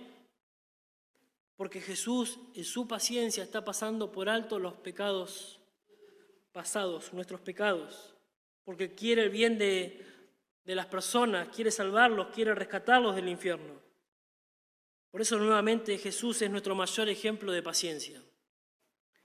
Porque 1.55 1.81
Jesús 1.81 2.39
en 2.53 2.63
su 2.63 2.87
paciencia 2.87 3.43
está 3.43 3.65
pasando 3.65 4.11
por 4.11 4.29
alto 4.29 4.59
los 4.59 4.75
pecados 4.75 5.59
pasados, 6.51 7.11
nuestros 7.13 7.41
pecados. 7.41 8.11
porque 8.63 8.95
quiere 8.95 9.23
el 9.23 9.29
bien 9.29 9.57
de, 9.57 10.05
de 10.63 10.75
las 10.75 10.85
personas, 10.85 11.49
quiere 11.49 11.71
salvarlos, 11.71 12.27
quiere 12.33 12.55
rescatarlos 12.55 13.15
del 13.15 13.27
infierno. 13.27 13.81
Por 15.11 15.21
eso 15.21 15.37
nuevamente 15.37 15.97
Jesús 15.97 16.41
es 16.41 16.49
nuestro 16.49 16.73
mayor 16.75 17.09
ejemplo 17.09 17.51
de 17.51 17.61
paciencia, 17.61 18.21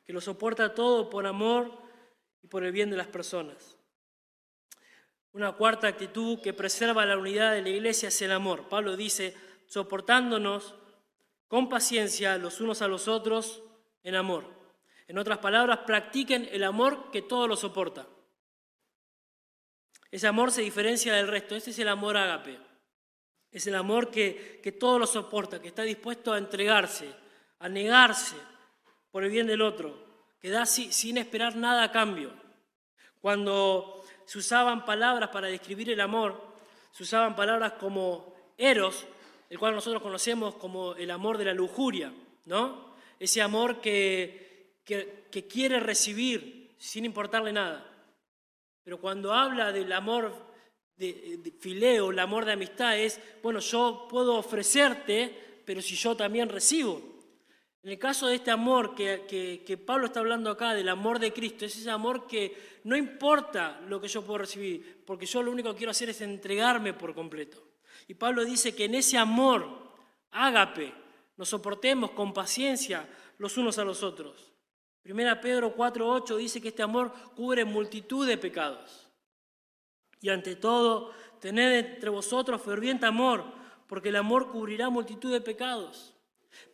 que 0.04 0.12
lo 0.12 0.20
soporta 0.20 0.74
todo 0.74 1.08
por 1.08 1.26
amor 1.26 1.70
y 2.42 2.46
por 2.46 2.64
el 2.64 2.72
bien 2.72 2.90
de 2.90 2.96
las 2.96 3.06
personas. 3.06 3.76
Una 5.32 5.52
cuarta 5.52 5.86
actitud 5.86 6.40
que 6.40 6.52
preserva 6.52 7.06
la 7.06 7.16
unidad 7.16 7.52
de 7.52 7.62
la 7.62 7.68
iglesia 7.68 8.08
es 8.08 8.20
el 8.22 8.32
amor. 8.32 8.68
Pablo 8.68 8.96
dice, 8.96 9.36
soportándonos 9.66 10.74
con 11.46 11.68
paciencia 11.68 12.36
los 12.38 12.60
unos 12.60 12.82
a 12.82 12.88
los 12.88 13.08
otros 13.08 13.62
en 14.02 14.14
amor. 14.14 14.44
En 15.06 15.16
otras 15.16 15.38
palabras, 15.38 15.80
practiquen 15.86 16.48
el 16.52 16.64
amor 16.64 17.10
que 17.10 17.22
todo 17.22 17.46
lo 17.48 17.56
soporta. 17.56 18.06
Ese 20.10 20.26
amor 20.26 20.50
se 20.50 20.62
diferencia 20.62 21.12
del 21.14 21.28
resto. 21.28 21.54
Este 21.54 21.70
es 21.70 21.78
el 21.78 21.88
amor 21.88 22.16
ágape. 22.16 22.58
Es 23.50 23.66
el 23.66 23.74
amor 23.74 24.10
que, 24.10 24.60
que 24.62 24.72
todo 24.72 24.98
lo 24.98 25.06
soporta, 25.06 25.60
que 25.60 25.68
está 25.68 25.82
dispuesto 25.82 26.32
a 26.32 26.38
entregarse, 26.38 27.10
a 27.58 27.68
negarse 27.68 28.36
por 29.10 29.24
el 29.24 29.30
bien 29.30 29.46
del 29.46 29.62
otro, 29.62 30.06
que 30.40 30.50
da 30.50 30.66
sin 30.66 31.16
esperar 31.16 31.56
nada 31.56 31.84
a 31.84 31.92
cambio. 31.92 32.32
Cuando 33.20 34.04
se 34.26 34.38
usaban 34.38 34.84
palabras 34.84 35.30
para 35.30 35.48
describir 35.48 35.90
el 35.90 36.00
amor, 36.00 36.48
se 36.92 37.02
usaban 37.02 37.34
palabras 37.34 37.72
como 37.72 38.34
eros, 38.56 39.06
el 39.48 39.58
cual 39.58 39.74
nosotros 39.74 40.02
conocemos 40.02 40.56
como 40.56 40.94
el 40.94 41.10
amor 41.10 41.38
de 41.38 41.46
la 41.46 41.54
lujuria, 41.54 42.12
¿no? 42.44 42.94
Ese 43.18 43.40
amor 43.40 43.80
que, 43.80 44.74
que, 44.84 45.46
quiere 45.48 45.80
recibir 45.80 46.74
sin 46.78 47.04
importarle 47.04 47.52
nada. 47.52 47.84
Pero 48.88 49.02
cuando 49.02 49.34
habla 49.34 49.70
del 49.70 49.92
amor 49.92 50.32
de, 50.96 51.40
de, 51.44 51.50
fileo, 51.50 52.10
el 52.10 52.18
amor 52.18 52.46
de 52.46 52.52
amistad, 52.52 52.98
es, 52.98 53.20
bueno, 53.42 53.58
yo 53.58 54.08
puedo 54.08 54.36
ofrecerte, 54.36 55.60
pero 55.66 55.82
si 55.82 55.94
yo 55.94 56.16
también 56.16 56.48
recibo. 56.48 57.02
En 57.82 57.90
el 57.90 57.98
caso 57.98 58.28
de 58.28 58.36
este 58.36 58.50
amor 58.50 58.94
que, 58.94 59.26
que, 59.62 59.76
Pablo 59.76 60.06
está 60.06 60.20
hablando 60.20 60.48
acá, 60.48 60.72
del 60.72 60.88
amor 60.88 61.18
de 61.18 61.34
Cristo, 61.34 61.66
es 61.66 61.76
ese 61.76 61.90
amor 61.90 62.26
que 62.26 62.78
no 62.84 62.96
importa 62.96 63.78
lo 63.86 64.00
que 64.00 64.08
yo 64.08 64.22
puedo 64.22 64.38
recibir, 64.38 65.04
porque 65.04 65.26
yo 65.26 65.42
lo 65.42 65.50
único 65.50 65.72
que 65.72 65.76
quiero 65.76 65.90
hacer 65.90 66.08
es 66.08 66.22
entregarme 66.22 66.94
por 66.94 67.14
completo. 67.14 67.62
Y 68.06 68.14
Pablo 68.14 68.42
dice 68.42 68.74
que 68.74 68.86
en 68.86 68.94
ese 68.94 69.18
amor, 69.18 69.68
ágape, 70.30 70.94
nos 71.36 71.50
soportemos 71.50 72.12
con 72.12 72.32
paciencia 72.32 73.06
los 73.36 73.58
unos 73.58 73.76
a 73.76 73.84
los 73.84 74.02
otros. 74.02 74.47
Primera 75.08 75.40
Pedro 75.40 75.74
4.8 75.74 76.36
dice 76.36 76.60
que 76.60 76.68
este 76.68 76.82
amor 76.82 77.10
cubre 77.34 77.64
multitud 77.64 78.28
de 78.28 78.36
pecados. 78.36 79.08
Y 80.20 80.28
ante 80.28 80.54
todo, 80.54 81.12
tened 81.40 81.78
entre 81.78 82.10
vosotros 82.10 82.60
ferviente 82.60 83.06
amor, 83.06 83.42
porque 83.86 84.10
el 84.10 84.16
amor 84.16 84.50
cubrirá 84.50 84.90
multitud 84.90 85.32
de 85.32 85.40
pecados. 85.40 86.14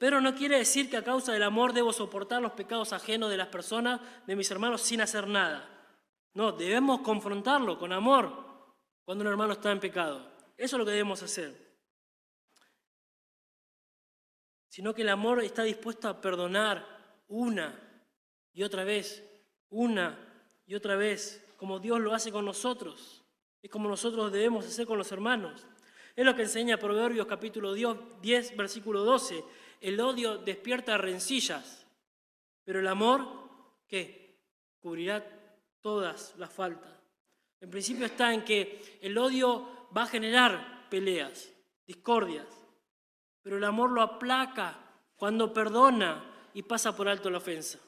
Pero 0.00 0.20
no 0.20 0.34
quiere 0.34 0.58
decir 0.58 0.90
que 0.90 0.96
a 0.96 1.04
causa 1.04 1.32
del 1.32 1.44
amor 1.44 1.72
debo 1.72 1.92
soportar 1.92 2.42
los 2.42 2.50
pecados 2.54 2.92
ajenos 2.92 3.30
de 3.30 3.36
las 3.36 3.46
personas, 3.46 4.00
de 4.26 4.34
mis 4.34 4.50
hermanos, 4.50 4.82
sin 4.82 5.00
hacer 5.00 5.28
nada. 5.28 5.94
No, 6.34 6.50
debemos 6.50 7.02
confrontarlo 7.02 7.78
con 7.78 7.92
amor 7.92 8.74
cuando 9.04 9.22
un 9.22 9.30
hermano 9.30 9.52
está 9.52 9.70
en 9.70 9.78
pecado. 9.78 10.28
Eso 10.56 10.74
es 10.74 10.78
lo 10.80 10.84
que 10.84 10.90
debemos 10.90 11.22
hacer. 11.22 11.54
Sino 14.70 14.92
que 14.92 15.02
el 15.02 15.10
amor 15.10 15.40
está 15.40 15.62
dispuesto 15.62 16.08
a 16.08 16.20
perdonar 16.20 16.84
una 17.28 17.83
y 18.54 18.62
otra 18.62 18.84
vez, 18.84 19.22
una 19.68 20.18
y 20.66 20.74
otra 20.74 20.96
vez, 20.96 21.44
como 21.58 21.78
Dios 21.78 22.00
lo 22.00 22.14
hace 22.14 22.32
con 22.32 22.44
nosotros. 22.46 23.22
Es 23.60 23.70
como 23.70 23.88
nosotros 23.88 24.32
debemos 24.32 24.64
hacer 24.66 24.86
con 24.86 24.96
los 24.96 25.12
hermanos. 25.12 25.66
Es 26.16 26.24
lo 26.24 26.34
que 26.34 26.42
enseña 26.42 26.78
Proverbios 26.78 27.26
capítulo 27.26 27.74
10, 27.74 28.56
versículo 28.56 29.04
12 29.04 29.44
el 29.84 30.00
odio 30.00 30.38
despierta 30.38 30.96
rencillas, 30.96 31.86
pero 32.64 32.80
el 32.80 32.86
amor, 32.86 33.28
¿qué? 33.86 34.40
Cubrirá 34.80 35.22
todas 35.82 36.34
las 36.38 36.50
faltas. 36.50 36.90
En 37.60 37.70
principio 37.70 38.06
está 38.06 38.32
en 38.32 38.46
que 38.46 38.98
el 39.02 39.18
odio 39.18 39.88
va 39.94 40.04
a 40.04 40.06
generar 40.06 40.88
peleas, 40.88 41.52
discordias, 41.86 42.46
pero 43.42 43.58
el 43.58 43.64
amor 43.64 43.90
lo 43.90 44.00
aplaca 44.00 44.78
cuando 45.16 45.52
perdona 45.52 46.50
y 46.54 46.62
pasa 46.62 46.96
por 46.96 47.06
alto 47.06 47.28
la 47.28 47.38
ofensa. 47.38 47.78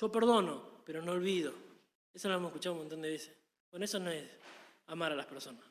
Yo 0.00 0.10
perdono, 0.10 0.80
pero 0.84 1.02
no 1.02 1.12
olvido. 1.12 1.52
Eso 2.14 2.28
lo 2.28 2.36
hemos 2.36 2.48
escuchado 2.48 2.74
un 2.74 2.80
montón 2.80 3.02
de 3.02 3.10
veces. 3.10 3.36
Con 3.70 3.82
eso 3.82 4.00
no 4.00 4.10
es 4.10 4.24
amar 4.86 5.12
a 5.12 5.14
las 5.14 5.26
personas. 5.26 5.62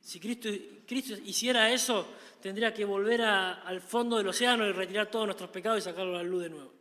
Si 0.00 0.20
Cristo, 0.20 0.48
hiciera 1.24 1.72
eso, 1.72 2.06
tendría 2.40 2.72
que 2.72 2.84
volver 2.84 3.22
al 3.22 3.80
fondo 3.80 4.16
del 4.16 4.28
océano 4.28 4.66
y 4.66 4.72
retirar 4.72 5.10
todos 5.10 5.26
nuestros 5.26 5.50
pecados 5.50 5.80
y 5.80 5.82
sacarlo 5.82 6.14
a 6.14 6.22
la 6.22 6.28
luz 6.28 6.44
de 6.44 6.50
nuevo. 6.50 6.72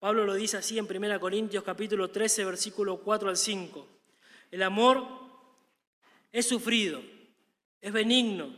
Pablo 0.00 0.26
lo 0.26 0.34
dice 0.34 0.56
así 0.56 0.76
en 0.76 0.86
1 0.90 1.20
Corintios 1.20 1.62
capítulo 1.62 2.10
13, 2.10 2.44
versículo 2.44 2.98
4 2.98 3.28
al 3.28 3.36
5. 3.36 3.88
El 4.50 4.62
amor 4.62 5.06
es 6.32 6.46
sufrido, 6.46 7.00
es 7.80 7.92
benigno, 7.92 8.54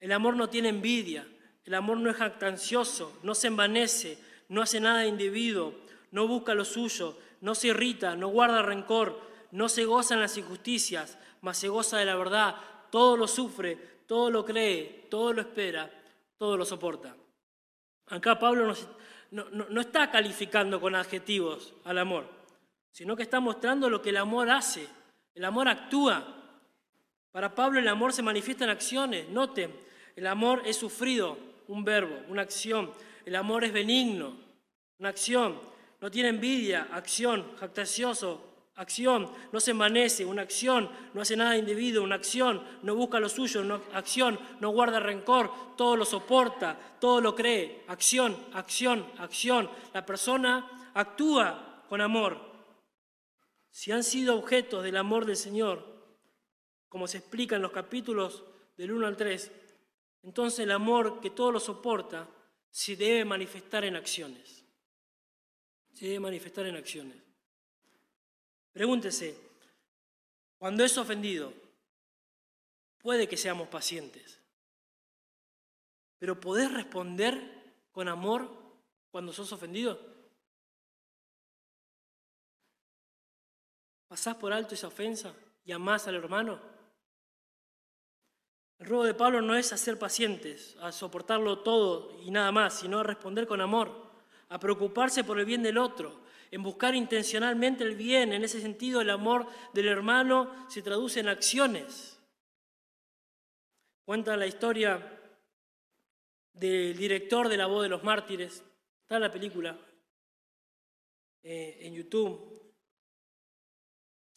el 0.00 0.12
amor 0.12 0.36
no 0.36 0.48
tiene 0.48 0.70
envidia, 0.70 1.26
el 1.64 1.74
amor 1.74 1.98
no 1.98 2.08
es 2.08 2.16
jactancioso, 2.16 3.18
no 3.22 3.34
se 3.34 3.48
envanece, 3.48 4.25
no 4.48 4.62
hace 4.62 4.80
nada 4.80 5.00
de 5.00 5.08
individuo, 5.08 5.74
no 6.10 6.26
busca 6.26 6.54
lo 6.54 6.64
suyo, 6.64 7.16
no 7.40 7.54
se 7.54 7.68
irrita, 7.68 8.16
no 8.16 8.28
guarda 8.28 8.62
rencor, 8.62 9.20
no 9.50 9.68
se 9.68 9.84
goza 9.84 10.14
en 10.14 10.20
las 10.20 10.36
injusticias, 10.36 11.18
mas 11.40 11.58
se 11.58 11.68
goza 11.68 11.98
de 11.98 12.04
la 12.04 12.16
verdad, 12.16 12.56
todo 12.90 13.16
lo 13.16 13.28
sufre, 13.28 13.76
todo 14.06 14.30
lo 14.30 14.44
cree, 14.44 15.06
todo 15.10 15.32
lo 15.32 15.40
espera, 15.40 15.90
todo 16.38 16.56
lo 16.56 16.64
soporta. 16.64 17.16
Acá 18.08 18.38
Pablo 18.38 18.74
no, 19.30 19.80
está 19.80 20.10
calificando 20.10 20.80
con 20.80 20.94
adjetivos 20.94 21.74
al 21.84 21.98
amor, 21.98 22.28
sino 22.92 23.16
que 23.16 23.24
está 23.24 23.40
mostrando 23.40 23.90
lo 23.90 24.00
que 24.00 24.10
el 24.10 24.16
amor 24.16 24.48
hace. 24.50 24.86
El 25.34 25.44
amor 25.44 25.68
actúa. 25.68 26.24
Para 27.32 27.54
Pablo 27.54 27.78
el 27.78 27.88
amor 27.88 28.12
se 28.12 28.22
manifiesta 28.22 28.64
en 28.64 28.70
acciones. 28.70 29.28
Noten, 29.28 29.74
el 30.14 30.26
amor 30.26 30.62
es 30.64 30.76
sufrido, 30.76 31.36
un 31.68 31.84
verbo, 31.84 32.16
una 32.28 32.42
acción. 32.42 32.92
El 33.26 33.34
amor 33.34 33.64
es 33.64 33.72
benigno, 33.72 34.36
una 35.00 35.08
acción. 35.08 35.60
No 36.00 36.10
tiene 36.12 36.28
envidia, 36.28 36.88
acción, 36.92 37.56
jactacioso, 37.58 38.68
acción, 38.76 39.28
no 39.50 39.58
se 39.58 39.72
envanece, 39.72 40.24
una 40.24 40.42
acción, 40.42 40.88
no 41.12 41.22
hace 41.22 41.36
nada 41.36 41.56
individuo, 41.56 42.04
una 42.04 42.14
acción, 42.14 42.62
no 42.82 42.94
busca 42.94 43.18
lo 43.18 43.28
suyo, 43.28 43.62
una 43.62 43.80
acción, 43.94 44.38
no 44.60 44.70
guarda 44.70 45.00
rencor, 45.00 45.50
todo 45.76 45.96
lo 45.96 46.04
soporta, 46.04 46.78
todo 47.00 47.20
lo 47.20 47.34
cree, 47.34 47.82
acción, 47.88 48.36
acción, 48.52 49.04
acción. 49.18 49.68
La 49.92 50.06
persona 50.06 50.92
actúa 50.94 51.82
con 51.88 52.00
amor. 52.00 52.38
Si 53.70 53.90
han 53.90 54.04
sido 54.04 54.38
objetos 54.38 54.84
del 54.84 54.98
amor 54.98 55.24
del 55.24 55.36
Señor, 55.36 55.84
como 56.88 57.08
se 57.08 57.18
explica 57.18 57.56
en 57.56 57.62
los 57.62 57.72
capítulos 57.72 58.44
del 58.76 58.92
1 58.92 59.04
al 59.04 59.16
3, 59.16 59.50
entonces 60.22 60.60
el 60.60 60.70
amor 60.70 61.20
que 61.20 61.30
todo 61.30 61.50
lo 61.50 61.58
soporta 61.58 62.28
se 62.76 62.94
debe 62.94 63.24
manifestar 63.24 63.86
en 63.86 63.96
acciones. 63.96 64.62
Se 65.94 66.04
debe 66.04 66.20
manifestar 66.20 66.66
en 66.66 66.76
acciones. 66.76 67.16
Pregúntese, 68.70 69.34
cuando 70.58 70.84
es 70.84 70.98
ofendido, 70.98 71.54
puede 72.98 73.26
que 73.26 73.38
seamos 73.38 73.68
pacientes, 73.68 74.42
pero 76.18 76.38
¿podés 76.38 76.70
responder 76.70 77.86
con 77.92 78.08
amor 78.08 78.46
cuando 79.10 79.32
sos 79.32 79.50
ofendido? 79.52 79.98
¿Pasás 84.06 84.36
por 84.36 84.52
alto 84.52 84.74
esa 84.74 84.88
ofensa 84.88 85.34
y 85.64 85.72
amás 85.72 86.08
al 86.08 86.16
hermano? 86.16 86.60
El 88.78 88.86
ruego 88.86 89.04
de 89.04 89.14
Pablo 89.14 89.40
no 89.40 89.56
es 89.56 89.72
hacer 89.72 89.98
pacientes, 89.98 90.76
a 90.80 90.92
soportarlo 90.92 91.60
todo 91.60 92.18
y 92.22 92.30
nada 92.30 92.52
más, 92.52 92.78
sino 92.80 92.98
a 92.98 93.02
responder 93.02 93.46
con 93.46 93.60
amor, 93.60 93.90
a 94.48 94.60
preocuparse 94.60 95.24
por 95.24 95.38
el 95.38 95.46
bien 95.46 95.62
del 95.62 95.78
otro, 95.78 96.20
en 96.50 96.62
buscar 96.62 96.94
intencionalmente 96.94 97.84
el 97.84 97.96
bien. 97.96 98.32
En 98.32 98.44
ese 98.44 98.60
sentido, 98.60 99.00
el 99.00 99.10
amor 99.10 99.46
del 99.72 99.88
hermano 99.88 100.66
se 100.68 100.82
traduce 100.82 101.20
en 101.20 101.28
acciones. 101.28 102.18
Cuenta 104.04 104.36
la 104.36 104.46
historia 104.46 105.20
del 106.52 106.96
director 106.96 107.48
de 107.48 107.56
La 107.56 107.66
Voz 107.66 107.82
de 107.82 107.88
los 107.88 108.04
Mártires. 108.04 108.62
Está 109.02 109.18
la 109.18 109.32
película 109.32 109.78
eh, 111.42 111.78
en 111.80 111.94
YouTube. 111.94 112.56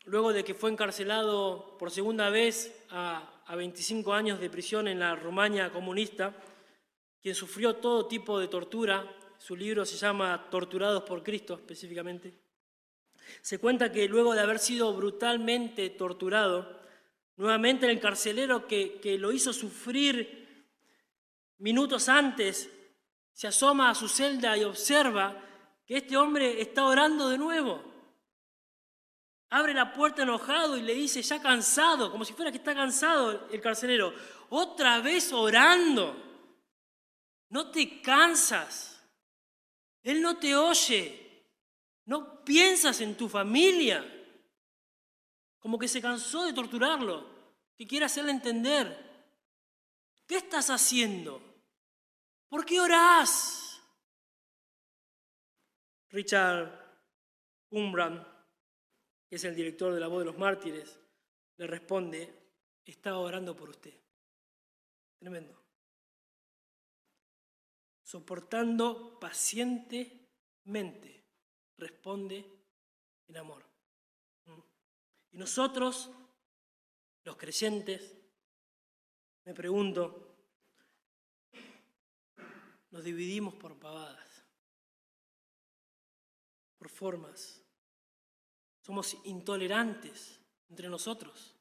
Luego 0.05 0.33
de 0.33 0.43
que 0.43 0.53
fue 0.53 0.71
encarcelado 0.71 1.77
por 1.77 1.91
segunda 1.91 2.29
vez 2.29 2.85
a, 2.89 3.38
a 3.49 3.55
25 3.55 4.13
años 4.13 4.39
de 4.39 4.47
prisión 4.47 4.87
en 4.87 4.99
la 4.99 5.15
Rumania 5.15 5.71
comunista, 5.71 6.35
quien 7.19 7.33
sufrió 7.33 7.77
todo 7.77 8.05
tipo 8.05 8.39
de 8.39 8.47
tortura, 8.47 9.03
su 9.39 9.55
libro 9.55 9.87
se 9.87 9.97
llama 9.97 10.49
Torturados 10.51 11.01
por 11.01 11.23
Cristo 11.23 11.55
específicamente. 11.55 12.31
Se 13.41 13.57
cuenta 13.57 13.91
que 13.91 14.07
luego 14.07 14.35
de 14.35 14.41
haber 14.41 14.59
sido 14.59 14.93
brutalmente 14.93 15.89
torturado, 15.89 16.79
nuevamente 17.37 17.89
el 17.89 17.99
carcelero 17.99 18.67
que, 18.67 18.99
que 19.01 19.17
lo 19.17 19.31
hizo 19.31 19.51
sufrir 19.51 20.67
minutos 21.57 22.07
antes 22.07 22.69
se 23.33 23.47
asoma 23.47 23.89
a 23.89 23.95
su 23.95 24.07
celda 24.07 24.55
y 24.57 24.63
observa 24.63 25.43
que 25.87 25.97
este 25.97 26.15
hombre 26.17 26.61
está 26.61 26.85
orando 26.85 27.29
de 27.29 27.39
nuevo. 27.39 27.81
Abre 29.51 29.73
la 29.73 29.91
puerta 29.91 30.21
enojado 30.21 30.77
y 30.77 30.81
le 30.81 30.93
dice, 30.93 31.23
ya 31.23 31.41
cansado, 31.41 32.11
como 32.11 32.23
si 32.23 32.33
fuera 32.33 32.51
que 32.51 32.57
está 32.57 32.75
cansado 32.75 33.47
el 33.51 33.59
carcelero, 33.61 34.13
otra 34.49 34.99
vez 35.01 35.33
orando. 35.33 36.15
No 37.49 37.71
te 37.71 37.99
cansas. 38.01 39.03
Él 40.03 40.21
no 40.21 40.37
te 40.37 40.55
oye. 40.55 41.47
No 42.05 42.43
piensas 42.43 43.01
en 43.01 43.17
tu 43.17 43.27
familia. 43.27 44.05
Como 45.57 45.79
que 45.79 45.87
se 45.87 46.01
cansó 46.01 46.45
de 46.45 46.53
torturarlo, 46.53 47.27
que 47.75 47.87
quiere 47.87 48.05
hacerle 48.05 48.31
entender. 48.31 49.09
¿Qué 50.27 50.37
estás 50.37 50.69
haciendo? 50.69 51.41
¿Por 52.49 52.65
qué 52.65 52.79
orás? 52.79 53.81
Richard 56.09 56.71
Umbram 57.71 58.25
que 59.29 59.35
es 59.35 59.43
el 59.43 59.55
director 59.55 59.93
de 59.93 59.99
la 59.99 60.07
voz 60.07 60.19
de 60.19 60.25
los 60.25 60.39
mártires, 60.39 60.99
le 61.57 61.67
responde, 61.67 62.33
estaba 62.83 63.19
orando 63.19 63.55
por 63.55 63.69
usted. 63.69 63.93
Tremendo. 65.19 65.55
Soportando 68.01 69.19
pacientemente, 69.19 71.23
responde 71.77 72.43
en 73.27 73.37
amor. 73.37 73.63
Y 75.31 75.37
nosotros, 75.37 76.09
los 77.23 77.37
creyentes, 77.37 78.15
me 79.45 79.53
pregunto, 79.53 80.37
nos 82.89 83.03
dividimos 83.03 83.53
por 83.53 83.77
pavadas, 83.77 84.43
por 86.79 86.89
formas, 86.89 87.61
somos 88.89 89.17
intolerantes 89.25 90.41
entre 90.67 90.89
nosotros. 90.89 91.55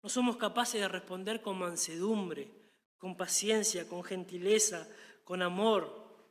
No 0.00 0.08
somos 0.08 0.36
capaces 0.36 0.80
de 0.80 0.86
responder 0.86 1.42
con 1.42 1.58
mansedumbre, 1.58 2.48
con 2.96 3.16
paciencia, 3.16 3.88
con 3.88 4.04
gentileza, 4.04 4.86
con 5.24 5.42
amor. 5.42 6.30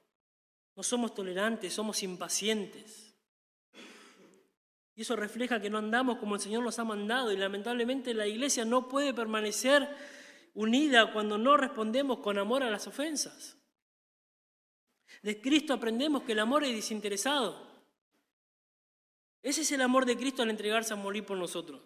No 0.78 0.84
somos 0.84 1.14
tolerantes, 1.14 1.74
somos 1.74 2.02
impacientes. 2.02 3.14
Y 4.96 5.02
eso 5.02 5.18
refleja 5.18 5.60
que 5.60 5.70
no 5.70 5.80
andamos 5.80 6.18
como 6.18 6.36
el 6.36 6.42
Señor 6.42 6.64
nos 6.64 6.80
ha 6.80 6.86
mandado 6.86 7.34
y 7.34 7.36
lamentablemente 7.36 8.14
la 8.14 8.28
iglesia 8.28 8.64
no 8.64 8.88
puede 8.88 9.14
permanecer 9.14 9.86
unida 10.54 11.12
cuando 11.12 11.38
no 11.38 11.58
respondemos 11.58 12.20
con 12.20 12.38
amor 12.38 12.64
a 12.64 12.72
las 12.72 12.88
ofensas. 12.88 13.58
De 15.22 15.42
Cristo 15.42 15.74
aprendemos 15.74 16.24
que 16.24 16.32
el 16.32 16.40
amor 16.40 16.64
es 16.64 16.74
desinteresado. 16.74 17.75
Ese 19.46 19.62
es 19.62 19.72
el 19.74 19.82
amor 19.82 20.08
de 20.08 20.18
Cristo 20.18 20.42
al 20.42 20.50
entregarse 20.50 20.92
a 20.92 20.96
morir 20.96 21.24
por 21.24 21.38
nosotros. 21.38 21.80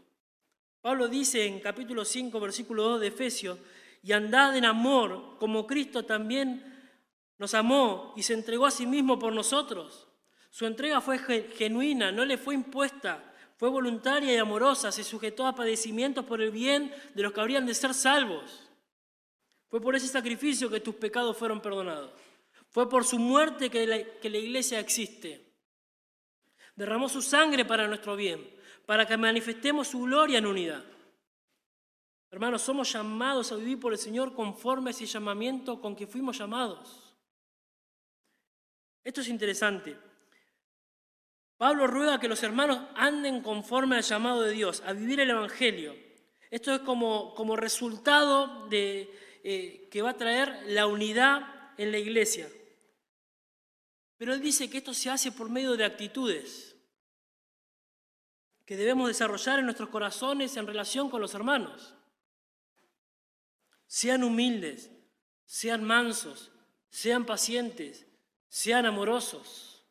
Pablo 0.79 1.09
dice 1.09 1.45
en 1.45 1.59
capítulo 1.59 2.05
5, 2.05 2.39
versículo 2.39 2.83
2 2.83 3.01
de 3.01 3.07
Efesios, 3.07 3.59
y 4.01 4.13
andad 4.13 4.55
en 4.55 4.63
amor 4.63 5.35
como 5.39 5.67
Cristo 5.67 6.05
también 6.05 6.63
nos 7.37 7.53
amó 7.53 8.13
y 8.15 8.23
se 8.23 8.33
entregó 8.33 8.65
a 8.65 8.71
sí 8.71 8.87
mismo 8.87 9.19
por 9.19 9.33
nosotros. 9.33 10.07
Su 10.49 10.67
entrega 10.67 11.01
fue 11.01 11.19
genuina, 11.19 12.13
no 12.13 12.23
le 12.23 12.37
fue 12.37 12.55
impuesta, 12.55 13.29
fue 13.57 13.67
voluntaria 13.67 14.33
y 14.33 14.37
amorosa, 14.37 14.89
se 14.89 15.03
sujetó 15.03 15.45
a 15.45 15.53
padecimientos 15.53 16.23
por 16.23 16.41
el 16.41 16.51
bien 16.51 16.95
de 17.13 17.23
los 17.23 17.33
que 17.33 17.41
habrían 17.41 17.65
de 17.65 17.73
ser 17.73 17.93
salvos. 17.93 18.69
Fue 19.67 19.81
por 19.81 19.97
ese 19.97 20.07
sacrificio 20.07 20.69
que 20.69 20.79
tus 20.79 20.95
pecados 20.95 21.35
fueron 21.35 21.59
perdonados. 21.59 22.13
Fue 22.69 22.89
por 22.89 23.03
su 23.03 23.19
muerte 23.19 23.69
que 23.69 23.85
la, 23.85 24.01
que 24.21 24.29
la 24.29 24.37
iglesia 24.37 24.79
existe 24.79 25.48
derramó 26.79 27.09
su 27.09 27.21
sangre 27.21 27.65
para 27.65 27.89
nuestro 27.89 28.15
bien, 28.15 28.49
para 28.85 29.05
que 29.05 29.17
manifestemos 29.17 29.89
su 29.89 30.03
gloria 30.03 30.37
en 30.37 30.45
unidad. 30.45 30.81
Hermanos, 32.31 32.61
somos 32.61 32.93
llamados 32.93 33.51
a 33.51 33.57
vivir 33.57 33.81
por 33.81 33.91
el 33.91 33.99
Señor 33.99 34.33
conforme 34.33 34.89
a 34.89 34.91
ese 34.91 35.05
llamamiento 35.05 35.81
con 35.81 35.93
que 35.93 36.07
fuimos 36.07 36.37
llamados. 36.37 37.17
Esto 39.03 39.19
es 39.19 39.27
interesante. 39.27 39.97
Pablo 41.57 41.85
ruega 41.85 42.17
que 42.17 42.29
los 42.29 42.41
hermanos 42.43 42.79
anden 42.95 43.41
conforme 43.41 43.97
al 43.97 44.03
llamado 44.03 44.43
de 44.43 44.53
Dios, 44.53 44.81
a 44.85 44.93
vivir 44.93 45.19
el 45.19 45.31
Evangelio. 45.31 45.97
Esto 46.49 46.73
es 46.73 46.79
como, 46.79 47.33
como 47.35 47.57
resultado 47.57 48.69
de, 48.69 49.13
eh, 49.43 49.89
que 49.91 50.01
va 50.01 50.11
a 50.11 50.17
traer 50.17 50.63
la 50.67 50.87
unidad 50.87 51.73
en 51.77 51.91
la 51.91 51.97
iglesia. 51.97 52.47
Pero 54.17 54.33
él 54.33 54.39
dice 54.39 54.69
que 54.69 54.77
esto 54.77 54.93
se 54.93 55.09
hace 55.09 55.33
por 55.33 55.49
medio 55.49 55.75
de 55.75 55.83
actitudes 55.83 56.68
que 58.69 58.77
debemos 58.77 59.07
desarrollar 59.07 59.57
en 59.57 59.65
nuestros 59.65 59.89
corazones 59.89 60.55
en 60.55 60.67
relación 60.67 61.09
con 61.09 61.19
los 61.19 61.33
hermanos. 61.33 61.95
Sean 63.87 64.23
humildes, 64.23 64.91
sean 65.43 65.83
mansos, 65.83 66.51
sean 66.87 67.25
pacientes, 67.25 68.05
sean 68.47 68.85
amorosos. 68.85 69.83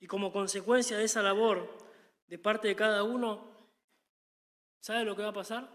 Y 0.00 0.08
como 0.08 0.32
consecuencia 0.32 0.98
de 0.98 1.04
esa 1.04 1.22
labor 1.22 1.78
de 2.26 2.40
parte 2.40 2.66
de 2.66 2.74
cada 2.74 3.04
uno, 3.04 3.68
¿sabe 4.80 5.04
lo 5.04 5.14
que 5.14 5.22
va 5.22 5.28
a 5.28 5.32
pasar? 5.32 5.70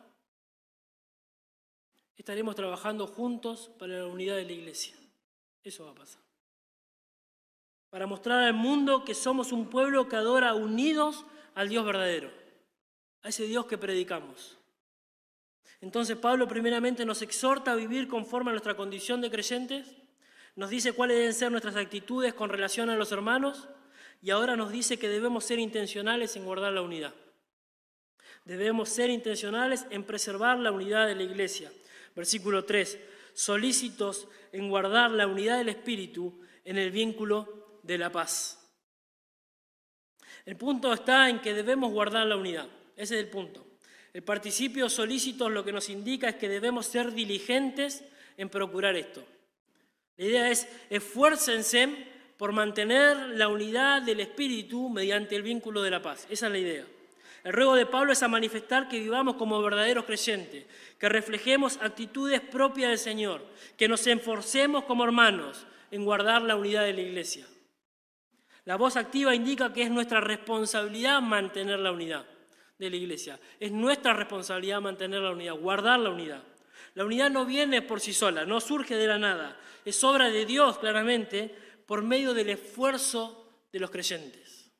Estaremos 2.18 2.55
trabajando 2.55 3.07
juntos 3.07 3.72
para 3.80 3.99
la 3.99 4.07
unidad 4.07 4.36
de 4.36 4.43
la 4.43 4.51
iglesia. 4.51 4.97
Eso 5.63 5.86
va 5.86 5.91
a 5.91 5.95
pasar 5.95 6.24
para 7.95 8.07
mostrar 8.07 8.43
al 8.43 8.53
mundo 8.53 9.05
que 9.05 9.13
somos 9.13 9.53
un 9.53 9.69
pueblo 9.69 10.09
que 10.09 10.17
adora 10.17 10.53
unidos 10.53 11.23
al 11.53 11.69
Dios 11.69 11.85
verdadero, 11.85 12.29
a 13.21 13.29
ese 13.29 13.45
Dios 13.45 13.67
que 13.67 13.77
predicamos. 13.77 14.57
Entonces 15.79 16.17
Pablo 16.17 16.45
primeramente 16.45 17.05
nos 17.05 17.21
exhorta 17.21 17.71
a 17.71 17.75
vivir 17.75 18.09
conforme 18.09 18.49
a 18.49 18.51
nuestra 18.51 18.75
condición 18.75 19.21
de 19.21 19.31
creyentes, 19.31 19.95
nos 20.57 20.71
dice 20.71 20.91
cuáles 20.91 21.19
deben 21.19 21.33
ser 21.33 21.51
nuestras 21.51 21.77
actitudes 21.77 22.33
con 22.33 22.49
relación 22.49 22.89
a 22.89 22.97
los 22.97 23.13
hermanos 23.13 23.69
y 24.21 24.29
ahora 24.29 24.57
nos 24.57 24.73
dice 24.73 24.99
que 24.99 25.07
debemos 25.07 25.45
ser 25.45 25.59
intencionales 25.59 26.35
en 26.35 26.43
guardar 26.43 26.73
la 26.73 26.81
unidad. 26.81 27.13
Debemos 28.43 28.89
ser 28.89 29.09
intencionales 29.09 29.85
en 29.89 30.03
preservar 30.03 30.59
la 30.59 30.73
unidad 30.73 31.07
de 31.07 31.15
la 31.15 31.23
iglesia. 31.23 31.71
Versículo 32.13 32.65
3, 32.65 32.99
solícitos 33.33 34.27
en 34.51 34.67
guardar 34.67 35.11
la 35.11 35.27
unidad 35.27 35.59
del 35.59 35.69
Espíritu 35.69 36.41
en 36.65 36.77
el 36.77 36.91
vínculo 36.91 37.64
de 37.86 37.97
la 37.97 38.11
paz. 38.11 38.59
El 40.45 40.55
punto 40.55 40.93
está 40.93 41.29
en 41.29 41.39
que 41.39 41.53
debemos 41.53 41.91
guardar 41.91 42.27
la 42.27 42.38
unidad. 42.38 42.67
Ese 42.95 43.15
es 43.15 43.23
el 43.23 43.29
punto. 43.29 43.65
El 44.13 44.23
participio 44.23 44.89
solícito 44.89 45.49
lo 45.49 45.65
que 45.65 45.73
nos 45.73 45.89
indica 45.89 46.29
es 46.29 46.36
que 46.36 46.47
debemos 46.47 46.86
ser 46.86 47.11
diligentes 47.11 48.03
en 48.38 48.49
procurar 48.49 48.95
esto. 48.95 49.25
La 50.17 50.25
idea 50.25 50.49
es 50.49 50.67
esfuércense 50.89 52.07
por 52.38 52.51
mantener 52.51 53.17
la 53.29 53.47
unidad 53.47 54.01
del 54.01 54.19
espíritu 54.19 54.89
mediante 54.89 55.36
el 55.36 55.43
vínculo 55.43 55.81
de 55.81 55.91
la 55.91 56.01
paz. 56.01 56.27
Esa 56.29 56.45
es 56.47 56.51
la 56.51 56.57
idea. 56.57 56.86
El 57.43 57.53
ruego 57.53 57.75
de 57.75 57.86
Pablo 57.86 58.11
es 58.11 58.23
a 58.23 58.27
manifestar 58.27 58.88
que 58.88 58.99
vivamos 58.99 59.36
como 59.36 59.61
verdaderos 59.61 60.05
creyentes, 60.05 60.65
que 60.99 61.09
reflejemos 61.09 61.77
actitudes 61.81 62.41
propias 62.41 62.89
del 62.89 62.99
Señor, 62.99 63.45
que 63.77 63.88
nos 63.88 64.07
esforcemos 64.07 64.86
como 64.86 65.03
hermanos 65.03 65.65
en 65.91 66.05
guardar 66.05 66.41
la 66.41 66.55
unidad 66.55 66.83
de 66.83 66.93
la 66.93 67.01
iglesia. 67.01 67.45
La 68.66 68.78
voz 68.78 68.95
activa 68.97 69.36
indica 69.36 69.72
que 69.72 69.84
es 69.84 69.91
nuestra 69.91 70.20
responsabilidad 70.20 71.22
mantener 71.22 71.80
la 71.80 71.91
unidad 71.91 72.26
de 72.78 72.89
la 72.89 72.95
iglesia. 72.95 73.39
Es 73.59 73.72
nuestra 73.72 74.13
responsabilidad 74.13 74.82
mantener 74.82 75.22
la 75.22 75.32
unidad, 75.32 75.53
guardar 75.53 75.99
la 75.99 76.09
unidad. 76.09 76.43
La 76.95 77.05
unidad 77.05 77.30
no 77.30 77.45
viene 77.45 77.84
por 77.84 78.01
sí 78.01 78.13
sola, 78.13 78.45
no 78.45 78.59
surge 78.59 78.95
de 78.95 79.07
la 79.07 79.20
nada. 79.20 79.59
Es 79.84 80.03
obra 80.03 80.30
de 80.30 80.45
Dios, 80.45 80.80
claramente, 80.80 81.53
por 81.86 82.01
medio 82.01 82.34
del 82.34 82.49
esfuerzo 82.49 83.68
de 83.72 83.80
los 83.80 83.91
creyentes. 83.91 84.72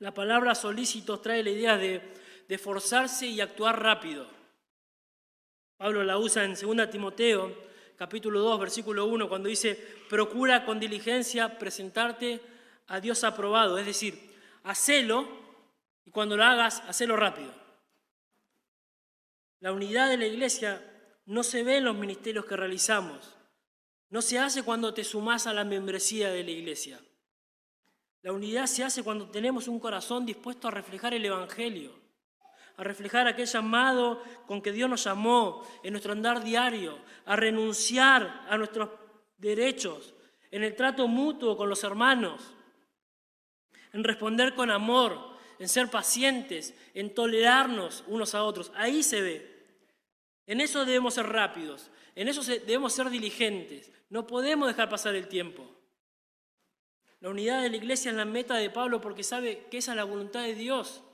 La 0.00 0.12
palabra 0.12 0.56
solícitos 0.56 1.22
trae 1.22 1.44
la 1.44 1.50
idea 1.50 1.76
de, 1.76 2.14
de 2.48 2.58
forzarse 2.58 3.26
y 3.26 3.40
actuar 3.40 3.80
rápido. 3.80 4.26
Pablo 5.76 6.02
la 6.02 6.18
usa 6.18 6.42
en 6.42 6.54
2 6.54 6.90
Timoteo 6.90 7.71
capítulo 8.02 8.40
2, 8.40 8.58
versículo 8.58 9.06
1, 9.06 9.28
cuando 9.28 9.48
dice, 9.48 9.76
procura 10.08 10.64
con 10.64 10.80
diligencia 10.80 11.56
presentarte 11.56 12.40
a 12.88 12.98
Dios 12.98 13.22
aprobado, 13.22 13.78
es 13.78 13.86
decir, 13.86 14.18
hacelo 14.64 15.28
y 16.04 16.10
cuando 16.10 16.36
lo 16.36 16.42
hagas, 16.42 16.80
hacelo 16.88 17.14
rápido. 17.14 17.54
La 19.60 19.70
unidad 19.70 20.08
de 20.08 20.16
la 20.16 20.26
iglesia 20.26 20.84
no 21.26 21.44
se 21.44 21.62
ve 21.62 21.76
en 21.76 21.84
los 21.84 21.94
ministerios 21.94 22.44
que 22.44 22.56
realizamos, 22.56 23.36
no 24.10 24.20
se 24.20 24.40
hace 24.40 24.64
cuando 24.64 24.92
te 24.92 25.04
sumas 25.04 25.46
a 25.46 25.54
la 25.54 25.62
membresía 25.62 26.30
de 26.30 26.42
la 26.42 26.50
iglesia. 26.50 27.00
La 28.22 28.32
unidad 28.32 28.66
se 28.66 28.82
hace 28.82 29.04
cuando 29.04 29.30
tenemos 29.30 29.68
un 29.68 29.78
corazón 29.78 30.26
dispuesto 30.26 30.66
a 30.66 30.72
reflejar 30.72 31.14
el 31.14 31.24
Evangelio, 31.24 32.01
a 32.82 32.84
reflejar 32.84 33.28
aquel 33.28 33.46
llamado 33.46 34.22
con 34.46 34.60
que 34.60 34.72
Dios 34.72 34.90
nos 34.90 35.04
llamó 35.04 35.62
en 35.84 35.92
nuestro 35.92 36.12
andar 36.12 36.42
diario, 36.42 36.98
a 37.24 37.36
renunciar 37.36 38.44
a 38.48 38.58
nuestros 38.58 38.90
derechos, 39.38 40.14
en 40.50 40.64
el 40.64 40.74
trato 40.74 41.06
mutuo 41.06 41.56
con 41.56 41.68
los 41.68 41.84
hermanos, 41.84 42.42
en 43.92 44.02
responder 44.02 44.54
con 44.54 44.70
amor, 44.70 45.16
en 45.60 45.68
ser 45.68 45.90
pacientes, 45.90 46.74
en 46.92 47.14
tolerarnos 47.14 48.02
unos 48.08 48.34
a 48.34 48.42
otros. 48.42 48.72
Ahí 48.74 49.04
se 49.04 49.20
ve. 49.20 49.66
En 50.48 50.60
eso 50.60 50.84
debemos 50.84 51.14
ser 51.14 51.26
rápidos, 51.28 51.88
en 52.16 52.26
eso 52.26 52.42
debemos 52.42 52.92
ser 52.92 53.10
diligentes. 53.10 53.92
No 54.10 54.26
podemos 54.26 54.66
dejar 54.66 54.88
pasar 54.88 55.14
el 55.14 55.28
tiempo. 55.28 55.64
La 57.20 57.30
unidad 57.30 57.62
de 57.62 57.70
la 57.70 57.76
iglesia 57.76 58.10
es 58.10 58.16
la 58.16 58.24
meta 58.24 58.56
de 58.56 58.70
Pablo 58.70 59.00
porque 59.00 59.22
sabe 59.22 59.66
que 59.70 59.78
esa 59.78 59.92
es 59.92 59.96
la 59.96 60.04
voluntad 60.04 60.42
de 60.42 60.56
Dios. 60.56 61.04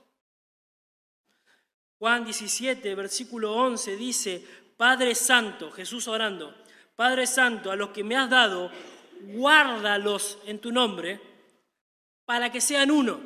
Juan 1.98 2.24
17, 2.24 2.94
versículo 2.94 3.54
11 3.54 3.96
dice, 3.96 4.44
Padre 4.76 5.14
Santo, 5.14 5.72
Jesús 5.72 6.06
orando, 6.06 6.54
Padre 6.94 7.26
Santo, 7.26 7.72
a 7.72 7.76
los 7.76 7.90
que 7.90 8.04
me 8.04 8.16
has 8.16 8.30
dado, 8.30 8.70
guárdalos 9.20 10.38
en 10.46 10.60
tu 10.60 10.70
nombre 10.70 11.20
para 12.24 12.52
que 12.52 12.60
sean 12.60 12.90
uno, 12.90 13.20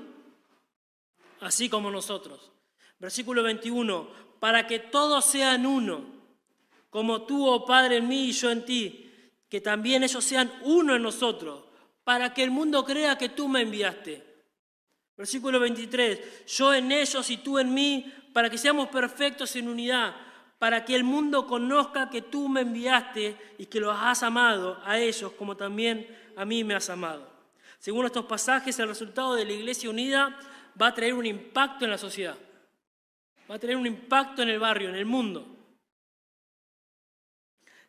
así 1.41 1.69
como 1.69 1.91
nosotros. 1.91 2.51
Versículo 2.99 3.43
21, 3.43 4.09
para 4.39 4.67
que 4.67 4.79
todos 4.79 5.25
sean 5.25 5.67
uno, 5.67 6.05
como 6.89 7.23
tú, 7.23 7.47
oh 7.47 7.67
Padre, 7.67 7.99
en 7.99 8.09
mí 8.09 8.29
y 8.29 8.33
yo 8.33 8.51
en 8.51 8.65
ti, 8.65 9.11
que 9.49 9.61
también 9.61 10.03
ellos 10.03 10.25
sean 10.25 10.53
uno 10.63 10.95
en 10.95 11.03
nosotros, 11.03 11.65
para 12.05 12.33
que 12.33 12.43
el 12.43 12.51
mundo 12.51 12.85
crea 12.85 13.19
que 13.19 13.29
tú 13.29 13.49
me 13.49 13.63
enviaste. 13.63 14.25
Versículo 15.17 15.61
23, 15.61 16.47
yo 16.47 16.73
en 16.73 16.91
ellos 16.91 17.29
y 17.29 17.37
tú 17.39 17.59
en 17.59 17.75
mí, 17.75 18.13
para 18.33 18.49
que 18.51 18.59
seamos 18.59 18.89
perfectos 18.89 19.55
en 19.57 19.69
unidad, 19.69 20.15
para 20.59 20.85
que 20.85 20.95
el 20.95 21.05
mundo 21.05 21.47
conozca 21.47 22.09
que 22.09 22.23
tú 22.23 22.49
me 22.49 22.61
enviaste 22.61 23.37
y 23.59 23.67
que 23.67 23.81
los 23.81 23.97
has 23.99 24.23
amado 24.23 24.81
a 24.85 24.99
ellos 24.99 25.33
como 25.33 25.57
también 25.57 26.07
a 26.37 26.45
mí 26.45 26.65
me 26.65 26.75
has 26.75 26.89
amado. 26.89 27.29
Según 27.79 28.07
estos 28.07 28.27
pasajes, 28.27 28.79
el 28.79 28.89
resultado 28.89 29.35
de 29.35 29.45
la 29.45 29.53
iglesia 29.53 29.91
unida 29.91 30.39
va 30.81 30.89
a 30.89 30.95
traer 30.95 31.15
un 31.15 31.27
impacto 31.27 31.85
en 31.85 31.91
la 31.91 31.99
sociedad, 31.99 32.39
va 33.51 33.57
a 33.57 33.59
tener 33.59 33.77
un 33.77 33.87
impacto 33.87 34.43
en 34.43 34.51
el 34.51 34.61
barrio, 34.61 34.89
en 34.89 34.95
el 34.95 35.05
mundo. 35.05 35.47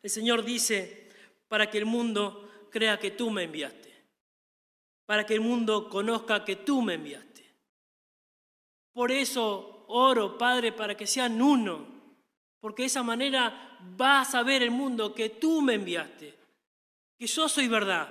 El 0.02 0.10
Señor 0.10 0.44
dice, 0.44 1.08
para 1.48 1.70
que 1.70 1.78
el 1.78 1.86
mundo 1.86 2.66
crea 2.70 2.98
que 2.98 3.12
tú 3.12 3.30
me 3.30 3.44
enviaste, 3.44 3.94
para 5.06 5.24
que 5.24 5.34
el 5.34 5.40
mundo 5.40 5.88
conozca 5.88 6.44
que 6.44 6.56
tú 6.56 6.82
me 6.82 6.94
enviaste. 6.94 7.44
Por 8.92 9.12
eso 9.12 9.73
oro, 9.88 10.36
Padre, 10.38 10.72
para 10.72 10.96
que 10.96 11.06
sean 11.06 11.40
uno 11.40 11.94
porque 12.64 12.84
de 12.84 12.86
esa 12.86 13.02
manera 13.02 13.76
va 14.00 14.22
a 14.22 14.24
saber 14.24 14.62
el 14.62 14.70
mundo 14.70 15.14
que 15.14 15.28
tú 15.28 15.60
me 15.60 15.74
enviaste, 15.74 16.34
que 17.14 17.26
yo 17.26 17.46
soy 17.46 17.68
verdad, 17.68 18.08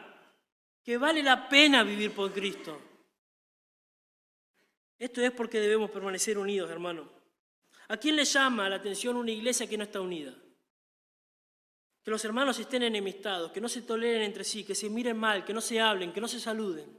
que 0.83 0.95
vale 0.95 1.23
la 1.23 1.49
pena 1.49 1.81
vivir 1.81 2.11
por 2.11 2.31
Cristo. 2.31 2.79
Esto 4.99 5.21
es 5.23 5.31
porque 5.31 5.59
debemos 5.59 5.89
permanecer 5.89 6.37
unidos, 6.37 6.69
hermano. 6.69 7.09
¿A 7.87 7.97
quién 7.97 8.15
le 8.15 8.25
llama 8.25 8.69
la 8.69 8.75
atención 8.75 9.15
una 9.15 9.31
iglesia 9.31 9.67
que 9.67 9.75
no 9.75 9.85
está 9.85 9.99
unida? 9.99 10.35
Que 12.03 12.11
los 12.11 12.23
hermanos 12.23 12.59
estén 12.59 12.83
enemistados, 12.83 13.51
que 13.51 13.59
no 13.59 13.67
se 13.67 13.81
toleren 13.81 14.21
entre 14.21 14.43
sí, 14.43 14.63
que 14.63 14.75
se 14.75 14.87
miren 14.87 15.17
mal, 15.17 15.43
que 15.43 15.53
no 15.55 15.61
se 15.61 15.81
hablen, 15.81 16.13
que 16.13 16.21
no 16.21 16.27
se 16.27 16.39
saluden. 16.39 16.95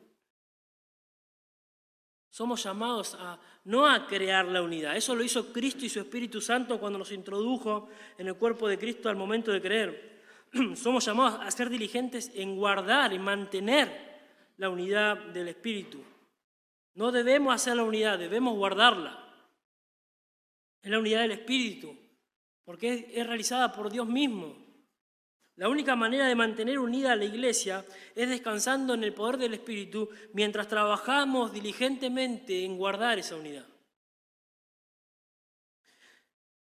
Somos 2.34 2.64
llamados 2.64 3.14
a 3.14 3.38
no 3.66 3.86
a 3.88 4.08
crear 4.08 4.44
la 4.46 4.60
unidad. 4.60 4.96
Eso 4.96 5.14
lo 5.14 5.22
hizo 5.22 5.52
Cristo 5.52 5.84
y 5.84 5.88
su 5.88 6.00
Espíritu 6.00 6.40
Santo 6.40 6.80
cuando 6.80 6.98
nos 6.98 7.12
introdujo 7.12 7.88
en 8.18 8.26
el 8.26 8.34
cuerpo 8.34 8.66
de 8.66 8.76
Cristo 8.76 9.08
al 9.08 9.14
momento 9.14 9.52
de 9.52 9.62
creer. 9.62 10.20
Somos 10.74 11.04
llamados 11.04 11.38
a 11.40 11.48
ser 11.52 11.70
diligentes 11.70 12.32
en 12.34 12.56
guardar 12.56 13.12
y 13.12 13.20
mantener 13.20 13.86
la 14.56 14.68
unidad 14.68 15.16
del 15.16 15.46
Espíritu. 15.46 16.02
No 16.94 17.12
debemos 17.12 17.54
hacer 17.54 17.76
la 17.76 17.84
unidad, 17.84 18.18
debemos 18.18 18.56
guardarla. 18.56 19.32
Es 20.82 20.90
la 20.90 20.98
unidad 20.98 21.20
del 21.20 21.30
Espíritu, 21.30 21.96
porque 22.64 23.12
es 23.14 23.24
realizada 23.28 23.70
por 23.70 23.92
Dios 23.92 24.08
mismo. 24.08 24.56
La 25.56 25.68
única 25.68 25.94
manera 25.94 26.26
de 26.26 26.34
mantener 26.34 26.78
unida 26.78 27.14
la 27.14 27.24
iglesia 27.24 27.84
es 28.14 28.28
descansando 28.28 28.94
en 28.94 29.04
el 29.04 29.14
poder 29.14 29.38
del 29.38 29.54
Espíritu 29.54 30.08
mientras 30.32 30.66
trabajamos 30.66 31.52
diligentemente 31.52 32.64
en 32.64 32.76
guardar 32.76 33.18
esa 33.18 33.36
unidad. 33.36 33.64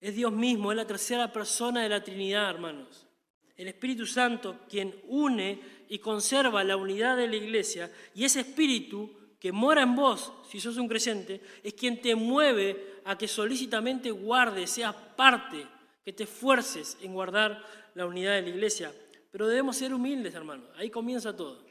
Es 0.02 0.16
Dios 0.16 0.34
mismo, 0.34 0.72
es 0.72 0.76
la 0.76 0.86
tercera 0.86 1.32
persona 1.32 1.82
de 1.82 1.88
la 1.88 2.04
Trinidad, 2.04 2.50
hermanos. 2.50 3.08
El 3.56 3.70
Espíritu 3.70 4.06
Santo 4.06 4.60
quien 4.68 4.94
une 5.08 5.62
y 5.88 6.00
conserva 6.00 6.64
la 6.66 6.76
unidad 6.76 7.16
de 7.16 7.28
la 7.28 7.38
iglesia 7.38 7.90
y 8.14 8.26
ese 8.26 8.42
Espíritu 8.42 9.10
que 9.40 9.54
mora 9.54 9.84
en 9.84 9.96
vos, 9.96 10.34
si 10.50 10.60
sos 10.60 10.78
un 10.78 10.90
creyente, 10.90 11.42
es 11.64 11.74
quien 11.74 12.02
te 12.02 12.16
mueve 12.16 13.00
a 13.06 13.18
que 13.18 13.28
solícitamente 13.28 14.12
guardes, 14.12 14.72
seas 14.72 14.96
parte, 15.16 15.68
que 16.04 16.14
te 16.14 16.24
esfuerces 16.24 16.98
en 17.02 17.14
guardar 17.14 17.64
la 17.96 18.06
unidad 18.06 18.34
de 18.34 18.44
la 18.44 18.50
iglesia. 18.50 18.94
Pero 19.32 19.48
debemos 19.48 19.78
ser 19.78 19.94
humildes, 19.94 20.34
hermanos. 20.36 20.70
Ahí 20.76 20.90
comienza 20.90 21.36
todo. 21.36 21.64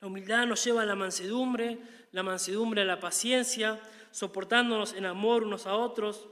La 0.00 0.06
humildad 0.06 0.46
nos 0.46 0.64
lleva 0.64 0.82
a 0.82 0.86
la 0.86 0.94
mansedumbre, 0.94 1.78
la 2.12 2.22
mansedumbre 2.22 2.82
a 2.82 2.84
la 2.84 3.00
paciencia, 3.00 3.80
soportándonos 4.10 4.94
en 4.94 5.06
amor 5.06 5.44
unos 5.44 5.66
a 5.66 5.76
otros. 5.76 6.28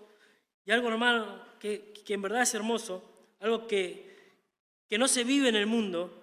Y 0.64 0.70
algo, 0.70 0.88
hermano, 0.88 1.42
que, 1.58 1.92
que 2.04 2.14
en 2.14 2.22
verdad 2.22 2.42
es 2.42 2.54
hermoso, 2.54 3.02
algo 3.40 3.66
que, 3.66 4.08
que 4.88 4.98
no 4.98 5.08
se 5.08 5.24
vive 5.24 5.48
en 5.48 5.56
el 5.56 5.66
mundo, 5.66 6.22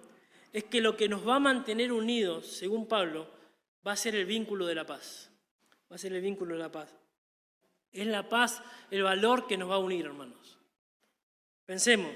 es 0.52 0.64
que 0.64 0.80
lo 0.80 0.96
que 0.96 1.08
nos 1.08 1.26
va 1.26 1.36
a 1.36 1.40
mantener 1.40 1.92
unidos, 1.92 2.46
según 2.46 2.86
Pablo, 2.86 3.28
va 3.86 3.92
a 3.92 3.96
ser 3.96 4.14
el 4.14 4.26
vínculo 4.26 4.66
de 4.66 4.74
la 4.74 4.86
paz. 4.86 5.30
Va 5.90 5.96
a 5.96 5.98
ser 5.98 6.12
el 6.12 6.22
vínculo 6.22 6.54
de 6.54 6.62
la 6.62 6.72
paz. 6.72 6.94
Es 7.92 8.06
la 8.06 8.28
paz 8.28 8.62
el 8.90 9.02
valor 9.02 9.46
que 9.46 9.56
nos 9.56 9.70
va 9.70 9.76
a 9.76 9.78
unir, 9.78 10.06
hermanos. 10.06 10.45
Pensemos, 11.66 12.12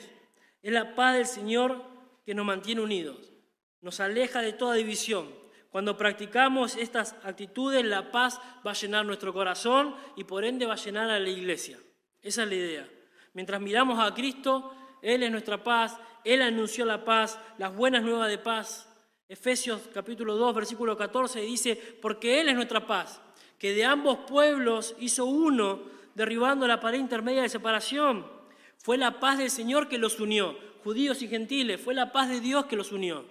es 0.63 0.73
la 0.73 0.95
paz 0.95 1.17
del 1.17 1.27
Señor 1.27 1.83
que 2.25 2.35
nos 2.35 2.47
mantiene 2.47 2.81
unidos, 2.81 3.33
nos 3.81 3.99
aleja 3.99 4.43
de 4.43 4.53
toda 4.53 4.75
división. 4.75 5.29
Cuando 5.71 5.97
practicamos 5.97 6.77
estas 6.77 7.17
actitudes, 7.25 7.85
la 7.85 8.13
paz 8.13 8.41
va 8.65 8.71
a 8.71 8.75
llenar 8.75 9.05
nuestro 9.05 9.33
corazón 9.33 9.97
y 10.17 10.25
por 10.25 10.45
ende 10.45 10.67
va 10.67 10.75
a 10.75 10.77
llenar 10.77 11.11
a 11.11 11.19
la 11.19 11.29
iglesia. 11.29 11.79
Esa 12.23 12.45
es 12.45 12.49
la 12.49 12.55
idea. 12.55 12.89
Mientras 13.35 13.61
miramos 13.61 13.99
a 13.99 14.15
Cristo, 14.15 14.73
Él 15.03 15.25
es 15.25 15.31
nuestra 15.33 15.63
paz, 15.63 15.99
Él 16.25 16.43
anunció 16.43 16.85
la 16.85 17.05
paz, 17.05 17.39
las 17.59 17.75
buenas 17.75 18.03
nuevas 18.03 18.29
de 18.29 18.39
paz. 18.39 18.89
Efesios 19.29 19.83
capítulo 19.93 20.37
2, 20.37 20.55
versículo 20.55 20.97
14 20.97 21.41
dice, 21.41 21.77
porque 22.01 22.41
Él 22.41 22.49
es 22.49 22.55
nuestra 22.55 22.87
paz, 22.87 23.21
que 23.59 23.73
de 23.73 23.85
ambos 23.85 24.19
pueblos 24.29 24.95
hizo 25.01 25.25
uno, 25.25 25.83
derribando 26.15 26.69
la 26.69 26.81
pared 26.81 26.99
intermedia 26.99 27.43
de 27.43 27.49
separación 27.49 28.40
fue 28.83 28.97
la 28.97 29.21
paz 29.21 29.39
del 29.39 29.51
Señor 29.51 29.89
que 29.89 29.99
los 29.99 30.21
unió, 30.21 30.57
judíos 30.83 31.21
y 31.23 31.29
gentiles, 31.29 31.81
fue 31.81 31.95
la 31.95 32.13
paz 32.13 32.29
de 32.31 32.41
Dios 32.41 32.67
que 32.67 32.77
los 32.77 32.93
unió. 32.93 33.25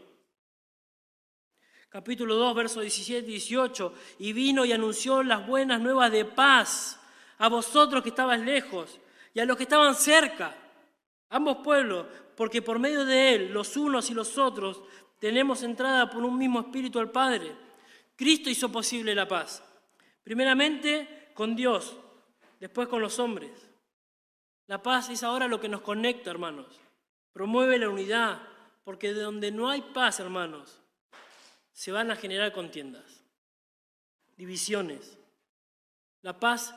Capítulo 1.89 2.35
2, 2.35 2.55
versos 2.55 2.83
17 2.83 3.27
y 3.27 3.31
18. 3.31 3.93
Y 4.19 4.33
vino 4.33 4.63
y 4.63 4.71
anunció 4.71 5.23
las 5.23 5.47
buenas 5.47 5.81
nuevas 5.81 6.11
de 6.11 6.23
paz 6.23 6.99
a 7.39 7.49
vosotros 7.49 8.03
que 8.03 8.09
estabais 8.09 8.41
lejos 8.41 8.99
y 9.33 9.39
a 9.39 9.45
los 9.45 9.57
que 9.57 9.63
estaban 9.63 9.95
cerca, 9.95 10.55
ambos 11.29 11.57
pueblos, 11.63 12.05
porque 12.35 12.61
por 12.61 12.77
medio 12.77 13.05
de 13.05 13.33
él, 13.33 13.51
los 13.51 13.75
unos 13.75 14.11
y 14.11 14.13
los 14.13 14.37
otros, 14.37 14.81
tenemos 15.17 15.63
entrada 15.63 16.09
por 16.11 16.23
un 16.23 16.37
mismo 16.37 16.59
espíritu 16.59 16.99
al 16.99 17.09
Padre. 17.09 17.51
Cristo 18.15 18.51
hizo 18.51 18.71
posible 18.71 19.15
la 19.15 19.27
paz. 19.27 19.63
Primeramente 20.23 21.31
con 21.33 21.55
Dios, 21.55 21.97
después 22.59 22.87
con 22.87 23.01
los 23.01 23.17
hombres. 23.17 23.68
La 24.69 24.83
paz 24.83 25.09
es 25.09 25.23
ahora 25.23 25.47
lo 25.47 25.59
que 25.59 25.67
nos 25.67 25.81
conecta, 25.81 26.29
hermanos. 26.29 26.79
Promueve 27.33 27.79
la 27.79 27.89
unidad, 27.89 28.39
porque 28.83 29.15
de 29.15 29.21
donde 29.21 29.49
no 29.49 29.67
hay 29.67 29.81
paz, 29.81 30.19
hermanos, 30.19 30.79
se 31.71 31.91
van 31.91 32.11
a 32.11 32.15
generar 32.15 32.53
contiendas, 32.53 33.23
divisiones. 34.37 35.17
La 36.21 36.39
paz 36.39 36.75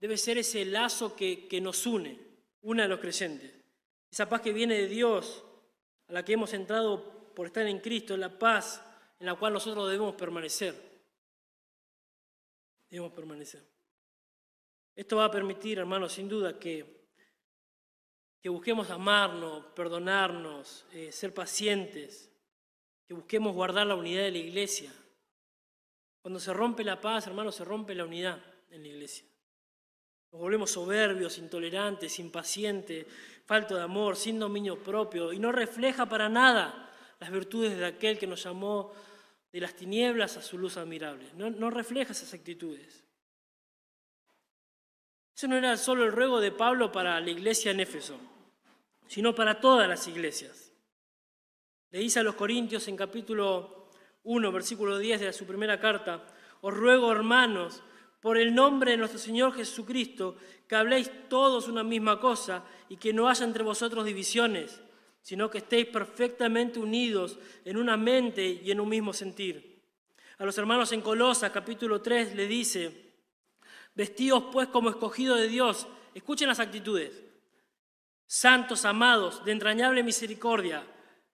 debe 0.00 0.16
ser 0.16 0.38
ese 0.38 0.64
lazo 0.64 1.14
que, 1.14 1.46
que 1.46 1.60
nos 1.60 1.84
une, 1.84 2.18
una 2.62 2.84
a 2.84 2.88
los 2.88 3.00
creyentes. 3.00 3.52
Esa 4.10 4.26
paz 4.26 4.40
que 4.40 4.54
viene 4.54 4.78
de 4.78 4.88
Dios, 4.88 5.44
a 6.08 6.14
la 6.14 6.24
que 6.24 6.32
hemos 6.32 6.54
entrado 6.54 7.28
por 7.34 7.48
estar 7.48 7.66
en 7.66 7.80
Cristo, 7.80 8.16
la 8.16 8.38
paz 8.38 8.82
en 9.20 9.26
la 9.26 9.34
cual 9.34 9.52
nosotros 9.52 9.90
debemos 9.90 10.14
permanecer. 10.14 10.74
Debemos 12.88 13.12
permanecer. 13.12 13.62
Esto 14.96 15.16
va 15.16 15.26
a 15.26 15.30
permitir, 15.30 15.78
hermanos, 15.78 16.14
sin 16.14 16.26
duda, 16.26 16.58
que 16.58 17.03
que 18.44 18.50
busquemos 18.50 18.90
amarnos, 18.90 19.64
perdonarnos, 19.74 20.84
eh, 20.92 21.10
ser 21.10 21.32
pacientes, 21.32 22.30
que 23.08 23.14
busquemos 23.14 23.54
guardar 23.54 23.86
la 23.86 23.94
unidad 23.94 24.24
de 24.24 24.32
la 24.32 24.38
iglesia, 24.38 24.92
Cuando 26.20 26.38
se 26.38 26.52
rompe 26.52 26.84
la 26.84 27.00
paz, 27.00 27.26
hermanos, 27.26 27.54
se 27.54 27.64
rompe 27.64 27.94
la 27.94 28.04
unidad 28.04 28.38
en 28.70 28.82
la 28.82 28.88
iglesia. 28.88 29.24
Nos 30.30 30.42
volvemos 30.42 30.70
soberbios, 30.70 31.38
intolerantes, 31.38 32.18
impacientes, 32.18 33.06
falto 33.46 33.76
de 33.76 33.82
amor, 33.82 34.14
sin 34.14 34.38
dominio 34.38 34.78
propio, 34.78 35.32
y 35.32 35.38
no 35.38 35.50
refleja 35.50 36.06
para 36.06 36.28
nada 36.28 36.92
las 37.20 37.30
virtudes 37.30 37.78
de 37.78 37.86
aquel 37.86 38.18
que 38.18 38.26
nos 38.26 38.42
llamó 38.42 38.92
de 39.52 39.60
las 39.60 39.74
tinieblas 39.74 40.36
a 40.36 40.42
su 40.42 40.58
luz 40.58 40.76
admirable. 40.76 41.30
No, 41.34 41.48
no 41.48 41.70
refleja 41.70 42.12
esas 42.12 42.34
actitudes. 42.34 43.04
Eso 45.34 45.48
no 45.48 45.56
era 45.56 45.78
solo 45.78 46.04
el 46.04 46.12
ruego 46.12 46.40
de 46.40 46.52
Pablo 46.52 46.92
para 46.92 47.18
la 47.20 47.30
iglesia 47.30 47.70
en 47.70 47.80
Éfeso, 47.80 48.18
sino 49.06 49.34
para 49.34 49.60
todas 49.60 49.88
las 49.88 50.06
iglesias. 50.08 50.72
Le 51.90 52.00
dice 52.00 52.20
a 52.20 52.22
los 52.22 52.34
Corintios 52.34 52.88
en 52.88 52.96
capítulo 52.96 53.88
1, 54.24 54.52
versículo 54.52 54.98
10 54.98 55.20
de 55.20 55.32
su 55.32 55.46
primera 55.46 55.78
carta, 55.78 56.26
os 56.60 56.74
ruego 56.74 57.12
hermanos, 57.12 57.82
por 58.20 58.38
el 58.38 58.54
nombre 58.54 58.92
de 58.92 58.96
nuestro 58.96 59.18
Señor 59.18 59.52
Jesucristo, 59.54 60.36
que 60.66 60.76
habléis 60.76 61.10
todos 61.28 61.68
una 61.68 61.84
misma 61.84 62.18
cosa 62.18 62.64
y 62.88 62.96
que 62.96 63.12
no 63.12 63.28
haya 63.28 63.44
entre 63.44 63.62
vosotros 63.62 64.06
divisiones, 64.06 64.80
sino 65.20 65.50
que 65.50 65.58
estéis 65.58 65.86
perfectamente 65.86 66.78
unidos 66.78 67.38
en 67.64 67.76
una 67.76 67.96
mente 67.96 68.60
y 68.64 68.70
en 68.70 68.80
un 68.80 68.88
mismo 68.88 69.12
sentir. 69.12 69.82
A 70.38 70.44
los 70.44 70.56
hermanos 70.58 70.92
en 70.92 71.00
Colosas, 71.02 71.50
capítulo 71.50 72.00
3, 72.00 72.34
le 72.34 72.46
dice, 72.46 73.12
vestidos 73.94 74.44
pues 74.50 74.68
como 74.68 74.90
escogidos 74.90 75.38
de 75.38 75.48
Dios, 75.48 75.86
escuchen 76.14 76.48
las 76.48 76.60
actitudes, 76.60 77.23
santos, 78.26 78.84
amados, 78.84 79.44
de 79.44 79.52
entrañable 79.52 80.02
misericordia, 80.02 80.82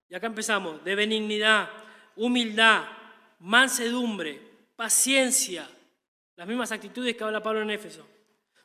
y 0.08 0.14
acá 0.14 0.26
empezamos, 0.26 0.82
de 0.84 0.94
benignidad, 0.94 1.70
humildad, 2.16 2.84
mansedumbre, 3.38 4.40
paciencia, 4.76 5.68
las 6.36 6.48
mismas 6.48 6.72
actitudes 6.72 7.16
que 7.16 7.24
habla 7.24 7.42
Pablo 7.42 7.62
en 7.62 7.70
Éfeso, 7.70 8.06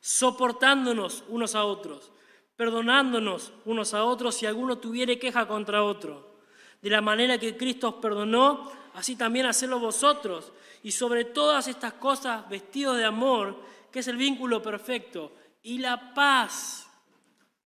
soportándonos 0.00 1.24
unos 1.28 1.54
a 1.54 1.64
otros, 1.64 2.12
perdonándonos 2.56 3.52
unos 3.64 3.94
a 3.94 4.04
otros 4.04 4.34
si 4.34 4.46
alguno 4.46 4.78
tuviere 4.78 5.18
queja 5.18 5.46
contra 5.46 5.82
otro. 5.82 6.40
De 6.80 6.90
la 6.90 7.00
manera 7.00 7.38
que 7.38 7.56
Cristo 7.56 7.88
os 7.88 7.94
perdonó, 7.96 8.72
así 8.94 9.16
también 9.16 9.46
hacedlo 9.46 9.78
vosotros. 9.78 10.52
Y 10.82 10.92
sobre 10.92 11.24
todas 11.24 11.68
estas 11.68 11.94
cosas, 11.94 12.48
vestidos 12.48 12.96
de 12.96 13.04
amor, 13.04 13.60
que 13.92 14.00
es 14.00 14.08
el 14.08 14.16
vínculo 14.16 14.62
perfecto, 14.62 15.32
y 15.62 15.78
la 15.78 16.14
paz 16.14 16.85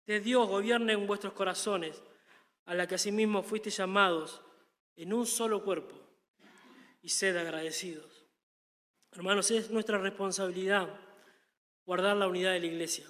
de 0.07 0.21
Dios 0.21 0.49
gobierne 0.49 0.93
en 0.93 1.07
vuestros 1.07 1.33
corazones, 1.33 2.03
a 2.67 2.75
la 2.75 2.87
que 2.87 2.95
asimismo 2.95 3.43
fuisteis 3.43 3.77
llamados 3.77 4.41
en 4.97 5.13
un 5.13 5.27
solo 5.27 5.63
cuerpo, 5.63 5.95
y 7.03 7.09
sed 7.09 7.37
agradecidos. 7.37 8.27
Hermanos, 9.13 9.51
es 9.51 9.71
nuestra 9.71 9.99
responsabilidad 9.99 10.89
guardar 11.85 12.17
la 12.17 12.27
unidad 12.27 12.53
de 12.53 12.61
la 12.61 12.67
iglesia. 12.67 13.07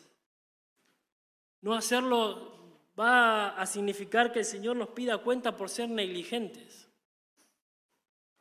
No 1.60 1.74
hacerlo 1.74 2.54
va 2.98 3.50
a 3.50 3.66
significar 3.66 4.32
que 4.32 4.40
el 4.40 4.44
Señor 4.44 4.76
nos 4.76 4.90
pida 4.90 5.18
cuenta 5.18 5.56
por 5.56 5.70
ser 5.70 5.88
negligentes. 5.88 6.88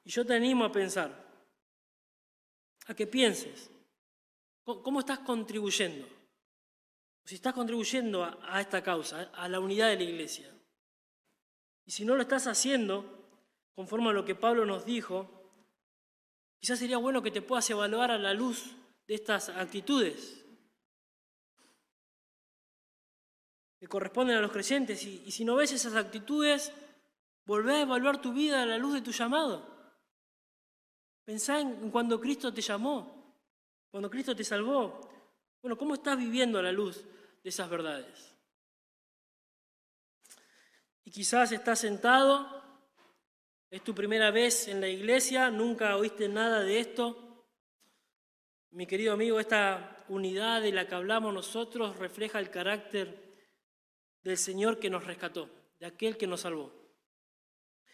Y 0.04 0.10
yo 0.10 0.26
te 0.26 0.36
animo 0.36 0.66
a 0.66 0.72
pensar, 0.72 1.12
a 2.88 2.94
que 2.94 3.08
pienses, 3.08 3.72
¿cómo 4.64 5.00
estás 5.00 5.20
contribuyendo? 5.20 6.06
Si 7.26 7.36
estás 7.36 7.54
contribuyendo 7.54 8.24
a, 8.24 8.60
esta 8.60 8.84
causa, 8.84 9.32
a 9.34 9.48
la 9.48 9.60
unidad 9.60 9.90
de 9.90 9.96
la 9.98 10.04
iglesia. 10.04 10.54
Y 11.86 11.92
si 11.92 12.06
no 12.06 12.16
lo 12.16 12.22
estás 12.22 12.48
haciendo, 12.48 13.28
conforme 13.76 14.10
a 14.10 14.14
lo 14.14 14.26
que 14.26 14.36
Pablo 14.36 14.66
nos 14.66 14.86
dijo, 14.86 15.44
Quizás 16.64 16.80
sería 16.80 16.98
bueno 16.98 17.22
que 17.22 17.30
te 17.30 17.42
puedas 17.42 17.70
evaluar 17.72 18.10
a 18.10 18.18
la 18.18 18.34
luz 18.34 18.74
de 19.06 19.16
estas 19.16 19.50
actitudes 19.50 20.46
que 23.82 23.88
corresponden 23.90 24.38
a 24.38 24.42
los 24.42 24.50
creyentes. 24.50 25.04
Y, 25.04 25.30
si 25.30 25.44
no 25.44 25.56
ves 25.56 25.74
esas 25.74 25.94
actitudes, 25.96 26.72
volvé 27.46 27.74
a 27.74 27.82
evaluar 27.82 28.22
tu 28.22 28.32
vida 28.32 28.64
a 28.64 28.66
la 28.66 28.78
luz 28.78 28.94
de 28.94 29.02
tu 29.02 29.12
llamado. 29.12 29.62
Pensá 31.26 31.60
en 31.60 31.92
cuando 31.92 32.18
Cristo 32.18 32.54
te 32.54 32.62
llamó, 32.62 33.36
cuando 33.92 34.10
Cristo 34.10 34.34
te 34.34 34.46
salvó. 34.46 35.02
Bueno, 35.64 35.78
¿cómo 35.78 35.94
estás 35.94 36.18
viviendo 36.18 36.60
a 36.60 36.62
la 36.62 36.74
luz 36.74 37.06
de 37.42 37.50
esas 37.50 37.70
verdades? 37.70 38.36
Y 41.06 41.10
quizás 41.10 41.54
estás 41.54 41.80
sentado 41.80 42.62
es 43.70 43.82
tu 43.82 43.96
primera 43.96 44.30
vez 44.30 44.68
en 44.68 44.82
la 44.82 44.90
iglesia, 44.90 45.50
nunca 45.50 45.96
oíste 45.96 46.28
nada 46.28 46.60
de 46.60 46.82
esto. 46.82 47.48
Mi 48.72 48.86
querido 48.86 49.14
amigo, 49.14 49.40
esta 49.40 50.06
unidad 50.10 50.62
de 50.62 50.74
la 50.74 50.86
que 50.86 50.96
hablamos 50.96 51.34
nosotros 51.34 51.98
refleja 51.98 52.40
el 52.40 52.52
carácter 52.52 53.34
del 54.22 54.38
Señor 54.38 54.80
que 54.80 54.90
nos 54.90 55.06
rescató, 55.06 55.50
de 55.80 55.86
aquel 55.86 56.18
que 56.18 56.28
nos 56.28 56.42
salvó. 56.42 56.72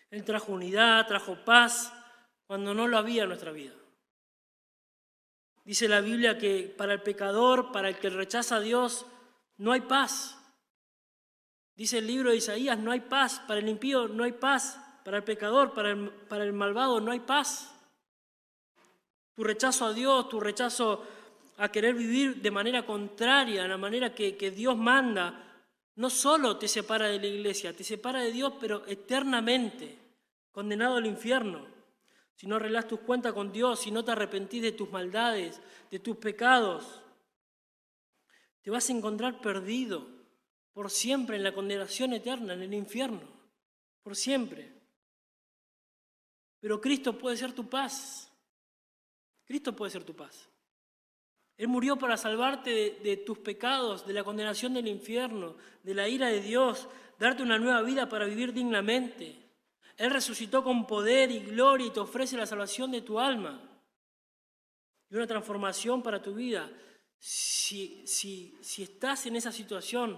Él 0.09 0.25
trajo 0.25 0.51
unidad, 0.51 1.07
trajo 1.07 1.45
paz 1.45 1.93
cuando 2.47 2.73
no 2.73 2.87
lo 2.87 2.97
había 2.97 3.23
en 3.23 3.29
nuestra 3.29 3.51
vida. 3.51 3.78
Dice 5.69 5.87
la 5.87 6.01
Biblia 6.01 6.35
que 6.35 6.73
para 6.75 6.93
el 6.93 7.03
pecador, 7.03 7.71
para 7.71 7.89
el 7.89 7.99
que 7.99 8.09
rechaza 8.09 8.55
a 8.55 8.59
Dios, 8.59 9.05
no 9.57 9.71
hay 9.71 9.81
paz. 9.81 10.35
Dice 11.75 11.99
el 11.99 12.07
libro 12.07 12.31
de 12.31 12.37
Isaías, 12.37 12.79
no 12.79 12.89
hay 12.89 13.01
paz. 13.01 13.39
Para 13.47 13.59
el 13.59 13.69
impío 13.69 14.07
no 14.07 14.23
hay 14.23 14.31
paz. 14.31 14.79
Para 15.05 15.17
el 15.17 15.23
pecador, 15.23 15.75
para 15.75 15.91
el, 15.91 16.09
para 16.09 16.43
el 16.43 16.53
malvado 16.53 16.99
no 16.99 17.11
hay 17.11 17.19
paz. 17.19 17.71
Tu 19.35 19.43
rechazo 19.43 19.85
a 19.85 19.93
Dios, 19.93 20.27
tu 20.27 20.39
rechazo 20.39 21.05
a 21.57 21.69
querer 21.71 21.93
vivir 21.93 22.41
de 22.41 22.49
manera 22.49 22.83
contraria, 22.83 23.65
a 23.65 23.67
la 23.67 23.77
manera 23.77 24.15
que, 24.15 24.35
que 24.35 24.49
Dios 24.49 24.75
manda, 24.75 25.61
no 25.97 26.09
solo 26.09 26.57
te 26.57 26.67
separa 26.67 27.09
de 27.09 27.19
la 27.19 27.27
iglesia, 27.27 27.75
te 27.75 27.83
separa 27.83 28.21
de 28.21 28.31
Dios, 28.31 28.53
pero 28.59 28.87
eternamente, 28.87 29.99
condenado 30.51 30.95
al 30.95 31.05
infierno. 31.05 31.78
Si 32.39 32.47
no 32.47 32.55
arreglas 32.55 32.87
tus 32.87 33.01
cuentas 33.01 33.33
con 33.33 33.51
Dios, 33.51 33.81
si 33.81 33.91
no 33.91 34.05
te 34.05 34.11
arrepentís 34.11 34.61
de 34.61 34.71
tus 34.71 34.89
maldades, 34.89 35.59
de 35.91 35.99
tus 35.99 36.15
pecados, 36.15 37.01
te 38.61 38.71
vas 38.71 38.89
a 38.89 38.93
encontrar 38.93 39.41
perdido 39.41 40.07
por 40.71 40.89
siempre 40.89 41.35
en 41.35 41.43
la 41.43 41.53
condenación 41.53 42.13
eterna, 42.13 42.53
en 42.53 42.61
el 42.61 42.73
infierno, 42.73 43.19
por 44.01 44.15
siempre. 44.15 44.71
Pero 46.61 46.79
Cristo 46.79 47.17
puede 47.17 47.35
ser 47.35 47.51
tu 47.51 47.67
paz. 47.67 48.31
Cristo 49.43 49.75
puede 49.75 49.91
ser 49.91 50.05
tu 50.05 50.15
paz. 50.15 50.47
Él 51.57 51.67
murió 51.67 51.97
para 51.97 52.15
salvarte 52.15 53.01
de, 53.03 53.17
tus 53.17 53.39
pecados, 53.39 54.07
de 54.07 54.13
la 54.13 54.23
condenación 54.23 54.73
del 54.73 54.87
infierno, 54.87 55.57
de 55.83 55.93
la 55.93 56.07
ira 56.07 56.29
de 56.29 56.39
Dios, 56.39 56.87
darte 57.19 57.43
una 57.43 57.59
nueva 57.59 57.81
vida 57.81 58.07
para 58.07 58.23
vivir 58.23 58.53
dignamente. 58.53 59.48
Él 59.99 60.11
resucitó 60.11 60.63
con 60.63 60.87
poder 60.87 61.29
y 61.29 61.39
gloria 61.39 61.87
y 61.87 61.89
te 61.89 61.99
ofrece 61.99 62.37
la 62.37 62.45
salvación 62.45 62.89
de 62.89 63.01
tu 63.01 63.19
alma 63.19 63.61
y 65.09 65.15
una 65.15 65.27
transformación 65.27 66.01
para 66.01 66.21
tu 66.21 66.33
vida. 66.33 66.71
Si, 67.17 68.07
si, 68.07 68.57
si 68.61 68.83
estás 68.83 69.25
en 69.25 69.35
esa 69.35 69.51
situación, 69.51 70.17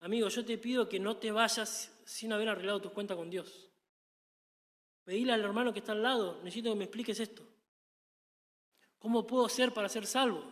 amigo, 0.00 0.28
yo 0.28 0.42
te 0.42 0.56
pido 0.56 0.88
que 0.88 0.98
no 0.98 1.18
te 1.18 1.30
vayas 1.30 1.94
sin 2.06 2.32
haber 2.32 2.48
arreglado 2.48 2.80
tus 2.80 2.92
cuentas 2.92 3.18
con 3.18 3.28
Dios. 3.28 3.68
Pedile 5.04 5.34
al 5.34 5.44
hermano 5.44 5.74
que 5.74 5.80
está 5.80 5.92
al 5.92 6.02
lado, 6.02 6.40
necesito 6.42 6.70
que 6.70 6.78
me 6.78 6.84
expliques 6.84 7.20
esto. 7.20 7.46
¿Cómo 8.98 9.26
puedo 9.26 9.50
ser 9.50 9.74
para 9.74 9.90
ser 9.90 10.06
salvo? 10.06 10.50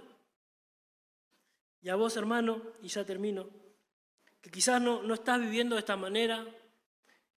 Y 1.81 1.89
a 1.89 1.97
vos, 1.97 2.19
hermano, 2.19 2.61
y 2.83 2.89
ya 2.89 3.03
termino, 3.03 3.49
que 4.43 4.51
quizás 4.51 4.79
no, 4.83 5.03
no 5.03 5.15
estás 5.15 5.41
viviendo 5.41 5.75
de 5.75 5.81
esta 5.81 5.97
manera, 5.97 6.47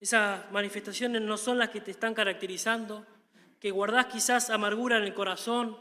esas 0.06 0.52
manifestaciones 0.52 1.20
no 1.24 1.36
son 1.36 1.58
las 1.58 1.70
que 1.70 1.82
te 1.82 1.90
están 1.90 2.14
caracterizando, 2.14 3.04
que 3.60 3.72
guardás 3.72 4.06
quizás 4.06 4.52
amargura 4.52 4.98
en 4.98 5.04
el 5.04 5.16
corazón, 5.16 5.76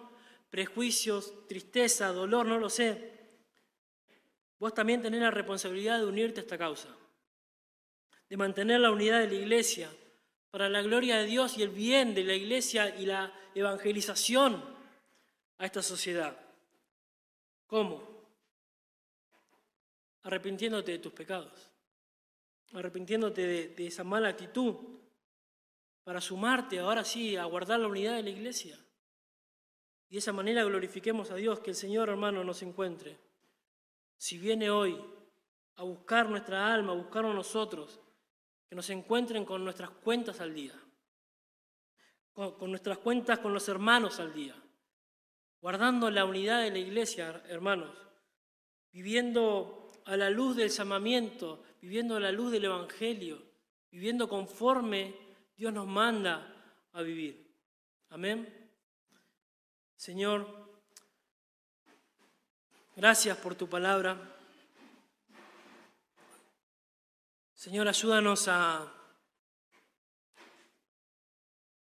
prejuicios, 0.49 1.47
tristeza, 1.47 2.09
dolor, 2.09 2.47
no 2.47 2.59
lo 2.59 2.71
sé. 2.71 3.13
Vos 4.59 4.73
también 4.73 5.03
tenés 5.03 5.21
la 5.21 5.31
responsabilidad 5.31 5.99
de 5.99 6.07
unirte 6.07 6.41
a 6.41 6.43
esta 6.43 6.57
causa, 6.57 6.89
de 8.31 8.37
mantener 8.39 8.81
la 8.81 8.91
unidad 8.91 9.21
de 9.21 9.29
la 9.29 9.35
iglesia, 9.35 9.91
para 10.51 10.71
la 10.71 10.81
gloria 10.81 11.19
de 11.19 11.27
Dios 11.27 11.59
y 11.59 11.63
el 11.63 11.69
bien 11.69 12.15
de 12.15 12.25
la 12.25 12.33
iglesia 12.33 12.97
y 12.97 13.05
la 13.05 13.31
evangelización 13.55 14.65
a 15.59 15.67
esta 15.67 15.83
sociedad. 15.83 16.35
¿Cómo? 17.67 18.09
Arrepintiéndote 20.23 20.93
de 20.93 20.99
tus 20.99 21.13
pecados, 21.13 21.74
arrepintiéndote 22.75 23.47
de, 23.69 23.87
esa 23.87 24.05
mala 24.05 24.29
actitud, 24.29 24.75
para 26.03 26.21
sumarte 26.21 26.79
ahora 26.79 27.05
sí 27.05 27.37
a 27.37 27.45
guardar 27.45 27.81
la 27.81 27.89
unidad 27.89 28.17
de 28.17 28.23
la 28.23 28.31
iglesia. 28.31 28.79
Y 30.09 30.15
de 30.15 30.19
esa 30.19 30.33
manera 30.33 30.65
glorifiquemos 30.65 31.31
a 31.31 31.37
Dios, 31.37 31.61
que 31.61 31.71
el 31.71 31.77
Señor 31.77 32.09
hermano 32.09 32.45
nos 32.45 32.63
encuentre. 32.63 33.19
Si 34.17 34.39
viene 34.39 34.71
hoy 34.71 35.03
a 35.77 35.83
buscar 35.83 36.29
nuestra 36.29 36.73
alma, 36.73 36.93
a 36.93 36.97
buscarnos 36.97 37.35
nosotros, 37.35 38.01
que 38.69 38.75
nos 38.75 38.89
encuentren 38.91 39.45
con 39.45 39.65
nuestras 39.65 39.91
cuentas 39.91 40.41
al 40.41 40.55
día. 40.55 40.75
con 42.35 42.69
nuestras 42.69 42.99
cuentas 42.99 43.39
con 43.39 43.55
los 43.55 43.69
hermanos 43.69 44.19
al 44.19 44.35
día, 44.35 44.57
guardando 45.61 46.11
la 46.11 46.25
unidad 46.25 46.63
de 46.63 46.73
la 46.73 46.79
iglesia, 46.79 47.41
hermanos, 47.47 47.97
viviendo 48.91 49.84
a 50.05 50.17
la 50.17 50.31
luz 50.31 50.57
del 50.57 50.71
llamamiento, 50.71 51.63
viviendo 51.81 52.17
a 52.17 52.21
la 52.21 52.33
luz 52.33 52.53
del 52.53 52.65
Evangelio, 52.65 53.43
viviendo 53.91 54.29
conforme 54.29 55.15
Dios 55.57 55.73
nos 55.73 55.87
manda 55.87 56.55
a 56.93 57.03
vivir. 57.03 57.51
Amén. 58.11 58.71
Señor, 59.97 60.47
gracias 62.97 63.37
por 63.39 63.55
tu 63.55 63.69
palabra. 63.69 64.19
Señor, 67.55 67.89
ayúdanos 67.89 68.47
a 68.49 68.93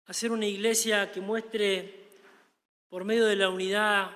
hacer 0.07 0.31
una 0.31 0.47
iglesia 0.47 1.11
que 1.11 1.21
muestre 1.21 2.09
por 2.89 3.05
medio 3.05 3.27
de 3.27 3.37
la 3.37 3.49
unidad 3.49 4.11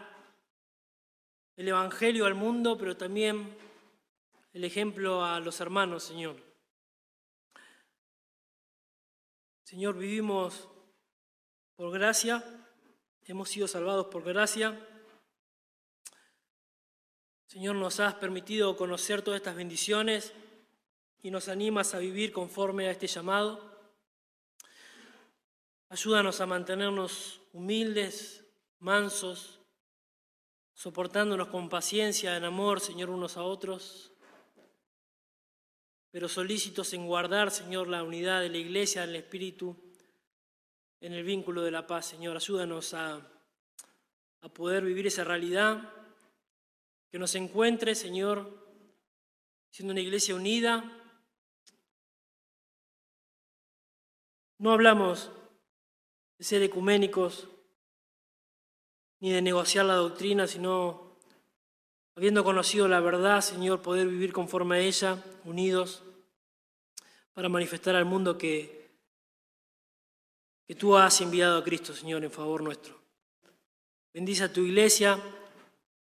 el 1.57 1.69
Evangelio 1.69 2.25
al 2.25 2.35
mundo, 2.35 2.79
pero 2.79 2.97
también 2.97 3.55
el 4.53 4.65
ejemplo 4.65 5.25
a 5.25 5.41
los 5.41 5.61
hermanos, 5.61 6.03
Señor. 6.03 6.37
Señor, 9.63 9.97
vivimos 9.97 10.69
por 11.77 11.93
gracia, 11.93 12.45
hemos 13.25 13.49
sido 13.49 13.69
salvados 13.69 14.07
por 14.07 14.25
gracia. 14.25 14.85
Señor, 17.47 17.77
nos 17.77 18.01
has 18.01 18.15
permitido 18.15 18.77
conocer 18.77 19.23
todas 19.23 19.39
estas 19.39 19.55
bendiciones 19.55 20.33
y 21.23 21.31
nos 21.31 21.49
animas 21.49 21.95
a 21.95 21.99
vivir 21.99 22.33
conforme 22.33 22.89
a 22.89 22.91
este 22.91 23.07
llamado. 23.07 23.71
Ayúdanos 25.89 26.41
a 26.41 26.47
mantenernos 26.47 27.41
humildes, 27.53 28.45
mansos, 28.79 29.61
soportándonos 30.73 31.49
con 31.49 31.69
paciencia, 31.69 32.37
en 32.37 32.45
amor, 32.45 32.81
Señor, 32.81 33.11
unos 33.11 33.37
a 33.37 33.43
otros, 33.43 34.10
pero 36.11 36.29
solícitos 36.29 36.93
en 36.93 37.07
guardar, 37.07 37.51
Señor, 37.51 37.89
la 37.89 38.03
unidad 38.03 38.41
de 38.41 38.49
la 38.49 38.59
iglesia, 38.59 39.05
el 39.05 39.17
Espíritu, 39.17 39.77
en 41.01 41.13
el 41.13 41.25
vínculo 41.25 41.63
de 41.63 41.71
la 41.71 41.87
paz, 41.87 42.07
Señor. 42.07 42.37
Ayúdanos 42.37 42.95
a, 42.95 43.17
a 44.43 44.49
poder 44.49 44.85
vivir 44.85 45.07
esa 45.07 45.25
realidad, 45.25 45.95
que 47.11 47.19
nos 47.19 47.35
encuentre, 47.35 47.95
Señor, 47.95 48.61
siendo 49.71 49.93
una 49.93 50.01
iglesia 50.01 50.35
unida. 50.35 50.97
No 54.59 54.73
hablamos 54.73 55.31
de 56.39 56.45
ser 56.45 56.63
ecuménicos, 56.63 57.49
ni 59.21 59.33
de 59.33 59.43
negociar 59.43 59.87
la 59.87 59.95
doctrina, 59.95 60.47
sino, 60.47 61.10
habiendo 62.17 62.45
conocido 62.45 62.89
la 62.89 63.01
verdad, 63.01 63.41
Señor, 63.41 63.83
poder 63.83 64.07
vivir 64.07 64.33
conforme 64.33 64.77
a 64.77 64.81
ella, 64.81 65.23
unidos, 65.45 66.03
para 67.33 67.49
manifestar 67.49 67.95
al 67.95 68.05
mundo 68.05 68.37
que, 68.37 68.91
que 70.67 70.75
tú 70.75 70.97
has 70.97 71.21
enviado 71.21 71.59
a 71.59 71.65
Cristo, 71.65 71.95
Señor, 71.95 72.25
en 72.25 72.31
favor 72.31 72.63
nuestro. 72.63 73.01
Bendice 74.13 74.45
a 74.45 74.53
tu 74.53 74.63
iglesia, 74.63 75.19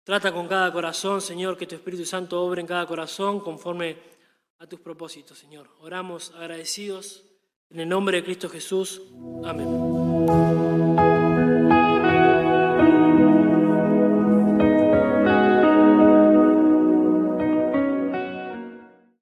trata 0.03 0.33
con 0.33 0.47
cada 0.47 0.71
corazón, 0.71 1.21
Señor, 1.21 1.57
que 1.57 1.67
tu 1.67 1.75
Espíritu 1.75 2.05
Santo 2.05 2.41
obre 2.41 2.61
en 2.61 2.67
cada 2.67 2.87
corazón 2.87 3.41
conforme 3.41 3.97
a 4.59 4.67
tus 4.67 4.79
propósitos, 4.79 5.37
Señor. 5.37 5.69
Oramos 5.79 6.31
agradecidos 6.31 7.23
en 7.69 7.81
el 7.81 7.89
nombre 7.89 8.17
de 8.17 8.23
Cristo 8.23 8.49
Jesús. 8.49 9.01
Amén. 9.43 11.18